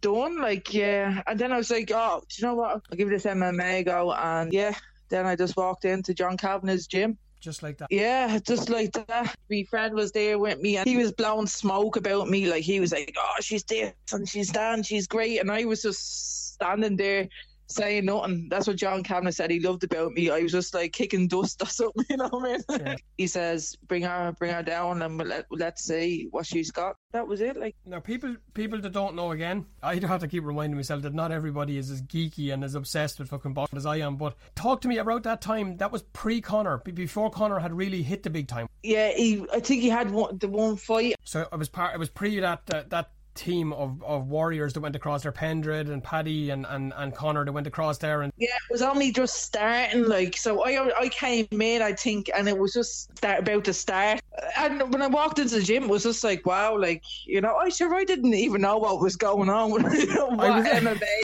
done, 0.00 0.40
like, 0.40 0.74
yeah, 0.74 1.22
and 1.26 1.38
then 1.38 1.52
I 1.52 1.56
was 1.56 1.70
like, 1.70 1.90
oh, 1.94 2.22
do 2.28 2.36
you 2.36 2.48
know 2.48 2.54
what? 2.54 2.70
I'll 2.90 2.96
give 2.96 3.08
this 3.08 3.24
MMA 3.24 3.80
a 3.80 3.84
go, 3.84 4.12
and 4.12 4.52
yeah, 4.52 4.74
then 5.08 5.26
I 5.26 5.36
just 5.36 5.56
walked 5.56 5.84
into 5.84 6.14
John 6.14 6.36
Kavanagh's 6.36 6.86
gym 6.86 7.16
just 7.40 7.62
like 7.62 7.78
that. 7.78 7.88
Yeah, 7.90 8.38
just 8.38 8.68
like 8.68 8.92
that. 8.92 9.34
My 9.50 9.64
friend 9.68 9.94
was 9.94 10.12
there 10.12 10.38
with 10.38 10.60
me 10.60 10.76
and 10.76 10.86
he 10.88 10.96
was 10.96 11.12
blowing 11.12 11.46
smoke 11.46 11.96
about 11.96 12.28
me. 12.28 12.50
Like 12.50 12.62
he 12.62 12.80
was 12.80 12.92
like, 12.92 13.14
Oh, 13.18 13.34
she's 13.40 13.64
this 13.64 13.92
and 14.12 14.28
she's 14.28 14.48
that 14.52 14.74
and 14.74 14.86
she's 14.86 15.06
great. 15.06 15.40
And 15.40 15.50
I 15.50 15.64
was 15.64 15.82
just 15.82 16.54
standing 16.54 16.96
there 16.96 17.28
saying 17.70 18.04
nothing. 18.04 18.48
That's 18.50 18.66
what 18.66 18.76
John 18.76 19.02
Kavanagh 19.02 19.32
said 19.32 19.50
he 19.50 19.60
loved 19.60 19.84
about 19.84 20.12
me. 20.12 20.30
I 20.30 20.40
was 20.40 20.52
just 20.52 20.74
like 20.74 20.92
kicking 20.92 21.28
dust 21.28 21.62
or 21.62 21.66
something, 21.66 22.04
you 22.10 22.16
know 22.16 22.28
what 22.28 22.44
I 22.44 22.52
mean? 22.52 22.86
Yeah. 22.86 22.96
he 23.16 23.26
says, 23.26 23.76
"Bring 23.86 24.02
her, 24.02 24.34
bring 24.38 24.52
her 24.52 24.62
down, 24.62 25.02
and 25.02 25.18
let, 25.18 25.46
let's 25.50 25.84
see 25.84 26.28
what 26.30 26.46
she's 26.46 26.70
got." 26.70 26.96
That 27.12 27.26
was 27.26 27.40
it. 27.40 27.56
Like 27.56 27.76
now, 27.84 28.00
people 28.00 28.36
people 28.54 28.80
that 28.80 28.92
don't 28.92 29.14
know 29.14 29.32
again, 29.32 29.66
I 29.82 29.94
have 29.96 30.20
to 30.20 30.28
keep 30.28 30.44
reminding 30.44 30.76
myself 30.76 31.02
that 31.02 31.14
not 31.14 31.32
everybody 31.32 31.78
is 31.78 31.90
as 31.90 32.02
geeky 32.02 32.52
and 32.52 32.64
as 32.64 32.74
obsessed 32.74 33.18
with 33.18 33.28
fucking 33.28 33.54
boxing 33.54 33.76
as 33.76 33.86
I 33.86 33.96
am. 33.96 34.16
But 34.16 34.36
talk 34.54 34.80
to 34.82 34.88
me 34.88 34.98
about 34.98 35.22
that 35.24 35.40
time. 35.40 35.76
That 35.78 35.92
was 35.92 36.02
pre 36.02 36.40
Conor, 36.40 36.78
before 36.78 37.30
Conor 37.30 37.58
had 37.58 37.72
really 37.72 38.02
hit 38.02 38.22
the 38.22 38.30
big 38.30 38.48
time. 38.48 38.68
Yeah, 38.82 39.10
he. 39.10 39.44
I 39.52 39.60
think 39.60 39.82
he 39.82 39.88
had 39.88 40.10
one, 40.10 40.38
the 40.38 40.48
one 40.48 40.76
fight. 40.76 41.16
So 41.24 41.46
it 41.52 41.58
was 41.58 41.68
part. 41.68 41.94
It 41.94 41.98
was 41.98 42.08
pre 42.08 42.40
that 42.40 42.62
uh, 42.72 42.82
that 42.88 43.10
team 43.34 43.72
of, 43.72 44.02
of 44.02 44.28
warriors 44.28 44.72
that 44.72 44.80
went 44.80 44.96
across 44.96 45.22
there, 45.22 45.32
Pendred 45.32 45.88
and 45.88 46.02
Paddy 46.02 46.50
and, 46.50 46.66
and, 46.68 46.92
and 46.96 47.14
Conor 47.14 47.44
that 47.44 47.52
went 47.52 47.66
across 47.66 47.98
there 47.98 48.22
and 48.22 48.32
Yeah, 48.36 48.48
it 48.48 48.72
was 48.72 48.82
only 48.82 49.12
just 49.12 49.42
starting 49.42 50.04
like 50.06 50.36
so 50.36 50.64
I 50.64 50.90
I 50.98 51.08
came 51.08 51.46
in 51.50 51.82
I 51.82 51.92
think 51.92 52.30
and 52.36 52.48
it 52.48 52.58
was 52.58 52.72
just 52.72 53.16
start, 53.16 53.40
about 53.40 53.64
to 53.64 53.72
start 53.72 54.20
and 54.58 54.92
when 54.92 55.02
I 55.02 55.06
walked 55.06 55.38
into 55.38 55.56
the 55.56 55.62
gym 55.62 55.84
it 55.84 55.90
was 55.90 56.02
just 56.02 56.24
like 56.24 56.44
wow 56.46 56.76
like 56.78 57.02
you 57.26 57.40
know 57.40 57.56
I 57.56 57.68
sure 57.68 57.94
I 57.94 58.04
didn't 58.04 58.34
even 58.34 58.60
know 58.60 58.78
what 58.78 59.00
was 59.00 59.16
going 59.16 59.48
on 59.48 59.70
with 59.70 59.84
what 60.14 60.36
was, 60.36 60.66
MMA 60.66 61.20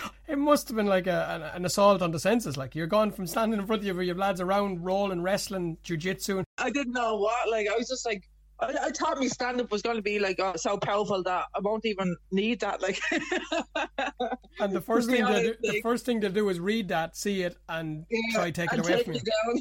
it 0.28 0.38
must 0.38 0.68
have 0.68 0.76
been 0.76 0.86
like 0.86 1.06
a, 1.06 1.28
an, 1.30 1.42
an, 1.42 1.64
assault 1.64 2.02
on 2.02 2.10
the 2.10 2.18
senses. 2.18 2.56
Like 2.56 2.74
you're 2.74 2.86
gone 2.86 3.10
from 3.10 3.26
standing 3.26 3.60
in 3.60 3.66
front 3.66 3.82
of 3.82 3.86
you 3.86 4.00
your 4.00 4.14
lads 4.14 4.40
around, 4.40 4.84
rolling, 4.84 5.22
wrestling, 5.22 5.76
jujitsu. 5.84 6.42
I 6.58 6.70
didn't 6.70 6.94
know 6.94 7.16
what. 7.16 7.50
Like 7.50 7.68
I 7.68 7.76
was 7.76 7.88
just 7.88 8.06
like, 8.06 8.28
I, 8.62 8.86
I 8.86 8.90
thought 8.90 9.18
me 9.18 9.28
stand 9.28 9.60
up 9.60 9.70
was 9.70 9.82
going 9.82 9.96
to 9.96 10.02
be 10.02 10.18
like 10.18 10.38
oh, 10.38 10.54
so 10.56 10.78
powerful 10.78 11.22
that 11.24 11.46
I 11.54 11.60
won't 11.60 11.84
even 11.84 12.16
need 12.30 12.60
that. 12.60 12.80
Like, 12.80 13.00
and 14.60 14.72
the 14.72 14.80
first 14.80 15.10
thing 15.10 15.26
to 15.26 15.42
do, 15.42 15.54
the 15.60 15.80
first 15.82 16.06
thing 16.06 16.20
to 16.20 16.28
do 16.28 16.48
is 16.48 16.60
read 16.60 16.88
that, 16.88 17.16
see 17.16 17.42
it, 17.42 17.56
and 17.68 18.06
yeah, 18.10 18.20
try 18.32 18.50
to 18.50 18.52
take 18.52 18.72
it 18.72 18.78
away 18.78 18.96
take 18.96 19.04
from 19.04 19.14
you. 19.14 19.20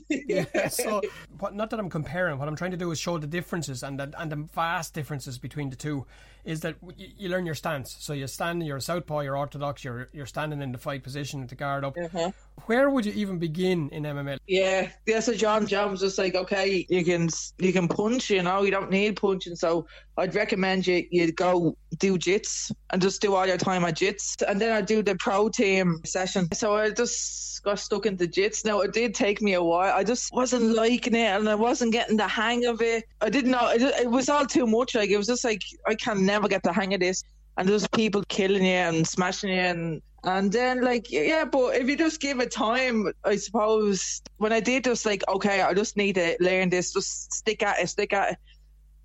you. 0.27 0.45
yeah. 0.53 0.67
So, 0.67 1.01
what, 1.39 1.55
not 1.55 1.69
that 1.71 1.79
I'm 1.79 1.89
comparing. 1.89 2.37
What 2.37 2.47
I'm 2.47 2.55
trying 2.55 2.71
to 2.71 2.77
do 2.77 2.91
is 2.91 2.99
show 2.99 3.17
the 3.17 3.27
differences 3.27 3.83
and 3.83 3.99
the, 3.99 4.13
and 4.17 4.31
the 4.31 4.47
vast 4.53 4.93
differences 4.93 5.37
between 5.37 5.69
the 5.69 5.75
two. 5.75 6.05
Is 6.43 6.61
that 6.61 6.75
you, 6.97 7.29
learn 7.29 7.45
your 7.45 7.55
stance? 7.55 7.95
So 7.99 8.13
you 8.13 8.27
stand, 8.27 8.65
you're 8.65 8.77
a 8.77 8.81
southpaw, 8.81 9.21
you're 9.21 9.37
orthodox, 9.37 9.83
you're 9.83 10.09
you're 10.13 10.25
standing 10.25 10.61
in 10.61 10.71
the 10.71 10.77
fight 10.77 11.03
position 11.03 11.47
to 11.47 11.55
guard 11.55 11.83
up. 11.83 11.95
Uh-huh. 11.97 12.31
Where 12.65 12.89
would 12.89 13.05
you 13.05 13.13
even 13.13 13.39
begin 13.39 13.89
in 13.89 14.03
MMA? 14.03 14.37
Yeah, 14.47 14.89
yeah. 15.05 15.19
So 15.19 15.33
John 15.33 15.67
John 15.67 15.91
was 15.91 15.99
just 15.99 16.17
like, 16.17 16.35
okay, 16.35 16.85
you 16.89 17.03
can 17.03 17.29
you 17.59 17.73
can 17.73 17.87
punch, 17.87 18.29
you 18.29 18.43
know, 18.43 18.63
you 18.63 18.71
don't 18.71 18.89
need 18.89 19.17
punching. 19.17 19.55
So 19.55 19.87
I'd 20.17 20.35
recommend 20.35 20.87
you 20.87 21.05
you 21.11 21.31
go 21.31 21.75
do 21.97 22.17
jits 22.17 22.71
and 22.91 23.01
just 23.01 23.21
do 23.21 23.35
all 23.35 23.47
your 23.47 23.57
time 23.57 23.83
at 23.85 23.95
jits, 23.95 24.41
and 24.47 24.59
then 24.59 24.71
I 24.71 24.81
do 24.81 25.01
the 25.03 25.15
pro 25.15 25.49
team 25.49 26.01
session. 26.05 26.47
So 26.53 26.75
I 26.75 26.91
just 26.91 27.63
got 27.63 27.79
stuck 27.79 28.05
into 28.05 28.27
jits. 28.27 28.65
Now 28.65 28.81
it 28.81 28.93
did 28.93 29.13
take 29.13 29.41
me 29.41 29.53
a 29.53 29.63
while. 29.63 29.93
I 29.95 30.03
just 30.03 30.33
wasn't 30.33 30.75
liking 30.75 31.15
it, 31.15 31.27
and 31.27 31.47
I 31.47 31.55
wasn't 31.55 31.91
getting 31.91 32.17
the 32.17 32.27
hang 32.27 32.65
of 32.65 32.81
it. 32.81 33.05
I 33.21 33.29
didn't 33.29 33.51
know 33.51 33.69
it, 33.69 33.81
it 33.81 34.09
was 34.09 34.29
all 34.29 34.45
too 34.45 34.67
much. 34.67 34.95
Like 34.95 35.09
it 35.09 35.17
was 35.17 35.27
just 35.27 35.43
like 35.43 35.63
I 35.87 35.95
can 35.95 36.25
never 36.31 36.47
get 36.47 36.63
the 36.63 36.73
hang 36.73 36.93
of 36.93 36.99
this. 36.99 37.23
And 37.57 37.67
there's 37.67 37.87
people 37.89 38.23
killing 38.29 38.63
you 38.63 38.81
and 38.89 39.07
smashing 39.07 39.51
you 39.51 39.59
and 39.59 40.01
and 40.23 40.51
then, 40.51 40.81
like, 40.81 41.11
yeah, 41.11 41.45
but 41.45 41.75
if 41.75 41.89
you 41.89 41.97
just 41.97 42.21
give 42.21 42.39
it 42.39 42.51
time, 42.51 43.11
I 43.23 43.37
suppose 43.37 44.21
when 44.37 44.53
I 44.53 44.59
did 44.59 44.83
just 44.83 45.05
like, 45.05 45.23
okay, 45.27 45.61
I 45.61 45.73
just 45.73 45.97
need 45.97 46.13
to 46.15 46.37
learn 46.39 46.69
this, 46.69 46.93
just 46.93 47.33
stick 47.33 47.63
at 47.63 47.79
it, 47.79 47.87
stick 47.87 48.13
at 48.13 48.33
it. 48.33 48.37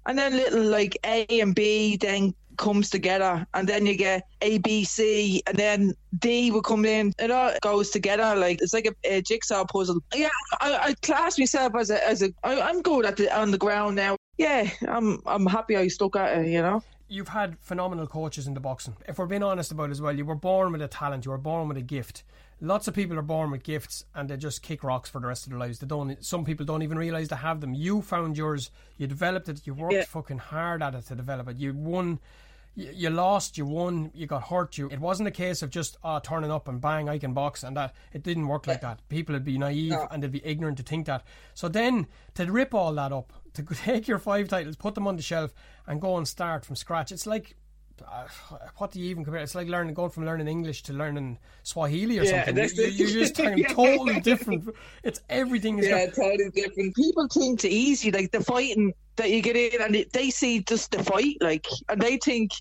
And 0.04 0.18
then 0.18 0.36
little 0.36 0.62
like 0.62 0.96
A 1.06 1.26
and 1.40 1.54
B 1.54 1.96
then 1.96 2.34
comes 2.58 2.90
together, 2.90 3.46
and 3.54 3.66
then 3.66 3.86
you 3.86 3.96
get 3.96 4.24
A, 4.42 4.58
B, 4.58 4.84
C, 4.84 5.42
and 5.46 5.56
then 5.56 5.94
D 6.18 6.50
will 6.50 6.62
come 6.62 6.84
in. 6.84 7.12
It 7.18 7.30
all 7.30 7.52
goes 7.62 7.90
together 7.90 8.36
like 8.36 8.60
it's 8.60 8.74
like 8.74 8.86
a, 8.86 9.16
a 9.16 9.22
jigsaw 9.22 9.64
puzzle. 9.64 10.00
Yeah, 10.14 10.28
I, 10.60 10.78
I 10.78 10.94
class 11.02 11.38
myself 11.38 11.74
as 11.76 11.90
a 11.90 12.06
as 12.06 12.22
a. 12.22 12.30
I, 12.44 12.60
I'm 12.60 12.82
good 12.82 13.04
at 13.04 13.16
the 13.16 13.34
on 13.36 13.50
the 13.50 13.58
ground 13.58 13.96
now. 13.96 14.16
Yeah, 14.38 14.70
I'm 14.86 15.18
I'm 15.26 15.46
happy 15.46 15.76
I 15.76 15.88
stuck 15.88 16.14
at 16.16 16.38
it. 16.38 16.48
You 16.48 16.62
know 16.62 16.82
you've 17.09 17.28
had 17.28 17.59
phenomenal 17.61 18.07
coaches 18.07 18.46
in 18.46 18.54
the 18.54 18.61
boxing. 18.61 18.96
If 19.07 19.18
we're 19.18 19.26
being 19.26 19.42
honest 19.42 19.72
about 19.72 19.90
it 19.90 19.92
as 19.92 20.00
well, 20.00 20.16
you 20.16 20.24
were 20.24 20.34
born 20.34 20.72
with 20.72 20.82
a 20.82 20.88
talent, 20.88 21.24
you 21.24 21.30
were 21.30 21.38
born 21.38 21.68
with 21.68 21.76
a 21.76 21.82
gift. 21.82 22.24
Lots 22.61 22.88
of 22.88 22.94
people 22.94 23.18
are 23.18 23.22
born 23.22 23.50
with 23.50 23.62
gifts 23.62 24.04
and 24.14 24.30
they 24.30 24.36
just 24.36 24.62
kick 24.62 24.82
rocks 24.82 25.11
for 25.11 25.20
the 25.20 25.26
rest 25.26 25.44
of 25.44 25.50
their 25.50 25.59
lives. 25.59 25.78
They 25.78 25.86
don't. 25.86 26.24
Some 26.24 26.44
people 26.44 26.64
don't 26.64 26.82
even 26.82 26.96
realize 26.96 27.28
they 27.28 27.36
have 27.36 27.61
them. 27.61 27.74
You 27.74 28.00
found 28.00 28.38
yours. 28.38 28.70
You 28.96 29.07
developed 29.07 29.48
it. 29.48 29.66
You 29.66 29.74
worked 29.74 29.94
yeah. 29.94 30.04
fucking 30.04 30.38
hard 30.38 30.82
at 30.82 30.94
it 30.94 31.07
to 31.07 31.14
develop 31.14 31.48
it. 31.48 31.59
You 31.59 31.74
won. 31.74 32.18
You, 32.74 33.09
lost. 33.11 33.59
You 33.59 33.66
won. 33.66 34.11
You 34.14 34.26
got 34.26 34.44
hurt. 34.44 34.78
You. 34.78 34.88
It 34.90 35.00
wasn't 35.00 35.28
a 35.28 35.32
case 35.32 35.62
of 35.62 35.68
just 35.68 35.98
uh, 36.02 36.20
turning 36.20 36.50
up 36.50 36.66
and 36.68 36.80
bang, 36.80 37.11
I 37.11 37.18
can 37.18 37.34
box, 37.34 37.62
and 37.62 37.76
that 37.76 37.94
it 38.12 38.22
didn't 38.22 38.48
work 38.48 38.66
like 38.66 38.80
that. 38.82 39.07
People 39.09 39.34
would 39.34 39.44
be 39.44 39.59
naive 39.59 39.92
no. 39.92 40.09
and 40.11 40.22
they'd 40.22 40.32
be 40.32 40.44
ignorant 40.44 40.78
to 40.78 40.82
think 40.82 41.07
that. 41.07 41.24
So 41.52 41.68
then 41.68 42.07
to 42.34 42.50
rip 42.50 42.74
all 42.74 42.92
that 42.94 43.12
up, 43.12 43.32
to 43.57 43.62
take 43.74 44.09
your 44.09 44.18
five 44.18 44.48
titles, 44.48 44.76
put 44.76 44.94
them 44.94 45.07
on 45.07 45.16
the 45.16 45.22
shelf, 45.22 45.52
and 45.86 46.00
go 46.00 46.16
and 46.16 46.26
start 46.26 46.64
from 46.64 46.76
scratch. 46.76 47.12
It's 47.12 47.26
like 47.26 47.57
uh, 48.07 48.26
what 48.76 48.90
do 48.90 49.00
you 49.00 49.11
even 49.11 49.24
compare? 49.24 49.40
It's 49.40 49.54
like 49.54 49.68
learning 49.68 49.94
going 49.94 50.11
from 50.11 50.26
learning 50.26 50.48
English 50.48 50.82
to 50.84 50.92
learning 50.92 51.38
Swahili 51.62 52.18
or 52.18 52.24
yeah, 52.24 52.44
something. 52.44 52.68
You, 52.74 52.84
you, 52.84 53.07
are 53.07 53.20
just 53.20 53.36
talking 53.36 53.64
totally 53.70 54.20
different. 54.20 54.68
It's 55.02 55.20
everything. 55.28 55.78
Is 55.78 55.86
yeah, 55.86 56.07
got... 56.07 56.14
totally 56.14 56.50
different. 56.50 56.94
People 56.94 57.28
think 57.28 57.54
it's 57.54 57.64
easy, 57.64 58.11
like 58.11 58.32
the 58.32 58.42
fighting 58.42 58.92
that 59.16 59.30
you 59.30 59.40
get 59.40 59.57
in, 59.57 59.80
and 59.80 60.07
they 60.12 60.30
see 60.30 60.61
just 60.61 60.92
the 60.92 61.02
fight, 61.02 61.36
like, 61.40 61.66
and 61.88 62.00
they 62.00 62.18
think 62.18 62.52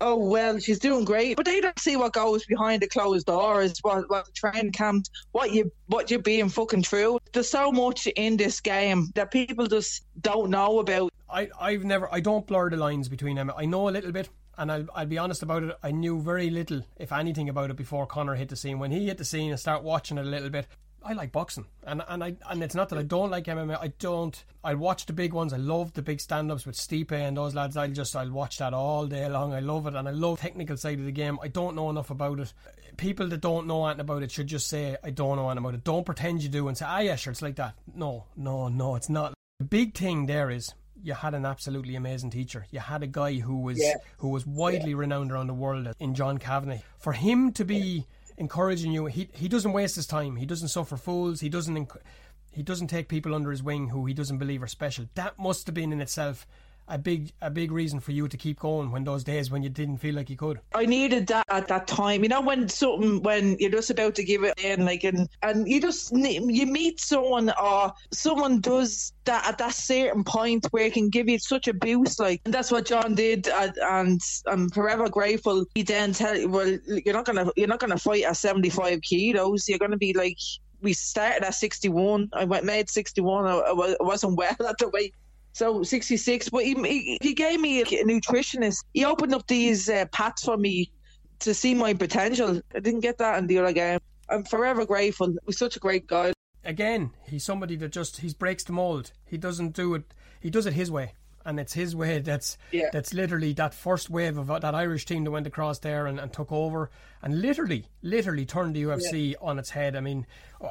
oh 0.00 0.16
well, 0.16 0.58
she's 0.58 0.78
doing 0.78 1.04
great, 1.04 1.36
but 1.36 1.46
they 1.46 1.60
don't 1.60 1.78
see 1.78 1.96
what 1.96 2.12
goes 2.12 2.44
behind 2.46 2.82
the 2.82 2.88
closed 2.88 3.26
doors, 3.26 3.78
what 3.82 4.08
what 4.10 4.26
the 4.26 4.32
training 4.32 4.72
camps, 4.72 5.10
what 5.32 5.52
you 5.52 5.70
what 5.86 6.10
you're 6.10 6.20
being 6.22 6.48
fucking 6.48 6.82
through. 6.82 7.18
There's 7.32 7.48
so 7.48 7.72
much 7.72 8.06
in 8.06 8.36
this 8.36 8.60
game 8.60 9.10
that 9.14 9.30
people 9.30 9.66
just 9.66 10.04
don't 10.20 10.50
know 10.50 10.78
about. 10.78 11.12
I 11.28 11.48
I've 11.60 11.84
never 11.84 12.08
I 12.12 12.20
don't 12.20 12.46
blur 12.46 12.70
the 12.70 12.76
lines 12.76 13.08
between 13.08 13.36
them. 13.36 13.52
I 13.56 13.64
know 13.66 13.88
a 13.88 13.90
little 13.90 14.12
bit. 14.12 14.28
And 14.56 14.70
I'll, 14.70 14.86
I'll 14.94 15.06
be 15.06 15.18
honest 15.18 15.42
about 15.42 15.64
it, 15.64 15.76
I 15.82 15.90
knew 15.90 16.20
very 16.20 16.48
little, 16.48 16.82
if 16.96 17.10
anything, 17.10 17.48
about 17.48 17.70
it 17.70 17.76
before 17.76 18.06
Conor 18.06 18.36
hit 18.36 18.50
the 18.50 18.54
scene. 18.54 18.78
When 18.78 18.92
he 18.92 19.06
hit 19.06 19.18
the 19.18 19.24
scene 19.24 19.50
and 19.50 19.58
start 19.58 19.82
watching 19.82 20.16
it 20.16 20.24
a 20.24 20.28
little 20.28 20.48
bit, 20.48 20.68
I 21.04 21.12
like 21.12 21.32
boxing, 21.32 21.66
and 21.86 22.02
and 22.08 22.24
I 22.24 22.36
and 22.48 22.62
it's 22.62 22.74
not 22.74 22.88
that 22.88 22.98
I 22.98 23.02
don't 23.02 23.30
like 23.30 23.44
MMA. 23.44 23.78
I 23.78 23.88
don't. 23.98 24.42
I 24.62 24.74
watch 24.74 25.04
the 25.04 25.12
big 25.12 25.34
ones. 25.34 25.52
I 25.52 25.58
love 25.58 25.92
the 25.92 26.00
big 26.00 26.20
stand-ups 26.20 26.64
with 26.64 26.76
Stipe 26.76 27.12
and 27.12 27.36
those 27.36 27.54
lads. 27.54 27.76
I'll 27.76 27.90
just 27.90 28.16
I'll 28.16 28.30
watch 28.30 28.58
that 28.58 28.72
all 28.72 29.06
day 29.06 29.28
long. 29.28 29.52
I 29.52 29.60
love 29.60 29.86
it, 29.86 29.94
and 29.94 30.08
I 30.08 30.12
love 30.12 30.40
technical 30.40 30.76
side 30.76 30.98
of 30.98 31.04
the 31.04 31.12
game. 31.12 31.38
I 31.42 31.48
don't 31.48 31.76
know 31.76 31.90
enough 31.90 32.10
about 32.10 32.40
it. 32.40 32.52
People 32.96 33.28
that 33.28 33.40
don't 33.40 33.66
know 33.66 33.86
anything 33.86 34.00
about 34.00 34.22
it 34.22 34.30
should 34.30 34.46
just 34.46 34.68
say 34.68 34.96
I 35.04 35.10
don't 35.10 35.36
know 35.36 35.50
anything 35.50 35.64
about 35.64 35.74
it. 35.74 35.84
Don't 35.84 36.06
pretend 36.06 36.42
you 36.42 36.48
do 36.48 36.68
and 36.68 36.78
say 36.78 36.86
ah 36.88 37.00
yeah 37.00 37.16
sure 37.16 37.32
it's 37.32 37.42
like 37.42 37.56
that. 37.56 37.74
No, 37.94 38.24
no, 38.36 38.68
no, 38.68 38.94
it's 38.94 39.10
not. 39.10 39.34
The 39.58 39.66
big 39.66 39.94
thing 39.94 40.26
there 40.26 40.50
is 40.50 40.72
you 41.02 41.12
had 41.12 41.34
an 41.34 41.44
absolutely 41.44 41.96
amazing 41.96 42.30
teacher. 42.30 42.66
You 42.70 42.80
had 42.80 43.02
a 43.02 43.06
guy 43.06 43.34
who 43.34 43.58
was 43.60 43.78
yeah. 43.78 43.96
who 44.18 44.28
was 44.28 44.46
widely 44.46 44.90
yeah. 44.90 44.96
renowned 44.96 45.32
around 45.32 45.48
the 45.48 45.54
world 45.54 45.88
in 46.00 46.14
John 46.14 46.38
Kavanagh. 46.38 46.80
For 46.98 47.12
him 47.12 47.52
to 47.52 47.64
be 47.64 48.06
encouraging 48.36 48.92
you. 48.92 49.06
He 49.06 49.28
he 49.32 49.48
doesn't 49.48 49.72
waste 49.72 49.96
his 49.96 50.06
time. 50.06 50.36
He 50.36 50.46
doesn't 50.46 50.68
suffer 50.68 50.96
fools. 50.96 51.40
He 51.40 51.48
doesn't 51.48 51.76
enc- 51.76 52.00
he 52.50 52.62
doesn't 52.62 52.88
take 52.88 53.08
people 53.08 53.34
under 53.34 53.50
his 53.50 53.62
wing 53.62 53.88
who 53.88 54.06
he 54.06 54.14
doesn't 54.14 54.38
believe 54.38 54.62
are 54.62 54.68
special. 54.68 55.06
That 55.14 55.38
must 55.38 55.66
have 55.66 55.74
been 55.74 55.92
in 55.92 56.00
itself 56.00 56.46
a 56.88 56.98
big 56.98 57.32
a 57.40 57.50
big 57.50 57.72
reason 57.72 58.00
for 58.00 58.12
you 58.12 58.28
to 58.28 58.36
keep 58.36 58.60
going 58.60 58.90
when 58.90 59.04
those 59.04 59.24
days 59.24 59.50
when 59.50 59.62
you 59.62 59.68
didn't 59.68 59.98
feel 59.98 60.14
like 60.14 60.28
you 60.28 60.36
could. 60.36 60.60
I 60.74 60.86
needed 60.86 61.26
that 61.28 61.44
at 61.48 61.68
that 61.68 61.86
time. 61.86 62.22
You 62.22 62.28
know 62.28 62.40
when 62.40 62.68
something 62.68 63.22
when 63.22 63.56
you're 63.58 63.70
just 63.70 63.90
about 63.90 64.14
to 64.16 64.24
give 64.24 64.44
it 64.44 64.58
in, 64.62 64.84
like 64.84 65.04
and 65.04 65.28
and 65.42 65.66
you 65.66 65.80
just 65.80 66.14
you 66.14 66.66
meet 66.66 67.00
someone 67.00 67.52
or 67.60 67.92
someone 68.12 68.60
does 68.60 69.12
that 69.24 69.46
at 69.46 69.58
that 69.58 69.74
certain 69.74 70.24
point 70.24 70.66
where 70.70 70.86
it 70.86 70.92
can 70.92 71.08
give 71.08 71.28
you 71.28 71.38
such 71.38 71.68
a 71.68 71.74
boost. 71.74 72.20
Like 72.20 72.42
and 72.44 72.52
that's 72.52 72.70
what 72.70 72.86
John 72.86 73.14
did, 73.14 73.48
and, 73.48 73.76
and 73.78 74.20
I'm 74.46 74.68
forever 74.70 75.08
grateful. 75.08 75.64
He 75.74 75.82
then 75.82 76.12
tell 76.12 76.36
you, 76.36 76.48
well, 76.48 76.78
you're 76.86 77.14
not 77.14 77.24
gonna 77.24 77.50
you're 77.56 77.68
not 77.68 77.80
gonna 77.80 77.98
fight 77.98 78.24
at 78.24 78.36
75 78.36 79.00
kilos. 79.02 79.68
You're 79.68 79.78
gonna 79.78 79.96
be 79.96 80.12
like 80.12 80.38
we 80.82 80.92
started 80.92 81.44
at 81.44 81.54
61. 81.54 82.28
I 82.34 82.44
went 82.44 82.64
made 82.64 82.90
61. 82.90 83.46
I, 83.46 83.56
I 83.56 83.96
wasn't 84.00 84.36
well 84.36 84.54
at 84.68 84.78
the 84.78 84.90
weight 84.92 85.14
so 85.54 85.82
66. 85.82 86.50
But 86.50 86.64
he, 86.64 86.74
he, 86.74 87.18
he 87.22 87.32
gave 87.32 87.60
me 87.60 87.80
a 87.80 87.84
nutritionist. 87.84 88.84
He 88.92 89.04
opened 89.04 89.34
up 89.34 89.46
these 89.46 89.88
uh, 89.88 90.04
paths 90.12 90.44
for 90.44 90.58
me 90.58 90.90
to 91.38 91.54
see 91.54 91.74
my 91.74 91.94
potential. 91.94 92.60
I 92.74 92.80
didn't 92.80 93.00
get 93.00 93.18
that 93.18 93.38
in 93.38 93.46
the 93.46 93.58
other 93.58 93.72
game. 93.72 94.00
I'm 94.28 94.44
forever 94.44 94.84
grateful. 94.84 95.34
He's 95.46 95.58
such 95.58 95.76
a 95.76 95.80
great 95.80 96.06
guy. 96.06 96.32
Again, 96.64 97.10
he's 97.26 97.44
somebody 97.44 97.76
that 97.76 97.92
just 97.92 98.18
he 98.18 98.32
breaks 98.34 98.64
the 98.64 98.72
mold. 98.72 99.12
He 99.24 99.38
doesn't 99.38 99.74
do 99.74 99.94
it. 99.94 100.14
He 100.40 100.50
does 100.50 100.66
it 100.66 100.72
his 100.74 100.90
way 100.90 101.12
and 101.44 101.60
it's 101.60 101.74
his 101.74 101.94
way 101.94 102.18
that's 102.20 102.56
yeah. 102.72 102.88
that's 102.92 103.12
literally 103.12 103.52
that 103.52 103.74
first 103.74 104.08
wave 104.10 104.38
of 104.38 104.46
that 104.46 104.74
Irish 104.74 105.04
team 105.04 105.24
that 105.24 105.30
went 105.30 105.46
across 105.46 105.78
there 105.78 106.06
and, 106.06 106.18
and 106.18 106.32
took 106.32 106.50
over 106.50 106.90
and 107.24 107.40
literally 107.40 107.86
literally 108.02 108.44
turned 108.44 108.76
the 108.76 108.82
UFC 108.82 109.30
yeah. 109.30 109.36
on 109.40 109.58
its 109.58 109.70
head. 109.70 109.96
I 109.96 110.00
mean, 110.00 110.26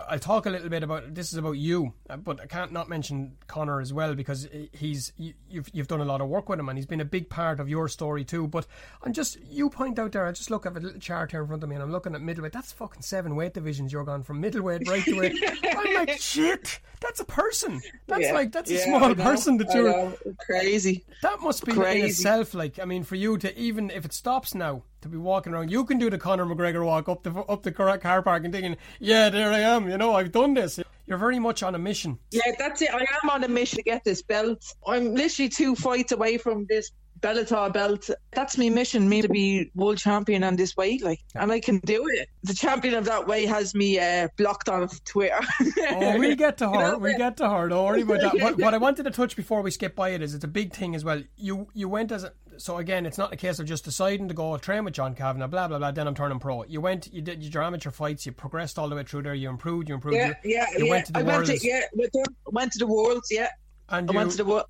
I'll 0.07 0.19
talk 0.19 0.45
a 0.45 0.51
little 0.51 0.69
bit 0.69 0.83
about 0.83 1.15
this 1.15 1.33
is 1.33 1.37
about 1.39 1.53
you, 1.53 1.93
uh, 2.11 2.17
but 2.17 2.39
I 2.39 2.45
can't 2.45 2.71
not 2.71 2.87
mention 2.87 3.37
Conor 3.47 3.81
as 3.81 3.91
well 3.91 4.13
because 4.13 4.47
he's 4.71 5.11
you've 5.17 5.67
you've 5.73 5.87
done 5.87 5.99
a 5.99 6.05
lot 6.05 6.21
of 6.21 6.29
work 6.29 6.49
with 6.49 6.59
him 6.59 6.69
and 6.69 6.77
he's 6.77 6.85
been 6.85 7.01
a 7.01 7.05
big 7.05 7.27
part 7.27 7.59
of 7.59 7.69
your 7.69 7.87
story 7.87 8.23
too. 8.23 8.47
But 8.47 8.67
I'm 9.01 9.13
just 9.13 9.39
you 9.49 9.67
point 9.71 9.97
out 9.97 10.11
there. 10.11 10.27
I 10.27 10.31
just 10.31 10.51
look 10.51 10.67
at 10.67 10.77
a 10.77 10.79
little 10.79 10.99
chart 10.99 11.31
here 11.31 11.41
in 11.41 11.47
front 11.47 11.63
of 11.63 11.69
me 11.69 11.75
and 11.75 11.83
I'm 11.83 11.91
looking 11.91 12.13
at 12.13 12.21
middleweight. 12.21 12.53
That's 12.53 12.71
fucking 12.71 13.01
seven 13.01 13.35
weight 13.35 13.55
divisions. 13.55 13.91
You're 13.91 14.03
gone 14.03 14.21
from 14.21 14.39
middleweight 14.39 14.87
right 14.87 15.03
to 15.05 15.19
weight. 15.19 15.35
I'm 15.63 15.95
like 15.95 16.21
shit. 16.21 16.79
That's 17.01 17.19
a 17.19 17.25
person. 17.25 17.81
That's 18.05 18.25
yeah. 18.25 18.33
like 18.33 18.51
that's 18.51 18.69
a 18.69 18.77
small 18.77 19.15
person 19.15 19.57
that 19.57 19.73
you're 19.73 20.35
crazy. 20.45 21.03
That 21.23 21.41
must 21.41 21.65
be 21.65 21.73
crazy. 21.73 21.99
in 21.99 22.05
itself. 22.05 22.53
Like 22.53 22.77
I 22.77 22.85
mean, 22.85 23.03
for 23.03 23.15
you 23.15 23.39
to 23.39 23.57
even 23.57 23.89
if 23.89 24.05
it 24.05 24.13
stops 24.13 24.53
now 24.53 24.83
to 25.03 25.09
be 25.09 25.17
walking 25.17 25.53
around. 25.53 25.71
You 25.71 25.85
can 25.85 25.99
do 25.99 26.09
the 26.09 26.17
Conor 26.17 26.45
McGregor 26.45 26.85
walk 26.85 27.07
up 27.07 27.23
the 27.23 27.31
up 27.31 27.63
the 27.63 27.71
car 27.71 28.21
park 28.21 28.43
and 28.43 28.53
thinking, 28.53 28.77
"Yeah, 28.99 29.29
there 29.29 29.51
I 29.51 29.59
am." 29.59 29.89
You 29.89 29.97
know, 29.97 30.15
I've 30.15 30.31
done 30.31 30.53
this. 30.53 30.79
You're 31.05 31.17
very 31.17 31.39
much 31.39 31.63
on 31.63 31.75
a 31.75 31.79
mission. 31.79 32.17
Yeah, 32.31 32.41
that's 32.57 32.81
it. 32.81 32.89
I 32.93 33.05
am 33.23 33.29
on 33.29 33.43
a 33.43 33.47
mission 33.47 33.77
to 33.77 33.83
get 33.83 34.03
this 34.03 34.21
belt. 34.21 34.63
I'm 34.87 35.13
literally 35.13 35.49
two 35.49 35.75
fights 35.75 36.13
away 36.13 36.37
from 36.37 36.65
this 36.67 36.91
Bellator 37.23 37.71
belt. 37.71 38.09
That's 38.31 38.57
my 38.57 38.69
mission, 38.69 39.07
me 39.07 39.21
to 39.21 39.29
be 39.29 39.71
world 39.75 39.97
champion 39.97 40.43
on 40.43 40.57
this 40.57 40.75
weight, 40.75 41.01
like, 41.01 41.21
and 41.35 41.51
I 41.51 41.61
can 41.61 41.79
do 41.79 42.05
it. 42.09 42.27
The 42.43 42.53
champion 42.53 42.95
of 42.95 43.05
that 43.05 43.25
weight 43.25 43.47
has 43.47 43.73
me 43.73 43.97
uh, 43.97 44.27
blocked 44.37 44.67
on 44.67 44.89
Twitter. 45.05 45.39
oh, 45.91 46.17
we 46.19 46.35
get 46.45 46.57
to 46.57 46.69
her. 46.69 46.73
You 46.73 46.79
know, 46.79 46.97
we 46.97 47.15
get 47.15 47.37
to 47.37 47.49
her. 47.49 47.69
Don't 47.69 47.85
worry 47.85 48.01
about 48.01 48.19
that. 48.21 48.33
What, 48.43 48.57
what, 48.57 48.73
I 48.73 48.77
wanted 48.77 49.03
to 49.03 49.11
touch 49.11 49.37
before 49.37 49.61
we 49.61 49.71
skip 49.71 49.95
by 49.95 50.09
it 50.09 50.21
is 50.21 50.35
it's 50.35 50.43
a 50.43 50.49
big 50.49 50.73
thing 50.73 50.95
as 50.95 51.05
well. 51.05 51.21
You 51.37 51.67
you 51.73 51.87
went 51.87 52.11
as 52.11 52.25
a, 52.25 52.33
so 52.57 52.77
again, 52.77 53.05
it's 53.05 53.17
not 53.17 53.33
a 53.33 53.35
case 53.35 53.59
of 53.59 53.65
just 53.65 53.83
deciding 53.83 54.27
to 54.27 54.33
go 54.33 54.57
train 54.57 54.83
with 54.83 54.93
John 54.93 55.15
Kavanagh, 55.15 55.47
blah 55.47 55.67
blah 55.67 55.77
blah. 55.77 55.91
Then 55.91 56.07
I'm 56.07 56.15
turning 56.15 56.39
pro. 56.39 56.63
You 56.63 56.81
went, 56.81 57.13
you 57.13 57.21
did 57.21 57.43
your 57.53 57.63
amateur 57.63 57.91
fights, 57.91 58.25
you 58.25 58.31
progressed 58.31 58.79
all 58.79 58.89
the 58.89 58.95
way 58.95 59.03
through 59.03 59.23
there. 59.23 59.33
You 59.33 59.49
improved, 59.49 59.89
you 59.89 59.95
improved. 59.95 60.17
Yeah, 60.17 60.33
you, 60.43 60.55
yeah, 60.55 60.65
you 60.77 60.85
yeah. 60.85 60.91
went 60.91 61.05
to 61.07 61.11
the 61.13 61.19
I 61.19 61.23
went 61.23 61.47
worlds. 61.47 61.61
to 61.61 61.67
yeah, 61.67 61.81
went, 61.93 62.13
to, 62.13 62.23
went 62.45 62.71
to 62.73 62.79
the 62.79 62.87
worlds. 62.87 63.27
Yeah, 63.31 63.49
and 63.89 64.09
I 64.09 64.13
you, 64.13 64.17
went 64.17 64.31
to 64.31 64.37
the 64.37 64.45
world. 64.45 64.65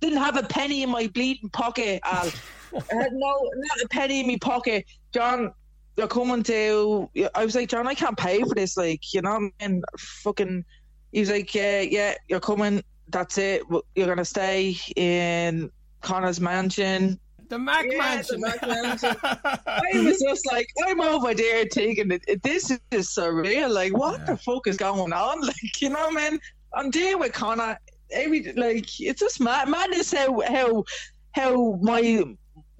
Didn't 0.00 0.18
have 0.18 0.36
a 0.36 0.42
penny 0.42 0.82
in 0.82 0.90
my 0.90 1.06
bleeding 1.08 1.50
pocket, 1.50 2.00
Al. 2.04 2.26
I 2.26 2.30
had 2.94 3.06
uh, 3.06 3.10
no, 3.12 3.50
not 3.54 3.80
a 3.84 3.88
penny 3.88 4.20
in 4.20 4.26
my 4.26 4.38
pocket. 4.40 4.86
John, 5.12 5.52
you're 5.96 6.08
coming 6.08 6.42
to. 6.44 7.10
I 7.34 7.44
was 7.44 7.54
like, 7.54 7.68
John, 7.68 7.86
I 7.86 7.94
can't 7.94 8.16
pay 8.16 8.40
for 8.42 8.54
this. 8.54 8.76
Like, 8.76 9.12
you 9.12 9.22
know, 9.22 9.30
I 9.30 9.50
and 9.64 9.84
fucking. 9.98 10.64
He 11.12 11.20
was 11.20 11.30
like, 11.30 11.54
yeah, 11.54 11.80
yeah, 11.80 12.14
you're 12.28 12.40
coming. 12.40 12.82
That's 13.08 13.36
it. 13.38 13.62
You're 13.96 14.06
gonna 14.06 14.24
stay 14.24 14.76
in 14.94 15.70
Conor's 16.00 16.40
mansion. 16.40 17.18
the 17.48 17.58
Mac 17.58 17.86
Yeah, 17.90 17.98
Mansion. 17.98 18.40
the 18.40 18.46
Mac 18.46 18.62
Mansion. 18.62 19.16
I 19.66 19.90
was 20.04 20.20
just 20.20 20.46
like, 20.46 20.66
I'm 20.86 21.00
over 21.00 21.34
there 21.34 21.64
taking 21.66 22.10
it, 22.12 22.22
it- 22.28 22.42
this 22.42 22.70
is 22.70 23.08
surreal. 23.08 23.70
Like, 23.70 23.96
what 23.96 24.24
the 24.26 24.36
fuck 24.36 24.66
is 24.66 24.76
going 24.76 25.12
on? 25.12 25.40
Like, 25.46 25.80
you 25.80 25.90
know, 25.90 26.10
man, 26.10 26.38
I'm 26.74 26.90
there 26.90 27.18
with 27.18 27.32
Connor. 27.32 27.78
Every 28.12 28.52
like, 28.52 29.00
it's 29.00 29.20
just 29.20 29.40
mad. 29.40 29.68
Madness 29.68 30.12
how 30.12 30.40
how 30.40 30.84
how 31.32 31.78
my 31.82 32.24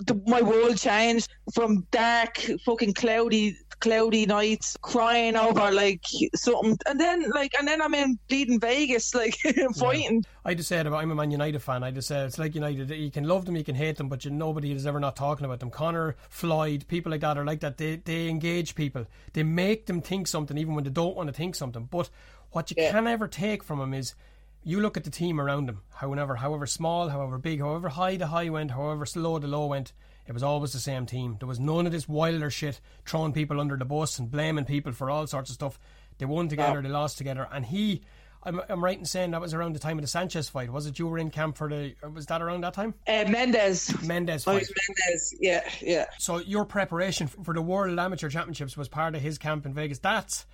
the, 0.06 0.20
my 0.26 0.40
world 0.42 0.76
changed 0.78 1.28
from 1.54 1.86
dark, 1.90 2.38
fucking 2.64 2.94
cloudy, 2.94 3.56
cloudy 3.80 4.26
nights, 4.26 4.76
crying 4.82 5.36
over 5.36 5.70
like 5.72 6.02
something, 6.34 6.78
and 6.86 7.00
then 7.00 7.30
like, 7.30 7.54
and 7.58 7.66
then 7.66 7.82
I'm 7.82 7.94
in 7.94 8.18
bleeding 8.28 8.60
Vegas, 8.60 9.14
like 9.14 9.36
fighting. 9.76 10.24
I 10.44 10.54
just 10.54 10.68
said 10.68 10.86
about 10.86 11.02
I'm 11.02 11.10
a 11.10 11.14
Man 11.14 11.30
United 11.30 11.60
fan. 11.60 11.82
I 11.82 11.90
just 11.90 12.08
said 12.08 12.26
it's 12.26 12.38
like 12.38 12.54
United. 12.54 12.90
You 12.90 13.10
can 13.10 13.24
love 13.24 13.44
them, 13.46 13.56
you 13.56 13.64
can 13.64 13.74
hate 13.74 13.96
them, 13.96 14.08
but 14.08 14.24
you, 14.24 14.30
nobody 14.30 14.72
is 14.72 14.86
ever 14.86 15.00
not 15.00 15.16
talking 15.16 15.44
about 15.44 15.60
them. 15.60 15.70
Conor, 15.70 16.16
Floyd, 16.28 16.86
people 16.88 17.10
like 17.10 17.22
that 17.22 17.38
are 17.38 17.44
like 17.44 17.60
that. 17.60 17.78
They 17.78 17.96
they 17.96 18.28
engage 18.28 18.74
people. 18.74 19.06
They 19.32 19.42
make 19.42 19.86
them 19.86 20.00
think 20.00 20.28
something 20.28 20.56
even 20.56 20.74
when 20.74 20.84
they 20.84 20.90
don't 20.90 21.16
want 21.16 21.28
to 21.28 21.32
think 21.32 21.54
something. 21.54 21.88
But 21.90 22.10
what 22.52 22.70
you 22.70 22.76
Yeah. 22.78 22.92
can 22.92 23.04
never 23.04 23.28
take 23.28 23.62
from 23.62 23.78
them 23.78 23.94
is 23.94 24.14
you 24.62 24.80
look 24.80 24.96
at 24.96 25.04
the 25.04 25.10
team 25.10 25.40
around 25.40 25.66
them. 25.66 25.80
However, 25.94 26.36
however 26.36 26.66
small, 26.66 27.08
however 27.08 27.38
big, 27.38 27.60
however 27.60 27.88
high 27.88 28.16
the 28.16 28.26
high 28.26 28.50
went, 28.50 28.72
however 28.72 29.06
slow 29.06 29.38
the 29.38 29.46
low 29.48 29.66
went. 29.66 29.92
It 30.30 30.34
was 30.34 30.42
always 30.44 30.72
the 30.72 30.78
same 30.78 31.06
team. 31.06 31.36
There 31.40 31.48
was 31.48 31.58
none 31.58 31.86
of 31.86 31.92
this 31.92 32.08
wilder 32.08 32.50
shit, 32.50 32.80
throwing 33.04 33.32
people 33.32 33.60
under 33.60 33.76
the 33.76 33.84
bus 33.84 34.18
and 34.20 34.30
blaming 34.30 34.64
people 34.64 34.92
for 34.92 35.10
all 35.10 35.26
sorts 35.26 35.50
of 35.50 35.54
stuff. 35.54 35.78
They 36.18 36.24
won 36.24 36.48
together, 36.48 36.80
they 36.80 36.88
lost 36.88 37.18
together, 37.18 37.48
and 37.52 37.66
he 37.66 38.02
I'm, 38.42 38.58
I'm 38.70 38.82
right 38.82 38.96
in 38.96 39.04
saying 39.04 39.32
that 39.32 39.40
was 39.42 39.52
around 39.52 39.74
the 39.74 39.78
time 39.80 39.98
of 39.98 40.02
the 40.02 40.08
Sanchez 40.08 40.48
fight. 40.48 40.70
Was 40.72 40.86
it 40.86 40.98
you 40.98 41.06
were 41.08 41.18
in 41.18 41.30
camp 41.30 41.56
for 41.58 41.68
the? 41.68 41.94
Was 42.14 42.24
that 42.26 42.40
around 42.40 42.62
that 42.62 42.72
time? 42.72 42.94
Uh, 43.06 43.24
Mendez. 43.28 43.92
Mendes 44.02 44.46
Oh, 44.46 44.52
fight. 44.52 44.62
it's 44.62 44.72
Mendes. 44.88 45.34
Yeah, 45.40 45.68
yeah. 45.82 46.06
So 46.18 46.38
your 46.38 46.64
preparation 46.64 47.26
for 47.26 47.52
the 47.52 47.60
World 47.60 47.98
Amateur 47.98 48.30
Championships 48.30 48.76
was 48.78 48.88
part 48.88 49.14
of 49.14 49.20
his 49.20 49.36
camp 49.36 49.66
in 49.66 49.74
Vegas. 49.74 49.98
That's 49.98 50.46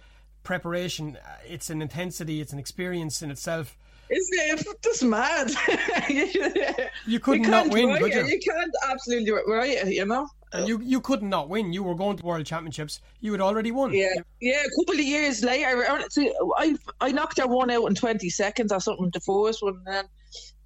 preparation. 0.42 1.16
Uh, 1.24 1.28
It's 1.46 1.70
an 1.70 1.82
intensity. 1.82 2.40
It's 2.40 2.52
an 2.52 2.58
experience 2.58 3.22
in 3.22 3.30
itself. 3.30 3.76
Isn't 4.08 4.38
it? 4.38 4.60
It's 4.60 4.74
just 4.82 5.04
mad. 5.04 5.50
You 7.06 7.20
couldn't 7.20 7.44
can't 7.44 7.72
win, 7.72 7.88
write 7.88 8.02
could 8.02 8.14
you? 8.14 8.24
You 8.24 8.40
can't 8.40 8.72
absolutely 8.88 9.30
write 9.46 9.70
it, 9.70 9.94
you 9.94 10.04
know? 10.04 10.28
And 10.52 10.66
you 10.68 10.80
you 10.82 11.00
couldn't 11.00 11.28
not 11.28 11.48
win. 11.48 11.72
You 11.72 11.82
were 11.82 11.94
going 11.94 12.16
to 12.16 12.24
World 12.24 12.46
Championships. 12.46 13.00
You 13.20 13.32
had 13.32 13.40
already 13.40 13.72
won. 13.72 13.92
Yeah, 13.92 14.08
yeah. 14.40 14.62
A 14.64 14.70
couple 14.80 14.94
of 15.00 15.06
years 15.06 15.42
later, 15.44 15.84
I- 15.88 16.04
see, 16.08 16.32
I 16.56 16.76
I 17.00 17.12
knocked 17.12 17.38
her 17.38 17.46
one 17.46 17.70
out 17.70 17.86
in 17.86 17.94
twenty 17.94 18.30
seconds 18.30 18.72
or 18.72 18.80
something. 18.80 19.10
The 19.12 19.20
first 19.20 19.62
one, 19.62 19.80
and 19.86 20.08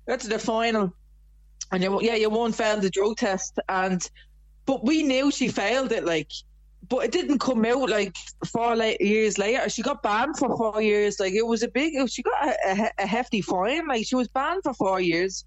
then 0.07 0.19
to 0.19 0.29
the 0.29 0.39
final, 0.39 0.93
and 1.73 1.83
you, 1.83 2.01
yeah, 2.03 2.15
you 2.15 2.31
won 2.31 2.53
failed 2.53 2.83
the 2.83 2.91
drug 2.91 3.17
test, 3.17 3.59
and 3.69 4.09
but 4.67 4.85
we 4.85 5.03
knew 5.03 5.31
she 5.31 5.49
failed 5.49 5.93
it, 5.93 6.05
like, 6.05 6.31
but 6.91 7.05
it 7.05 7.13
didn't 7.13 7.39
come 7.39 7.65
out 7.65 7.89
like 7.89 8.15
four 8.53 8.77
late, 8.77 9.01
years 9.01 9.39
later. 9.39 9.69
She 9.71 9.81
got 9.81 10.03
banned 10.03 10.37
for 10.37 10.55
four 10.57 10.83
years. 10.83 11.19
Like 11.21 11.33
it 11.33 11.47
was 11.47 11.63
a 11.63 11.69
big. 11.69 11.95
She 12.11 12.23
got 12.23 12.45
a, 12.45 12.55
a, 12.67 12.91
a 12.99 13.07
hefty 13.07 13.41
fine. 13.41 13.87
Like 13.87 14.05
she 14.07 14.17
was 14.17 14.29
banned 14.29 14.63
for 14.65 14.75
four 14.75 15.01
years. 15.01 15.45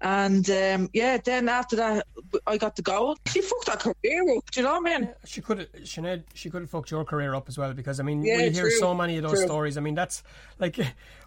And 0.00 0.48
um, 0.50 0.88
yeah, 0.92 1.16
then 1.24 1.48
after 1.48 1.74
that, 1.74 2.06
I 2.46 2.56
got 2.56 2.76
the 2.76 2.82
gold. 2.82 3.18
She 3.26 3.40
fucked 3.40 3.82
her 3.82 3.94
career 3.94 4.22
up. 4.36 4.48
Do 4.52 4.60
you 4.60 4.66
know 4.66 4.78
what 4.80 4.92
I 4.92 4.98
mean? 5.00 5.08
She 5.24 5.40
could 5.40 5.58
have, 5.58 5.72
Sinead, 5.82 6.22
she 6.34 6.50
could 6.50 6.60
have 6.62 6.70
fucked 6.70 6.92
your 6.92 7.04
career 7.04 7.34
up 7.34 7.48
as 7.48 7.58
well 7.58 7.72
because 7.72 7.98
I 7.98 8.04
mean, 8.04 8.22
Yeah, 8.22 8.36
we 8.36 8.50
hear 8.50 8.62
true, 8.62 8.70
so 8.78 8.94
many 8.94 9.16
of 9.16 9.24
those 9.24 9.32
true. 9.32 9.46
stories. 9.46 9.76
I 9.76 9.80
mean, 9.80 9.96
that's 9.96 10.22
like 10.60 10.78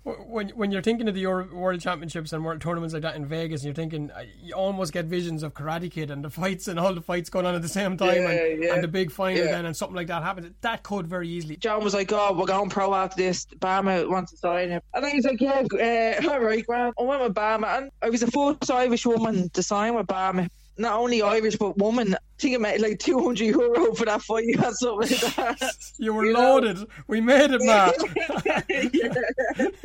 when 0.03 0.49
when 0.49 0.71
you're 0.71 0.81
thinking 0.81 1.07
of 1.07 1.13
the 1.13 1.21
Euro, 1.21 1.47
World 1.53 1.79
Championships 1.79 2.33
and 2.33 2.43
World 2.43 2.59
tournaments 2.59 2.93
like 2.93 3.03
that 3.03 3.15
in 3.15 3.25
Vegas, 3.25 3.61
and 3.61 3.67
you're 3.67 3.75
thinking 3.75 4.09
uh, 4.11 4.23
you 4.41 4.55
almost 4.55 4.93
get 4.93 5.05
visions 5.05 5.43
of 5.43 5.53
Karate 5.53 5.91
Kid 5.91 6.09
and 6.09 6.23
the 6.23 6.29
fights 6.29 6.67
and 6.67 6.79
all 6.79 6.93
the 6.93 7.01
fights 7.01 7.29
going 7.29 7.45
on 7.45 7.53
at 7.53 7.61
the 7.61 7.67
same 7.69 7.97
time, 7.97 8.15
Yeah, 8.15 8.29
and, 8.31 8.63
yeah, 8.63 8.73
and 8.73 8.83
the 8.83 8.87
big 8.87 9.11
final 9.11 9.45
yeah. 9.45 9.51
then, 9.51 9.65
and 9.65 9.77
something 9.77 9.95
like 9.95 10.07
that 10.07 10.23
happens. 10.23 10.53
That 10.61 10.81
could 10.81 11.05
very 11.07 11.29
easily. 11.29 11.57
John 11.57 11.83
was 11.83 11.93
like, 11.93 12.11
"Oh, 12.11 12.33
we're 12.33 12.45
going 12.45 12.69
pro 12.69 12.95
after 12.95 13.21
this. 13.21 13.45
BAMMA 13.59 14.09
wants 14.09 14.31
to 14.31 14.37
sign 14.37 14.69
him." 14.69 14.81
And 14.93 15.05
I 15.05 15.13
was 15.13 15.25
like, 15.25 15.39
"Yeah, 15.39 16.17
uh, 16.23 16.29
all 16.31 16.39
right, 16.39 16.65
Grant." 16.65 16.95
I 16.99 17.03
went 17.03 17.21
with 17.21 17.35
BAMMA, 17.35 17.77
and 17.77 17.91
I 18.01 18.09
was 18.09 18.21
the 18.21 18.31
first 18.31 18.71
Irish 18.71 19.05
woman 19.05 19.49
to 19.49 19.61
sign 19.63 19.93
with 19.93 20.07
BAMMA. 20.07 20.49
Not 20.81 20.99
only 20.99 21.21
Irish, 21.21 21.55
but 21.57 21.77
woman. 21.77 22.15
I 22.15 22.17
think 22.41 22.55
it 22.55 22.61
made 22.61 22.81
like 22.81 22.97
two 22.97 23.23
hundred 23.23 23.45
euro 23.45 23.93
for 23.93 24.05
that 24.05 24.21
fight 24.23 24.45
or 24.57 24.71
something 24.73 25.17
like 25.19 25.35
that. 25.35 25.75
You 25.99 26.13
were 26.13 26.25
You 26.25 26.33
know? 26.33 26.55
loaded. 26.55 26.79
We 27.07 27.21
made 27.21 27.51
it, 27.51 27.61
man. 27.61 27.93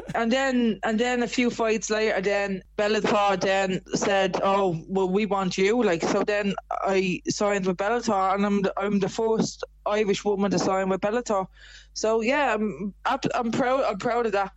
and 0.14 0.32
then, 0.32 0.80
and 0.82 0.98
then 0.98 1.22
a 1.22 1.28
few 1.28 1.50
fights 1.50 1.90
later, 1.90 2.20
then 2.22 2.62
Bellator 2.78 3.38
then 3.40 3.82
said, 3.94 4.40
"Oh, 4.42 4.82
well, 4.88 5.08
we 5.08 5.26
want 5.26 5.58
you." 5.58 5.82
Like 5.82 6.02
so, 6.02 6.22
then 6.24 6.54
I 6.70 7.20
signed 7.28 7.66
with 7.66 7.76
Bellator, 7.76 8.34
and 8.34 8.46
I'm 8.46 8.62
the, 8.62 8.72
I'm 8.78 8.98
the 9.00 9.08
first 9.08 9.62
Irish 9.84 10.24
woman 10.24 10.50
to 10.50 10.58
sign 10.58 10.88
with 10.88 11.00
Bellator. 11.02 11.46
So 11.92 12.22
yeah, 12.22 12.54
I'm 12.54 12.94
I'm 13.34 13.52
proud. 13.52 13.84
I'm 13.84 13.98
proud 13.98 14.26
of 14.26 14.32
that. 14.32 14.52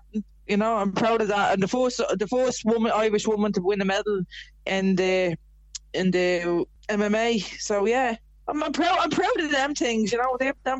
You 0.47 0.57
know, 0.57 0.77
I'm 0.77 0.93
proud 0.93 1.21
of 1.21 1.27
that. 1.27 1.53
And 1.53 1.61
the 1.61 1.67
first 1.67 1.97
the 1.97 2.27
first 2.27 2.63
woman 2.65 2.91
Irish 2.95 3.27
woman 3.27 3.51
to 3.53 3.61
win 3.61 3.81
a 3.81 3.85
medal 3.85 4.21
in 4.65 4.95
the 4.95 5.35
in 5.93 6.11
the 6.11 6.41
uh, 6.43 6.63
MMA. 6.89 7.39
So 7.59 7.85
yeah. 7.85 8.17
I'm, 8.49 8.63
I'm 8.63 8.71
proud. 8.73 8.97
I'm 8.99 9.09
proud 9.09 9.39
of 9.39 9.51
them 9.51 9.75
things. 9.75 10.11
You 10.11 10.17
know, 10.17 10.35
them, 10.37 10.53
them 10.63 10.79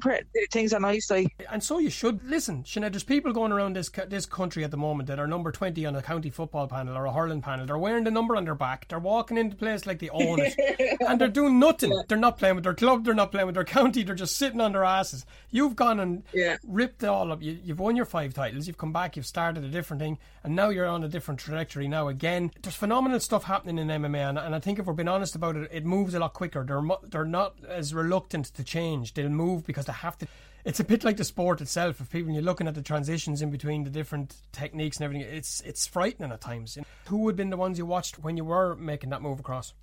things 0.51 0.74
are 0.74 0.80
nice. 0.80 1.09
Like 1.09 1.28
And 1.51 1.63
so 1.63 1.80
you 1.80 1.89
should 1.89 2.24
listen, 2.24 2.63
Sinead. 2.63 2.91
There's 2.91 3.03
people 3.03 3.32
going 3.34 3.51
around 3.51 3.76
this 3.76 3.89
this 4.07 4.26
country 4.26 4.63
at 4.63 4.72
the 4.72 4.78
moment 4.78 5.07
that 5.07 5.20
are 5.20 5.28
number 5.28 5.51
twenty 5.51 5.86
on 5.86 5.95
a 5.95 6.01
county 6.01 6.30
football 6.30 6.67
panel 6.67 6.97
or 6.97 7.05
a 7.05 7.11
hurling 7.13 7.41
panel. 7.41 7.65
They're 7.65 7.78
wearing 7.78 8.03
the 8.03 8.11
number 8.11 8.36
on 8.36 8.45
their 8.45 8.55
back. 8.55 8.88
They're 8.88 8.99
walking 8.99 9.38
into 9.38 9.55
place 9.55 9.86
like 9.86 9.99
they 9.99 10.09
own 10.09 10.39
it, 10.41 10.97
and 11.07 11.20
they're 11.22 11.28
doing 11.28 11.59
nothing. 11.59 11.93
They're 12.07 12.17
not 12.17 12.38
playing 12.38 12.55
with 12.55 12.63
their 12.63 12.74
club. 12.74 13.05
They're 13.05 13.13
not 13.13 13.32
playing 13.32 13.45
with 13.47 13.55
their 13.55 13.63
county. 13.63 14.03
They're 14.03 14.15
just 14.15 14.38
sitting 14.38 14.61
on 14.61 14.72
their 14.72 14.84
asses. 14.84 15.26
You've 15.51 15.76
gone 15.76 15.99
and 15.99 16.24
Yeah. 16.34 16.57
ripped 16.67 17.03
it 17.03 17.07
all 17.07 17.32
up. 17.32 17.41
You, 17.41 17.57
you've 17.63 17.80
won 17.80 17.95
your 17.95 18.05
five 18.05 18.34
titles. 18.34 18.67
You've 18.67 18.78
come 18.78 18.93
back. 18.93 19.15
You've 19.15 19.26
started 19.26 19.63
a 19.63 19.70
different 19.70 20.01
thing, 20.01 20.17
and 20.43 20.55
now 20.55 20.70
you're 20.70 20.88
on 20.88 21.03
a 21.03 21.07
different 21.07 21.39
trajectory. 21.39 21.88
Now 21.88 22.07
again, 22.07 22.51
there's 22.61 22.76
phenomenal 22.76 23.20
stuff 23.20 23.43
happening 23.43 23.78
in 23.78 23.88
MMA, 23.88 24.30
and, 24.30 24.38
and 24.39 24.55
I 24.55 24.59
think 24.59 24.80
if 24.80 24.86
we're 24.86 24.93
being 24.93 25.07
honest 25.07 25.36
about 25.36 25.55
it, 25.55 25.70
it 25.72 25.86
moves 25.86 26.13
a 26.13 26.20
lot 26.20 26.34
quicker. 26.34 26.63
They're 26.63 26.82
they're 27.09 27.26
not 27.26 27.55
as 27.68 27.93
reluctant 27.93 28.47
to 28.47 28.64
change. 28.64 29.14
They'll 29.14 29.30
move 29.30 29.66
because 29.66 29.86
they 29.86 29.93
have 29.93 30.18
to. 30.20 30.28
It's 30.66 30.80
a 30.80 30.84
bit 30.84 31.03
like 31.03 31.18
the 31.18 31.24
sport 31.24 31.62
itself. 31.62 32.01
If 32.01 32.10
people, 32.10 32.34
you're 32.34 32.41
looking 32.41 32.68
at 32.68 32.76
the 32.76 32.82
transitions 32.82 33.41
in 33.41 33.49
between 33.49 33.84
the 33.84 33.89
different 33.89 34.36
techniques 34.51 34.97
and 34.97 35.05
everything, 35.05 35.28
it's 35.34 35.62
it's 35.62 35.88
frightening 35.88 36.32
at 36.32 36.41
times. 36.41 36.78
Who 37.07 37.18
would 37.20 37.32
have 37.32 37.38
been 37.38 37.49
the 37.49 37.57
ones 37.57 37.78
you 37.78 37.86
watched 37.86 38.20
when 38.20 38.38
you 38.38 38.43
were 38.43 38.76
making 38.76 39.10
that 39.12 39.22
move 39.22 39.39
across? 39.39 39.74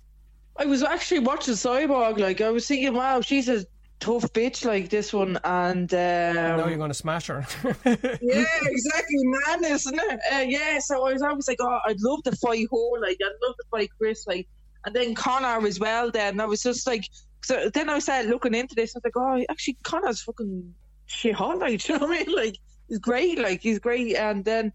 I 0.55 0.65
was 0.65 0.83
actually 0.83 1.19
watching 1.19 1.53
Cyborg. 1.53 2.17
Like 2.17 2.41
I 2.41 2.49
was 2.49 2.67
thinking, 2.67 2.93
wow, 2.93 3.21
she's 3.21 3.47
a 3.49 3.65
tough 3.99 4.31
bitch 4.33 4.65
like 4.65 4.89
this 4.89 5.13
one, 5.13 5.39
and 5.43 5.91
now 5.91 6.59
um, 6.61 6.69
you're 6.69 6.77
going 6.77 6.89
to 6.89 6.95
smash 6.95 7.27
her. 7.27 7.45
yeah, 7.85 8.45
exactly, 8.61 9.23
madness, 9.47 9.85
isn't 9.85 9.99
it? 9.99 10.19
Uh, 10.31 10.45
yeah, 10.47 10.79
so 10.79 11.07
I 11.07 11.13
was 11.13 11.21
always 11.21 11.47
like, 11.47 11.57
oh, 11.61 11.79
I'd 11.85 11.99
love 12.01 12.23
to 12.23 12.31
fight 12.33 12.67
her, 12.71 13.01
like 13.01 13.17
I'd 13.21 13.47
love 13.47 13.55
to 13.55 13.63
fight 13.71 13.89
Cris, 13.97 14.25
like, 14.27 14.47
and 14.85 14.95
then 14.95 15.15
Conor 15.15 15.65
as 15.65 15.79
well. 15.79 16.11
Then 16.11 16.39
I 16.39 16.45
was 16.45 16.61
just 16.61 16.87
like, 16.87 17.07
so 17.43 17.69
then 17.73 17.89
I 17.89 17.99
started 17.99 18.29
looking 18.29 18.53
into 18.53 18.75
this. 18.75 18.95
I 18.95 18.99
was 18.99 19.03
like, 19.03 19.17
oh, 19.17 19.45
actually, 19.49 19.77
Conor's 19.83 20.21
fucking 20.21 20.73
shit 21.05 21.35
hot, 21.35 21.59
like, 21.59 21.87
you 21.87 21.97
know 21.97 22.07
what 22.07 22.21
I 22.21 22.23
mean? 22.23 22.35
Like, 22.35 22.57
he's 22.87 22.99
great, 22.99 23.39
like, 23.39 23.61
he's 23.61 23.79
great, 23.79 24.15
and 24.15 24.43
then 24.43 24.73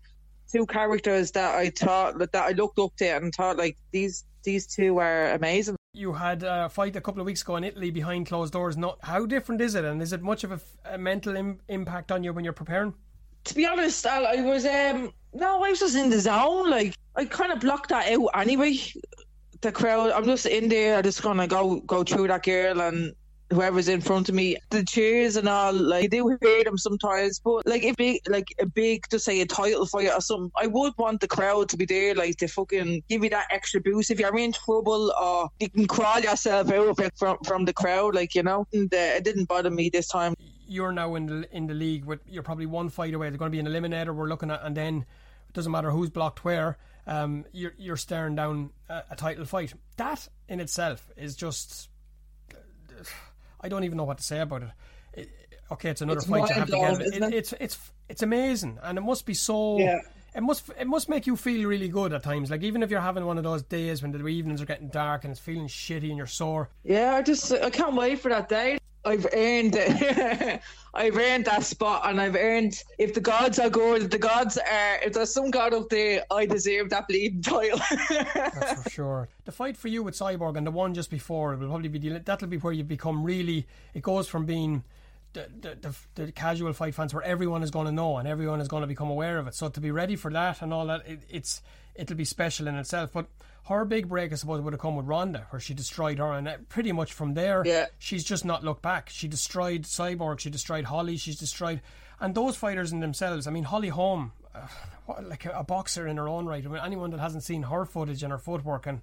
two 0.50 0.66
characters 0.66 1.30
that 1.32 1.54
I 1.54 1.70
thought 1.70 2.18
that 2.18 2.34
I 2.34 2.50
looked 2.50 2.78
up 2.78 2.94
to 2.96 3.06
and 3.06 3.32
thought 3.34 3.56
like 3.56 3.78
these 3.90 4.24
these 4.44 4.66
two 4.66 4.98
are 4.98 5.30
amazing. 5.30 5.76
You 5.94 6.12
had 6.12 6.42
a 6.42 6.68
fight 6.68 6.96
a 6.96 7.00
couple 7.00 7.20
of 7.20 7.26
weeks 7.26 7.42
ago 7.42 7.56
in 7.56 7.64
Italy 7.64 7.90
behind 7.90 8.26
closed 8.26 8.52
doors. 8.52 8.76
Not 8.76 8.98
how 9.02 9.24
different 9.24 9.60
is 9.60 9.74
it, 9.74 9.84
and 9.84 10.02
is 10.02 10.12
it 10.12 10.20
much 10.22 10.44
of 10.44 10.62
a 10.84 10.98
mental 10.98 11.36
Im- 11.36 11.60
impact 11.68 12.12
on 12.12 12.22
you 12.24 12.32
when 12.32 12.44
you're 12.44 12.52
preparing? 12.52 12.94
to 13.44 13.54
be 13.54 13.66
honest, 13.66 14.04
Al, 14.06 14.26
I 14.26 14.36
was 14.42 14.64
um 14.64 15.12
no, 15.34 15.62
I 15.62 15.70
was 15.70 15.80
just 15.80 15.96
in 15.96 16.10
the 16.10 16.20
zone. 16.20 16.70
Like 16.70 16.94
I 17.16 17.24
kind 17.24 17.52
of 17.52 17.60
blocked 17.60 17.90
that 17.90 18.10
out 18.12 18.28
anyway. 18.34 18.78
The 19.62 19.70
crowd, 19.70 20.10
I'm 20.10 20.24
just 20.24 20.46
in 20.46 20.68
there. 20.68 20.96
I'm 20.96 21.04
just 21.04 21.22
gonna 21.22 21.46
go 21.46 21.80
go 21.80 22.02
through 22.02 22.26
that 22.26 22.42
girl 22.42 22.80
and 22.80 23.14
whoever's 23.52 23.88
in 23.88 24.00
front 24.00 24.28
of 24.28 24.34
me. 24.34 24.56
The 24.70 24.84
cheers 24.84 25.36
and 25.36 25.48
all, 25.48 25.72
like, 25.72 26.02
you 26.04 26.08
do 26.08 26.38
hear 26.42 26.64
them 26.64 26.76
sometimes, 26.76 27.38
but 27.38 27.64
like 27.64 27.84
a 27.84 27.92
big, 27.92 28.22
like 28.28 28.48
a 28.58 28.66
big, 28.66 29.06
to 29.10 29.20
say 29.20 29.40
a 29.40 29.46
title 29.46 29.86
fight 29.86 30.10
or 30.10 30.20
something, 30.20 30.50
I 30.56 30.66
would 30.66 30.94
want 30.98 31.20
the 31.20 31.28
crowd 31.28 31.68
to 31.68 31.76
be 31.76 31.84
there, 31.84 32.14
like 32.14 32.38
to 32.38 32.48
fucking 32.48 33.04
give 33.08 33.22
you 33.22 33.30
that 33.30 33.46
extra 33.50 33.80
boost 33.80 34.10
if 34.10 34.18
you're 34.18 34.36
in 34.36 34.52
trouble 34.52 35.12
or 35.20 35.48
you 35.60 35.70
can 35.70 35.86
crawl 35.86 36.18
yourself 36.18 36.70
out 36.72 36.98
from 37.16 37.36
from 37.44 37.64
the 37.64 37.72
crowd, 37.72 38.16
like 38.16 38.34
you 38.34 38.42
know. 38.42 38.66
And 38.72 38.92
uh, 38.92 38.96
it 38.96 39.22
didn't 39.22 39.46
bother 39.46 39.70
me 39.70 39.90
this 39.90 40.08
time. 40.08 40.34
You're 40.66 40.92
now 40.92 41.14
in 41.14 41.26
the 41.26 41.56
in 41.56 41.68
the 41.68 41.74
league 41.74 42.04
with 42.04 42.20
you're 42.26 42.42
probably 42.42 42.66
one 42.66 42.88
fight 42.88 43.14
away. 43.14 43.28
There's 43.28 43.38
going 43.38 43.52
to 43.52 43.56
be 43.56 43.60
an 43.60 43.66
eliminator 43.66 44.12
we're 44.12 44.28
looking 44.28 44.50
at, 44.50 44.64
and 44.64 44.76
then 44.76 45.06
it 45.48 45.52
doesn't 45.52 45.70
matter 45.70 45.92
who's 45.92 46.10
blocked 46.10 46.44
where. 46.44 46.78
Um, 47.06 47.44
you're 47.52 47.72
you're 47.78 47.96
staring 47.96 48.34
down 48.36 48.70
a, 48.88 49.02
a 49.10 49.16
title 49.16 49.44
fight. 49.44 49.74
That 49.96 50.28
in 50.48 50.60
itself 50.60 51.08
is 51.16 51.34
just 51.36 51.88
I 53.60 53.68
don't 53.68 53.84
even 53.84 53.96
know 53.96 54.04
what 54.04 54.18
to 54.18 54.24
say 54.24 54.40
about 54.40 54.62
it. 54.62 54.68
it 55.14 55.30
okay, 55.72 55.90
it's 55.90 56.00
another 56.00 56.18
It's 56.18 56.28
fight 56.28 56.48
you 56.48 56.54
have 56.54 56.66
to 56.66 56.72
get. 56.72 56.80
mind-blowing, 56.80 57.32
it? 57.32 57.34
it's 57.34 57.54
it's 57.60 57.78
it's 58.08 58.22
amazing, 58.22 58.78
and 58.82 58.98
it 58.98 59.02
must 59.02 59.26
be 59.26 59.34
so. 59.34 59.78
Yeah. 59.78 59.98
It 60.34 60.42
must 60.42 60.70
it 60.80 60.86
must 60.86 61.10
make 61.10 61.26
you 61.26 61.36
feel 61.36 61.68
really 61.68 61.88
good 61.88 62.14
at 62.14 62.22
times. 62.22 62.50
Like 62.50 62.62
even 62.62 62.82
if 62.82 62.90
you're 62.90 63.02
having 63.02 63.26
one 63.26 63.36
of 63.36 63.44
those 63.44 63.62
days 63.62 64.00
when 64.00 64.12
the 64.12 64.26
evenings 64.26 64.62
are 64.62 64.66
getting 64.66 64.88
dark 64.88 65.24
and 65.24 65.30
it's 65.30 65.40
feeling 65.40 65.66
shitty 65.66 66.08
and 66.08 66.16
you're 66.16 66.26
sore. 66.26 66.70
Yeah, 66.84 67.14
I 67.14 67.20
just 67.20 67.52
I 67.52 67.68
can't 67.68 67.94
wait 67.94 68.18
for 68.20 68.30
that 68.30 68.48
day. 68.48 68.78
I've 69.04 69.26
earned 69.32 69.74
it. 69.76 70.60
I've 70.94 71.16
earned 71.16 71.46
that 71.46 71.64
spot, 71.64 72.02
and 72.04 72.20
I've 72.20 72.36
earned. 72.36 72.82
If 72.98 73.14
the 73.14 73.20
gods 73.20 73.58
are 73.58 73.70
good, 73.70 74.02
if 74.02 74.10
the 74.10 74.18
gods 74.18 74.58
are, 74.58 74.98
if 75.02 75.14
there's 75.14 75.32
some 75.32 75.50
god 75.50 75.72
up 75.72 75.88
there, 75.88 76.22
I 76.30 76.46
deserve 76.46 76.90
that 76.90 77.08
bleeding 77.08 77.42
title. 77.42 77.80
That's 78.34 78.82
for 78.82 78.90
sure. 78.90 79.28
The 79.44 79.52
fight 79.52 79.76
for 79.76 79.88
you 79.88 80.02
with 80.02 80.14
Cyborg 80.14 80.56
and 80.56 80.66
the 80.66 80.70
one 80.70 80.94
just 80.94 81.10
before 81.10 81.54
it 81.54 81.58
will 81.58 81.68
probably 81.68 81.88
be 81.88 82.18
that'll 82.18 82.48
be 82.48 82.58
where 82.58 82.72
you 82.72 82.84
become 82.84 83.24
really. 83.24 83.66
It 83.94 84.02
goes 84.02 84.28
from 84.28 84.44
being 84.44 84.84
the, 85.32 85.48
the, 85.60 85.74
the, 86.14 86.24
the 86.26 86.32
casual 86.32 86.72
fight 86.72 86.94
fans 86.94 87.14
where 87.14 87.22
everyone 87.22 87.62
is 87.62 87.70
going 87.70 87.86
to 87.86 87.92
know 87.92 88.18
and 88.18 88.28
everyone 88.28 88.60
is 88.60 88.68
going 88.68 88.82
to 88.82 88.86
become 88.86 89.08
aware 89.08 89.38
of 89.38 89.46
it. 89.46 89.54
So 89.54 89.68
to 89.68 89.80
be 89.80 89.90
ready 89.90 90.16
for 90.16 90.30
that 90.30 90.62
and 90.62 90.72
all 90.72 90.86
that, 90.86 91.06
it, 91.06 91.20
it's 91.28 91.62
it'll 91.94 92.16
be 92.16 92.24
special 92.24 92.66
in 92.68 92.74
itself. 92.76 93.10
But 93.12 93.26
her 93.66 93.84
big 93.84 94.08
break, 94.08 94.32
I 94.32 94.36
suppose, 94.36 94.60
would 94.60 94.72
have 94.72 94.80
come 94.80 94.96
with 94.96 95.06
Ronda, 95.06 95.46
where 95.50 95.60
she 95.60 95.74
destroyed 95.74 96.18
her, 96.18 96.32
and 96.32 96.48
uh, 96.48 96.56
pretty 96.68 96.92
much 96.92 97.12
from 97.12 97.34
there, 97.34 97.62
Yeah. 97.64 97.86
she's 97.98 98.24
just 98.24 98.44
not 98.44 98.64
looked 98.64 98.82
back. 98.82 99.08
She 99.10 99.28
destroyed 99.28 99.82
Cyborg, 99.82 100.40
she 100.40 100.50
destroyed 100.50 100.84
Holly, 100.86 101.16
she's 101.16 101.38
destroyed, 101.38 101.80
and 102.20 102.34
those 102.34 102.56
fighters 102.56 102.92
in 102.92 103.00
themselves. 103.00 103.46
I 103.46 103.50
mean, 103.50 103.64
Holly 103.64 103.88
Holm, 103.88 104.32
uh, 104.54 104.66
what, 105.06 105.28
like 105.28 105.44
a, 105.44 105.50
a 105.50 105.64
boxer 105.64 106.06
in 106.06 106.16
her 106.16 106.28
own 106.28 106.46
right. 106.46 106.64
I 106.64 106.68
mean, 106.68 106.80
anyone 106.84 107.10
that 107.10 107.20
hasn't 107.20 107.44
seen 107.44 107.62
her 107.64 107.84
footage 107.84 108.22
and 108.22 108.32
her 108.32 108.38
footwork, 108.38 108.86
and 108.86 109.00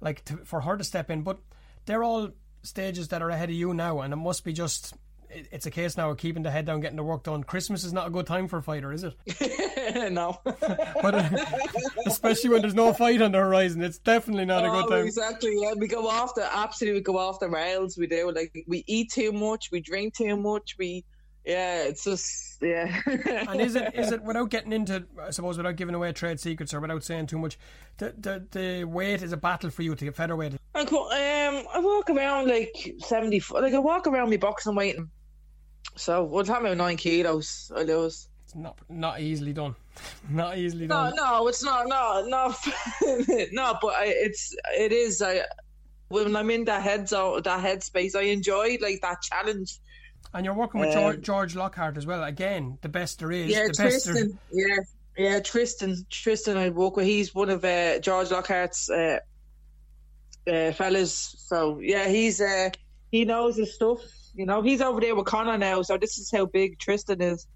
like 0.00 0.24
to, 0.26 0.36
for 0.38 0.60
her 0.60 0.76
to 0.76 0.84
step 0.84 1.10
in, 1.10 1.22
but 1.22 1.38
they're 1.86 2.04
all 2.04 2.30
stages 2.62 3.08
that 3.08 3.22
are 3.22 3.30
ahead 3.30 3.48
of 3.48 3.54
you 3.54 3.72
now, 3.72 4.00
and 4.00 4.12
it 4.12 4.16
must 4.16 4.44
be 4.44 4.52
just. 4.52 4.92
It- 5.30 5.48
It's 5.52 5.66
a 5.66 5.70
case 5.70 5.96
now 5.96 6.10
of 6.10 6.16
keeping 6.18 6.42
the 6.42 6.50
head 6.50 6.64
down, 6.66 6.80
getting 6.80 6.96
the 6.96 7.02
work 7.04 7.24
done. 7.24 7.42
Christmas 7.44 7.84
is 7.84 7.92
not 7.92 8.06
a 8.06 8.10
good 8.10 8.26
time 8.26 8.48
for 8.48 8.58
a 8.58 8.62
fighter, 8.62 8.92
is 8.92 9.04
it? 9.04 9.14
no. 10.12 10.38
But 10.44 11.14
uh, 11.14 11.28
especially 12.06 12.50
when 12.50 12.60
there's 12.62 12.74
no 12.74 12.92
fight 12.92 13.22
on 13.22 13.32
the 13.32 13.38
horizon, 13.38 13.82
it's 13.82 13.98
definitely 13.98 14.44
not 14.44 14.64
a 14.64 14.68
Oh, 14.68 14.82
good 14.82 14.90
time. 14.90 15.06
exactly. 15.06 15.54
Yeah, 15.60 15.74
we 15.76 15.86
go 15.86 16.08
off 16.08 16.34
the 16.34 16.44
absolutely 16.56 17.00
go 17.02 17.18
off 17.18 17.38
the 17.40 17.48
rails. 17.48 17.96
We 17.96 18.06
do 18.06 18.30
like 18.32 18.52
we 18.66 18.84
eat 18.86 19.10
too 19.12 19.32
much, 19.32 19.70
we 19.70 19.80
drink 19.80 20.14
too 20.14 20.36
much. 20.36 20.76
We 20.78 21.04
yeah, 21.44 21.84
it's 21.84 22.02
just 22.04 22.58
yeah. 22.60 23.00
And 23.48 23.60
is 23.60 23.76
it 23.76 23.94
is 23.94 24.10
it 24.10 24.22
without 24.22 24.50
getting 24.50 24.72
into 24.72 25.04
I 25.22 25.30
suppose 25.30 25.56
without 25.56 25.76
giving 25.76 25.94
away 25.94 26.12
trade 26.12 26.40
secrets 26.40 26.74
or 26.74 26.80
without 26.80 27.04
saying 27.04 27.26
too 27.28 27.38
much, 27.38 27.56
the 27.98 28.14
the, 28.18 28.46
the 28.50 28.84
weight 28.84 29.22
is 29.22 29.32
a 29.32 29.36
battle 29.36 29.70
for 29.70 29.82
you 29.82 29.94
to 29.94 30.04
get 30.04 30.16
featherweight. 30.16 30.54
I 30.74 30.80
um 30.80 31.66
I 31.72 31.78
walk 31.80 32.10
around 32.10 32.48
like 32.48 32.94
seventy. 32.98 33.40
Like 33.50 33.74
I 33.74 33.78
walk 33.78 34.06
around 34.06 34.30
me 34.30 34.36
boxing 34.38 34.74
weight. 34.74 34.96
So 35.94 36.24
one 36.24 36.44
time 36.44 36.64
about 36.66 36.76
nine 36.76 36.96
kilos, 36.96 37.70
I 37.74 37.82
lose. 37.82 38.28
It's 38.44 38.54
not 38.54 38.78
not 38.88 39.20
easily 39.20 39.52
done. 39.52 39.74
not 40.30 40.58
easily 40.58 40.86
No, 40.86 40.94
done. 41.06 41.16
no, 41.16 41.24
no, 41.38 41.48
it's 41.48 41.62
not. 41.64 41.86
No, 41.88 42.24
no, 42.26 42.54
no. 43.52 43.78
But 43.80 43.94
I, 43.94 44.04
it's 44.06 44.54
it 44.76 44.92
is. 44.92 45.22
I 45.22 45.42
when 46.08 46.36
I'm 46.36 46.50
in 46.50 46.64
that 46.66 46.82
head 46.82 47.08
zone, 47.08 47.42
that 47.42 47.64
headspace, 47.64 48.14
I 48.14 48.22
enjoy 48.22 48.78
like 48.80 49.00
that 49.02 49.22
challenge. 49.22 49.78
And 50.34 50.44
you're 50.44 50.54
working 50.54 50.80
with 50.80 50.94
Um, 50.94 51.22
George, 51.22 51.56
Lockhart 51.56 51.96
as 51.96 52.04
well. 52.06 52.22
Again, 52.24 52.78
the 52.82 52.88
best 52.88 53.20
there 53.20 53.32
is. 53.32 53.48
Yeah, 53.48 53.68
the 53.68 53.82
best 53.82 54.04
there- 54.06 54.14
Tristan. 54.14 54.38
Yeah, 54.52 54.76
yeah, 55.16 55.40
Tristan. 55.40 56.06
Tristan, 56.10 56.56
I 56.58 56.68
work 56.70 56.96
with. 56.96 57.06
He's 57.06 57.34
one 57.34 57.48
of 57.48 57.64
uh, 57.64 57.98
George 58.00 58.30
Lockhart's 58.30 58.90
uh, 58.90 59.18
uh, 60.46 60.72
fellas. 60.72 61.34
So 61.38 61.80
yeah, 61.80 62.06
he's 62.08 62.40
uh, 62.40 62.70
he 63.10 63.24
knows 63.24 63.56
his 63.56 63.74
stuff. 63.74 64.00
You 64.36 64.46
know, 64.46 64.62
he's 64.62 64.80
over 64.80 65.00
there 65.00 65.14
with 65.16 65.26
Conor 65.26 65.58
now. 65.58 65.82
So 65.82 65.96
this 65.96 66.18
is 66.18 66.30
how 66.30 66.46
big 66.46 66.78
Tristan 66.78 67.20
is. 67.22 67.46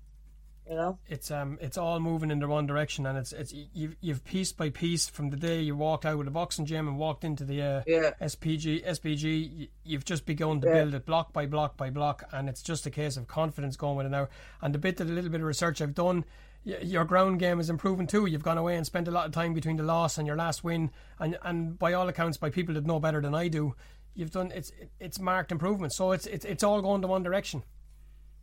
You 0.68 0.76
know. 0.76 0.99
it's 1.09 1.33
um 1.33 1.59
it's 1.61 1.76
all 1.76 1.99
moving 1.99 2.31
in 2.31 2.39
the 2.39 2.47
one 2.47 2.64
direction 2.64 3.05
and 3.05 3.18
it's 3.18 3.33
it's 3.33 3.53
you've, 3.74 3.97
you've 4.01 4.24
piece 4.24 4.53
by 4.53 4.70
piece 4.70 5.09
from 5.09 5.31
the 5.31 5.37
day 5.37 5.61
you 5.62 5.74
walked 5.74 6.07
out 6.07 6.20
of 6.20 6.24
the 6.24 6.31
boxing 6.31 6.64
gym 6.64 6.87
and 6.87 6.97
walked 6.97 7.24
into 7.24 7.43
the 7.45 7.61
uh, 7.61 7.83
Yeah. 7.89 8.11
SBG 8.20 8.85
SBG 8.87 9.68
you've 9.83 10.05
just 10.05 10.26
begun 10.26 10.61
to 10.61 10.68
Yeah. 10.68 10.74
build 10.74 10.95
it 10.95 11.07
block 11.07 11.33
by 11.33 11.47
block 11.47 11.76
by 11.76 11.91
block 11.91 12.22
and 12.31 12.49
it's 12.49 12.62
just 12.62 12.87
a 12.87 12.91
case 12.91 13.16
of 13.16 13.26
confidence 13.26 13.74
going 13.76 13.97
with 13.97 14.07
it 14.07 14.11
now 14.11 14.28
and 14.62 14.72
the 14.72 14.78
bit 14.78 14.99
that 14.99 15.09
a 15.09 15.12
little 15.12 15.31
bit 15.31 15.41
of 15.41 15.47
research 15.49 15.83
I've 15.83 15.95
done 15.95 16.24
y- 16.64 16.78
your 16.83 17.05
ground 17.05 17.41
game 17.41 17.59
is 17.59 17.68
improving 17.68 18.07
too 18.07 18.26
you've 18.26 18.45
gone 18.45 18.59
away 18.59 18.76
and 18.76 18.87
spent 18.87 19.09
a 19.09 19.11
lot 19.11 19.26
of 19.26 19.33
time 19.33 19.55
between 19.55 19.76
the 19.76 19.83
loss 19.83 20.18
and 20.18 20.26
your 20.26 20.37
last 20.37 20.62
win 20.62 20.93
and 21.18 21.37
and 21.43 21.81
by 21.81 21.95
all 21.95 22.07
accounts 22.09 22.37
by 22.37 22.49
people 22.49 22.74
that 22.76 22.87
know 22.87 23.01
better 23.01 23.20
than 23.20 23.35
I 23.35 23.49
do 23.49 23.74
you've 24.15 24.31
done 24.31 24.53
it's 24.55 24.73
it's 24.99 25.19
marked 25.21 25.53
improvement 25.53 25.93
so 25.93 26.13
it's 26.13 26.27
it's, 26.27 26.45
it's 26.45 26.63
all 26.63 26.83
going 26.83 27.01
to 27.03 27.09
one 27.09 27.23
direction 27.23 27.63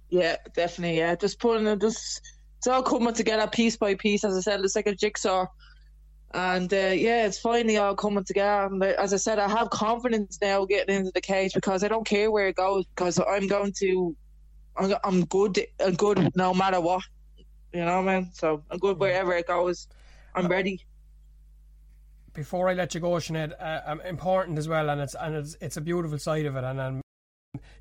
Yeah, 0.10 0.38
definitely. 0.56 1.00
Yeah, 1.00 1.16
just 1.16 1.40
putting 1.40 1.68
it, 1.68 1.82
just 1.82 2.22
it's 2.58 2.68
all 2.68 2.84
coming 2.84 3.14
together 3.14 3.48
piece 3.48 3.78
by 3.78 3.96
piece. 3.96 4.24
As 4.24 4.36
I 4.38 4.42
said, 4.42 4.62
it's 4.62 4.76
like 4.76 4.88
a 4.88 4.96
jigsaw, 4.96 5.48
and 6.34 6.72
uh, 6.74 6.94
yeah, 6.96 7.26
it's 7.26 7.40
finally 7.40 7.78
all 7.78 7.96
coming 7.96 8.24
together. 8.24 8.68
And 8.68 8.82
uh, 8.82 8.94
as 8.98 9.14
I 9.14 9.18
said, 9.18 9.40
I 9.40 9.50
have 9.50 9.70
confidence 9.70 10.40
now 10.42 10.66
getting 10.66 10.96
into 10.96 11.12
the 11.14 11.22
cage 11.22 11.54
because 11.54 11.84
I 11.84 11.88
don't 11.90 12.08
care 12.08 12.32
where 12.32 12.48
it 12.48 12.56
goes 12.56 12.86
because 12.96 13.20
I'm 13.20 13.48
going 13.48 13.74
to, 13.80 14.16
I'm, 14.78 14.96
I'm 15.04 15.26
good. 15.26 15.60
I'm 15.80 15.96
good 15.96 16.32
no 16.36 16.54
matter 16.54 16.80
what. 16.82 17.04
You 17.74 17.86
know, 17.86 18.02
man. 18.02 18.32
So 18.34 18.64
I'm 18.72 18.80
good 18.80 19.00
wherever 19.00 19.34
it 19.36 19.48
goes. 19.48 19.88
I'm 20.36 20.48
ready. 20.48 20.86
Before 22.38 22.70
I 22.70 22.76
let 22.76 22.94
you 22.94 23.02
go, 23.02 23.10
Sinead, 23.14 23.54
uh, 23.60 23.82
um, 23.88 24.00
important 24.02 24.60
as 24.60 24.68
well, 24.68 24.92
and 24.92 25.02
it's 25.02 25.16
and 25.20 25.36
it's 25.36 25.58
it's 25.60 25.76
a 25.76 25.82
beautiful 25.82 26.20
side 26.20 26.46
of 26.46 26.56
it. 26.56 26.64
And 26.64 26.80
um, 26.80 27.02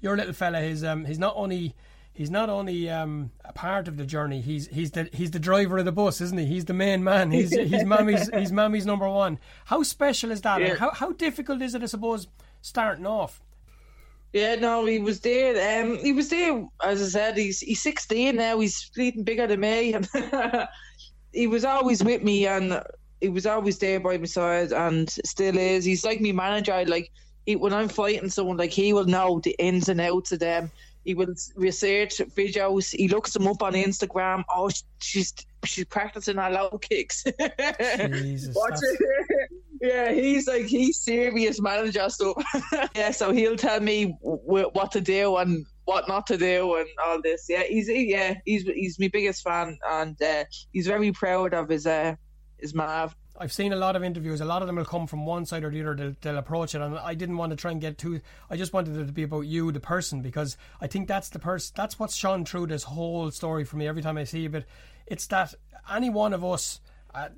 your 0.00 0.16
little 0.16 0.32
fella, 0.32 0.62
he's 0.62 0.82
um, 0.82 1.04
he's 1.04 1.18
not 1.18 1.34
only 1.36 1.74
he's 2.14 2.30
not 2.30 2.48
only 2.48 2.88
um, 2.88 3.30
a 3.44 3.52
part 3.52 3.86
of 3.86 3.98
the 3.98 4.06
journey. 4.06 4.40
He's 4.40 4.66
he's 4.68 4.92
the 4.92 5.10
he's 5.12 5.30
the 5.30 5.38
driver 5.38 5.76
of 5.76 5.84
the 5.84 5.92
bus, 5.92 6.22
isn't 6.22 6.38
he? 6.38 6.46
He's 6.46 6.64
the 6.64 6.72
main 6.72 7.04
man. 7.04 7.30
He's 7.30 7.50
he's 7.72 7.84
mammy's 7.84 8.30
he's 8.30 8.50
mammy's 8.50 8.86
number 8.86 9.08
one. 9.08 9.38
How 9.66 9.82
special 9.82 10.30
is 10.30 10.40
that? 10.40 10.62
Yeah. 10.62 10.74
How 10.76 10.90
how 10.90 11.12
difficult 11.12 11.60
is 11.60 11.74
it? 11.74 11.82
I 11.82 11.86
suppose 11.86 12.26
starting 12.62 13.06
off. 13.06 13.42
Yeah, 14.32 14.54
no, 14.54 14.86
he 14.86 14.98
was 14.98 15.20
there. 15.20 15.82
Um, 15.82 15.98
he 15.98 16.12
was 16.12 16.30
there. 16.30 16.66
As 16.82 17.02
I 17.02 17.06
said, 17.06 17.36
he's 17.36 17.60
he's 17.60 17.82
16 17.82 18.36
now. 18.36 18.58
He's 18.58 18.90
bleeding 18.94 19.22
bigger 19.22 19.46
than 19.46 19.60
me, 19.60 19.94
he 21.32 21.46
was 21.46 21.64
always 21.66 22.02
with 22.02 22.22
me, 22.22 22.46
and 22.46 22.82
he 23.20 23.28
was 23.28 23.46
always 23.46 23.78
there 23.78 24.00
by 24.00 24.18
my 24.18 24.26
side, 24.26 24.72
and 24.72 25.08
still 25.24 25.56
is. 25.56 25.84
He's 25.84 26.04
like 26.04 26.20
me 26.20 26.32
manager. 26.32 26.72
I 26.72 26.84
Like 26.84 27.10
he, 27.46 27.56
when 27.56 27.72
I'm 27.72 27.88
fighting 27.88 28.28
someone, 28.28 28.56
like 28.56 28.70
he 28.72 28.92
will 28.92 29.04
know 29.04 29.40
the 29.40 29.56
ins 29.58 29.88
and 29.88 30.00
outs 30.00 30.32
of 30.32 30.40
them. 30.40 30.70
He 31.04 31.14
will 31.14 31.34
research 31.54 32.18
videos. 32.36 32.94
He 32.94 33.06
looks 33.06 33.32
them 33.32 33.46
up 33.46 33.62
on 33.62 33.74
Instagram. 33.74 34.42
Oh, 34.52 34.68
she's 35.00 35.32
she's 35.64 35.84
practicing 35.84 36.36
her 36.36 36.50
low 36.50 36.78
kicks. 36.78 37.22
Jesus, 37.22 38.56
Watch 38.56 38.80
it. 38.82 39.50
yeah, 39.80 40.12
he's 40.12 40.48
like 40.48 40.66
he's 40.66 41.00
serious 41.00 41.60
manager 41.60 42.08
So 42.10 42.34
yeah, 42.96 43.12
so 43.12 43.32
he'll 43.32 43.56
tell 43.56 43.80
me 43.80 44.16
w- 44.22 44.70
what 44.72 44.90
to 44.92 45.00
do 45.00 45.36
and 45.36 45.64
what 45.84 46.08
not 46.08 46.26
to 46.26 46.36
do 46.36 46.74
and 46.76 46.88
all 47.06 47.22
this. 47.22 47.46
Yeah, 47.48 47.62
he's 47.62 47.88
yeah 47.88 48.34
he's 48.44 48.64
he's 48.64 48.98
my 48.98 49.08
biggest 49.12 49.42
fan 49.44 49.78
and 49.88 50.20
uh, 50.20 50.44
he's 50.72 50.88
very 50.88 51.12
proud 51.12 51.54
of 51.54 51.68
his 51.68 51.86
uh 51.86 52.16
his 52.58 52.74
Mav. 52.74 53.16
I've 53.38 53.52
seen 53.52 53.72
a 53.72 53.76
lot 53.76 53.96
of 53.96 54.02
interviews. 54.02 54.40
A 54.40 54.46
lot 54.46 54.62
of 54.62 54.66
them 54.66 54.76
will 54.76 54.84
come 54.84 55.06
from 55.06 55.26
one 55.26 55.44
side 55.44 55.62
or 55.62 55.70
the 55.70 55.80
other. 55.82 55.94
They'll, 55.94 56.14
they'll 56.22 56.38
approach 56.38 56.74
it, 56.74 56.80
and 56.80 56.98
I 56.98 57.14
didn't 57.14 57.36
want 57.36 57.50
to 57.50 57.56
try 57.56 57.70
and 57.70 57.80
get 57.80 57.98
too. 57.98 58.20
I 58.48 58.56
just 58.56 58.72
wanted 58.72 58.96
it 58.96 59.06
to 59.06 59.12
be 59.12 59.24
about 59.24 59.42
you, 59.42 59.72
the 59.72 59.80
person, 59.80 60.22
because 60.22 60.56
I 60.80 60.86
think 60.86 61.06
that's 61.06 61.28
the 61.28 61.38
person. 61.38 61.74
That's 61.76 61.98
what's 61.98 62.16
shone 62.16 62.44
through 62.44 62.68
this 62.68 62.84
whole 62.84 63.30
story 63.30 63.64
for 63.64 63.76
me 63.76 63.86
every 63.86 64.02
time 64.02 64.16
I 64.16 64.24
see 64.24 64.46
it. 64.46 64.52
But 64.52 64.64
it's 65.06 65.26
that 65.28 65.54
any 65.92 66.08
one 66.08 66.32
of 66.32 66.44
us, 66.44 66.80
uh, 67.14 67.28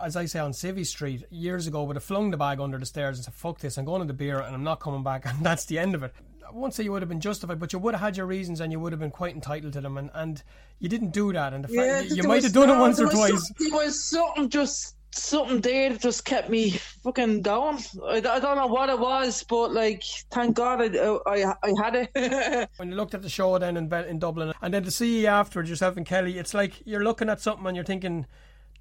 as 0.00 0.16
I 0.16 0.26
say 0.26 0.38
on 0.38 0.52
Civvy 0.52 0.86
Street 0.86 1.24
years 1.30 1.66
ago, 1.66 1.82
would 1.84 1.96
have 1.96 2.04
flung 2.04 2.30
the 2.30 2.36
bag 2.36 2.60
under 2.60 2.78
the 2.78 2.86
stairs 2.86 3.18
and 3.18 3.24
said, 3.24 3.34
"Fuck 3.34 3.58
this! 3.58 3.78
I'm 3.78 3.84
going 3.84 4.00
to 4.00 4.06
the 4.06 4.12
beer, 4.12 4.38
and 4.38 4.54
I'm 4.54 4.64
not 4.64 4.80
coming 4.80 5.02
back." 5.02 5.26
And 5.26 5.44
that's 5.44 5.64
the 5.64 5.78
end 5.78 5.94
of 5.94 6.04
it. 6.04 6.14
I 6.48 6.52
won't 6.52 6.72
say 6.72 6.82
you 6.82 6.92
would 6.92 7.02
have 7.02 7.08
been 7.08 7.20
justified, 7.20 7.60
but 7.60 7.72
you 7.72 7.78
would 7.78 7.94
have 7.94 8.00
had 8.00 8.16
your 8.16 8.26
reasons, 8.26 8.60
and 8.60 8.72
you 8.72 8.80
would 8.80 8.92
have 8.92 9.00
been 9.00 9.10
quite 9.10 9.34
entitled 9.34 9.74
to 9.74 9.80
them. 9.80 9.98
And, 9.98 10.10
and 10.14 10.42
you 10.78 10.88
didn't 10.88 11.10
do 11.10 11.32
that. 11.32 11.52
And 11.52 11.64
the 11.64 11.68
fact 11.68 12.10
you, 12.10 12.16
you 12.16 12.22
might 12.22 12.42
have 12.42 12.52
done 12.52 12.70
it 12.70 12.78
once 12.78 13.00
or 13.00 13.08
twice. 13.08 13.52
there 13.58 13.72
was 13.72 14.02
something 14.02 14.48
just 14.48 14.96
something 15.10 15.60
there 15.60 15.90
that 15.90 16.00
just 16.00 16.24
kept 16.24 16.48
me 16.48 16.70
fucking 16.70 17.42
going. 17.42 17.78
I, 18.04 18.16
I 18.16 18.40
don't 18.40 18.56
know 18.56 18.66
what 18.66 18.88
it 18.88 18.98
was, 18.98 19.42
but 19.42 19.72
like, 19.72 20.02
thank 20.30 20.56
God 20.56 20.80
I 20.80 21.18
I, 21.26 21.54
I 21.62 21.72
had 21.82 22.08
it. 22.14 22.70
when 22.76 22.90
you 22.90 22.94
looked 22.96 23.14
at 23.14 23.22
the 23.22 23.28
show 23.28 23.58
then 23.58 23.76
in 23.76 23.92
in 23.92 24.18
Dublin, 24.18 24.52
and 24.62 24.72
then 24.72 24.84
to 24.84 24.90
see 24.90 25.22
you 25.22 25.26
afterwards, 25.26 25.68
yourself 25.68 25.96
and 25.96 26.06
Kellie, 26.06 26.38
it's 26.38 26.54
like 26.54 26.82
you're 26.86 27.04
looking 27.04 27.28
at 27.28 27.40
something 27.40 27.66
and 27.66 27.76
you're 27.76 27.84
thinking. 27.84 28.26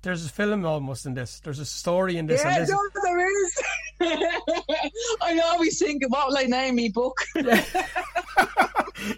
There's 0.02 0.26
a 0.26 0.30
film 0.30 0.66
almost 0.66 1.06
in 1.06 1.14
this. 1.14 1.40
There's 1.40 1.60
a 1.60 1.66
story 1.66 2.18
in 2.18 2.28
this. 2.28 2.44
Yeah, 2.44 2.60
this. 2.60 2.70
No, 2.70 2.80
there 3.04 3.44
is. 3.44 3.62
I 5.22 5.42
always 5.46 5.80
think, 5.80 6.04
what 6.10 6.28
will 6.28 6.38
I 6.38 6.44
name 6.44 6.76
me 6.76 6.90
book? 6.90 7.18
yeah. 7.36 7.64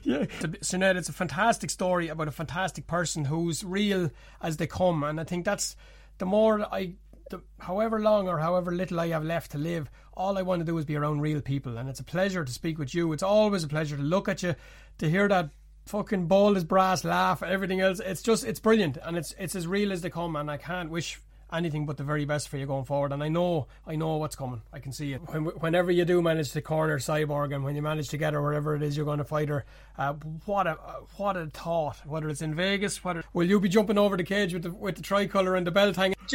yeah. 0.03 0.25
Sinead, 0.61 0.95
it's 0.95 1.09
a 1.09 1.13
fantastic 1.13 1.69
story 1.69 2.07
about 2.07 2.27
a 2.27 2.32
fantastic 2.32 2.88
person 2.88 3.25
who's 3.25 3.63
real 3.63 4.09
as 4.41 4.57
they 4.57 4.67
come, 4.67 5.03
and 5.03 5.19
I 5.19 5.25
think 5.25 5.45
that's 5.45 5.75
the 6.17 6.25
more 6.25 6.61
I 6.73 6.93
the, 7.30 7.41
however 7.59 7.99
long 7.99 8.27
or 8.27 8.39
however 8.39 8.71
little 8.71 8.99
I 8.99 9.07
have 9.09 9.23
left 9.23 9.51
to 9.51 9.57
live, 9.57 9.89
all 10.15 10.38
I 10.38 10.41
want 10.41 10.61
to 10.61 10.65
do 10.65 10.77
is 10.77 10.86
be 10.86 10.95
around 10.95 11.21
real 11.21 11.41
people. 11.41 11.77
And 11.77 11.88
it's 11.89 11.99
a 11.99 12.03
pleasure 12.03 12.43
to 12.43 12.51
speak 12.51 12.77
with 12.77 12.93
you. 12.93 13.13
It's 13.13 13.23
always 13.23 13.63
a 13.63 13.67
pleasure 13.67 13.95
to 13.95 14.03
look 14.03 14.27
at 14.27 14.43
you, 14.43 14.55
to 14.97 15.09
hear 15.09 15.27
that 15.27 15.49
fucking 15.89 16.27
bald 16.27 16.55
as 16.55 16.63
brass 16.63 17.03
laugh, 17.03 17.41
everything 17.41 17.81
else. 17.81 17.99
It's 17.99 18.21
just, 18.21 18.45
it's 18.45 18.59
brilliant. 18.59 18.97
And 19.03 19.17
it's, 19.17 19.33
it's 19.39 19.55
as 19.55 19.67
real 19.67 19.91
as 19.91 20.01
they 20.01 20.09
come. 20.09 20.35
And 20.35 20.49
I 20.49 20.57
can't 20.57 20.89
wish 20.89 21.19
anything 21.51 21.87
but 21.87 21.97
the 21.97 22.03
very 22.03 22.25
best 22.25 22.47
for 22.47 22.57
you 22.57 22.67
going 22.67 22.85
forward. 22.85 23.11
And 23.11 23.23
I 23.23 23.27
know, 23.27 23.67
I 23.87 23.95
know 23.95 24.17
what's 24.17 24.35
coming. 24.35 24.61
I 24.71 24.79
can 24.79 24.91
see 24.91 25.13
it. 25.13 25.21
When, 25.25 25.45
whenever 25.45 25.91
you 25.91 26.05
do 26.05 26.21
manage 26.21 26.51
to 26.51 26.61
corner 26.61 26.99
Cyborg 26.99 27.55
and 27.55 27.63
when 27.63 27.75
you 27.75 27.81
manage 27.81 28.09
to 28.09 28.17
get 28.17 28.33
her 28.33 28.41
wherever 28.41 28.75
it 28.75 28.83
is 28.83 28.95
you're 28.95 29.05
going 29.05 29.17
to 29.17 29.23
fight 29.23 29.49
her, 29.49 29.65
uh, 29.97 30.13
what 30.45 30.67
a 30.67 30.73
what 31.17 31.35
a 31.35 31.47
thought. 31.47 31.97
Whether 32.05 32.29
it's 32.29 32.43
in 32.43 32.53
Vegas, 32.53 33.03
whether 33.03 33.23
will 33.33 33.47
you 33.47 33.59
be 33.59 33.69
jumping 33.69 33.97
over 33.97 34.15
the 34.15 34.23
cage 34.23 34.53
with 34.53 34.63
the 34.63 34.71
with 34.71 34.95
the 34.95 35.01
tricolour 35.01 35.55
and 35.55 35.65
the 35.65 35.71
belt 35.71 35.95
hanging? 35.95 36.15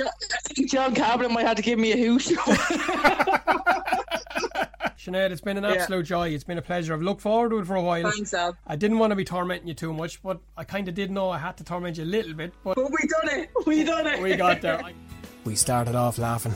John 0.67 0.95
Kavanagh 0.95 1.33
might 1.33 1.47
have 1.47 1.57
to 1.57 1.63
give 1.63 1.79
me 1.79 1.93
a 1.93 1.97
hoot. 1.97 2.33
Sinead, 5.05 5.31
it's 5.31 5.41
been 5.41 5.59
an 5.59 5.65
absolute 5.67 5.99
yeah. 5.99 6.03
joy. 6.03 6.29
It's 6.31 6.45
been 6.45 6.57
a 6.57 6.63
pleasure. 6.63 6.95
I've 6.95 7.03
looked 7.03 7.21
forward 7.21 7.51
to 7.51 7.59
it 7.59 7.67
for 7.67 7.75
a 7.75 7.83
while. 7.83 8.11
Thanks, 8.11 8.33
Al. 8.33 8.57
I 8.67 8.77
didn't 8.77 8.99
want 8.99 9.11
to 9.11 9.17
be 9.17 9.25
tormenting 9.25 9.69
you 9.69 9.75
too 9.75 9.93
much, 9.93 10.23
but 10.23 10.41
I 10.57 10.65
kind 10.65 10.89
of 10.89 10.95
did 10.95 11.11
know 11.11 11.29
I 11.29 11.39
had 11.39 11.59
to 11.59 11.65
torment 11.65 11.99
you 11.99 12.05
a 12.05 12.07
little 12.07 12.33
bit. 12.33 12.55
But, 12.63 12.77
but 12.77 12.91
we 12.91 13.09
done 13.09 13.39
it. 13.39 13.51
We 13.67 13.85
done 13.85 14.07
it. 14.07 14.23
We 14.23 14.37
got 14.37 14.61
there. 14.61 14.83
we 15.45 15.57
started 15.57 15.95
off 15.95 16.19
laughing. 16.19 16.55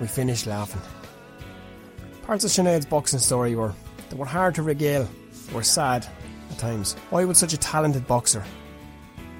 We 0.00 0.06
finished 0.06 0.46
laughing. 0.46 0.80
Parts 2.22 2.44
of 2.44 2.50
Sinead's 2.50 2.86
boxing 2.86 3.20
story 3.20 3.54
were 3.54 3.72
they 4.10 4.16
were 4.16 4.26
hard 4.26 4.54
to 4.56 4.62
regale. 4.62 5.08
They 5.48 5.54
were 5.54 5.62
sad 5.62 6.06
at 6.50 6.58
times. 6.58 6.94
Why 7.10 7.24
would 7.24 7.36
such 7.36 7.52
a 7.52 7.58
talented 7.58 8.06
boxer 8.06 8.44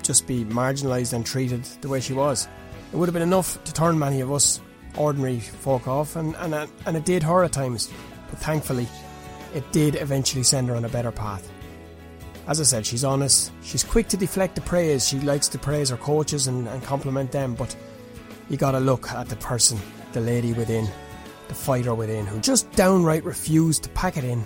just 0.03 0.27
be 0.27 0.45
marginalised 0.45 1.13
and 1.13 1.27
treated 1.27 1.65
the 1.81 1.89
way 1.89 2.01
she 2.01 2.13
was? 2.13 2.49
It 2.93 2.97
would 2.97 3.09
have 3.09 3.15
been 3.15 3.23
enough 3.23 3.63
to 3.65 3.73
turn 3.73 3.99
many 3.99 4.21
of 4.21 4.33
us 4.33 4.61
ordinary 4.97 5.41
folk 5.41 5.89
off, 5.89 6.17
and, 6.17 6.35
and, 6.37 6.55
and 6.87 6.97
it 6.97 7.05
did 7.05 7.23
her 7.25 7.45
at 7.45 7.53
times. 7.53 7.93
But 8.31 8.39
thankfully, 8.39 8.89
it 9.55 9.71
did 9.73 9.97
eventually 9.97 10.43
send 10.43 10.69
her 10.69 10.77
on 10.77 10.85
a 10.85 10.89
better 10.89 11.13
path. 11.13 11.51
As 12.49 12.61
I 12.61 12.65
said, 12.65 12.87
she's 12.87 13.05
honest, 13.05 13.53
she's 13.63 13.83
quick 13.83 14.09
to 14.09 14.17
deflect 14.17 14.55
the 14.55 14.61
praise, 14.61 15.07
she 15.07 15.19
likes 15.21 15.49
to 15.49 15.59
praise 15.59 15.91
her 15.91 15.97
coaches 15.97 16.47
and, 16.47 16.69
and 16.69 16.83
compliment 16.85 17.33
them, 17.33 17.55
but 17.55 17.75
you 18.49 18.57
gotta 18.57 18.79
look 18.79 19.11
at 19.11 19.29
the 19.29 19.37
person, 19.37 19.79
the 20.13 20.21
lady 20.21 20.53
within, 20.53 20.89
the 21.49 21.55
fighter 21.55 21.95
within, 21.95 22.25
who 22.25 22.39
just 22.41 22.71
downright 22.73 23.25
refused 23.25 23.83
to 23.83 23.89
pack 23.91 24.17
it 24.17 24.23
in 24.23 24.45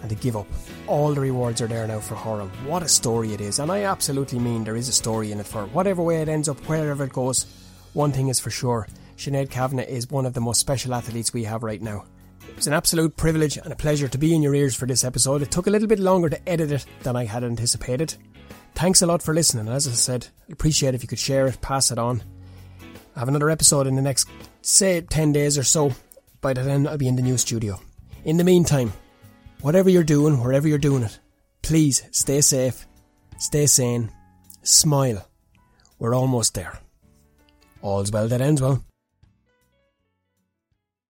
and 0.00 0.10
to 0.10 0.16
give 0.16 0.36
up. 0.36 0.46
All 0.88 1.14
the 1.14 1.20
rewards 1.20 1.62
are 1.62 1.68
there 1.68 1.86
now 1.86 2.00
for 2.00 2.16
her, 2.16 2.40
and 2.40 2.50
what 2.66 2.82
a 2.82 2.88
story 2.88 3.32
it 3.32 3.40
is. 3.40 3.60
And 3.60 3.70
I 3.70 3.82
absolutely 3.84 4.40
mean 4.40 4.64
there 4.64 4.76
is 4.76 4.88
a 4.88 4.92
story 4.92 5.30
in 5.30 5.38
it 5.38 5.46
for. 5.46 5.66
Whatever 5.66 6.02
way 6.02 6.22
it 6.22 6.28
ends 6.28 6.48
up, 6.48 6.58
wherever 6.68 7.04
it 7.04 7.12
goes, 7.12 7.46
one 7.92 8.12
thing 8.12 8.28
is 8.28 8.40
for 8.40 8.50
sure 8.50 8.88
Sinead 9.16 9.50
Kavanagh 9.50 9.84
is 9.84 10.10
one 10.10 10.26
of 10.26 10.34
the 10.34 10.40
most 10.40 10.60
special 10.60 10.94
athletes 10.94 11.32
we 11.32 11.44
have 11.44 11.62
right 11.62 11.80
now. 11.80 12.04
It 12.48 12.56
was 12.56 12.66
an 12.66 12.72
absolute 12.72 13.16
privilege 13.16 13.56
and 13.58 13.72
a 13.72 13.76
pleasure 13.76 14.08
to 14.08 14.18
be 14.18 14.34
in 14.34 14.42
your 14.42 14.54
ears 14.54 14.74
for 14.74 14.86
this 14.86 15.04
episode. 15.04 15.42
It 15.42 15.50
took 15.50 15.66
a 15.66 15.70
little 15.70 15.88
bit 15.88 15.98
longer 15.98 16.30
to 16.30 16.48
edit 16.48 16.72
it 16.72 16.86
than 17.02 17.16
I 17.16 17.24
had 17.24 17.44
anticipated. 17.44 18.14
Thanks 18.74 19.02
a 19.02 19.06
lot 19.06 19.22
for 19.22 19.34
listening. 19.34 19.68
As 19.68 19.86
I 19.86 19.90
said, 19.92 20.28
I'd 20.46 20.52
appreciate 20.52 20.94
if 20.94 21.02
you 21.02 21.08
could 21.08 21.18
share 21.18 21.46
it, 21.46 21.60
pass 21.60 21.90
it 21.90 21.98
on. 21.98 22.22
I 23.14 23.18
have 23.18 23.28
another 23.28 23.50
episode 23.50 23.86
in 23.86 23.96
the 23.96 24.02
next, 24.02 24.28
say, 24.62 25.00
10 25.00 25.32
days 25.32 25.58
or 25.58 25.64
so. 25.64 25.92
By 26.40 26.52
then, 26.52 26.86
I'll 26.86 26.98
be 26.98 27.08
in 27.08 27.16
the 27.16 27.22
new 27.22 27.38
studio. 27.38 27.80
In 28.24 28.36
the 28.36 28.44
meantime, 28.44 28.92
whatever 29.60 29.90
you're 29.90 30.04
doing, 30.04 30.42
wherever 30.42 30.68
you're 30.68 30.78
doing 30.78 31.02
it, 31.02 31.18
please 31.62 32.02
stay 32.10 32.40
safe, 32.40 32.86
stay 33.38 33.66
sane, 33.66 34.12
smile. 34.62 35.28
We're 35.98 36.14
almost 36.14 36.54
there. 36.54 36.78
All's 37.82 38.12
well 38.12 38.28
that 38.28 38.40
ends 38.40 38.62
well. 38.62 38.84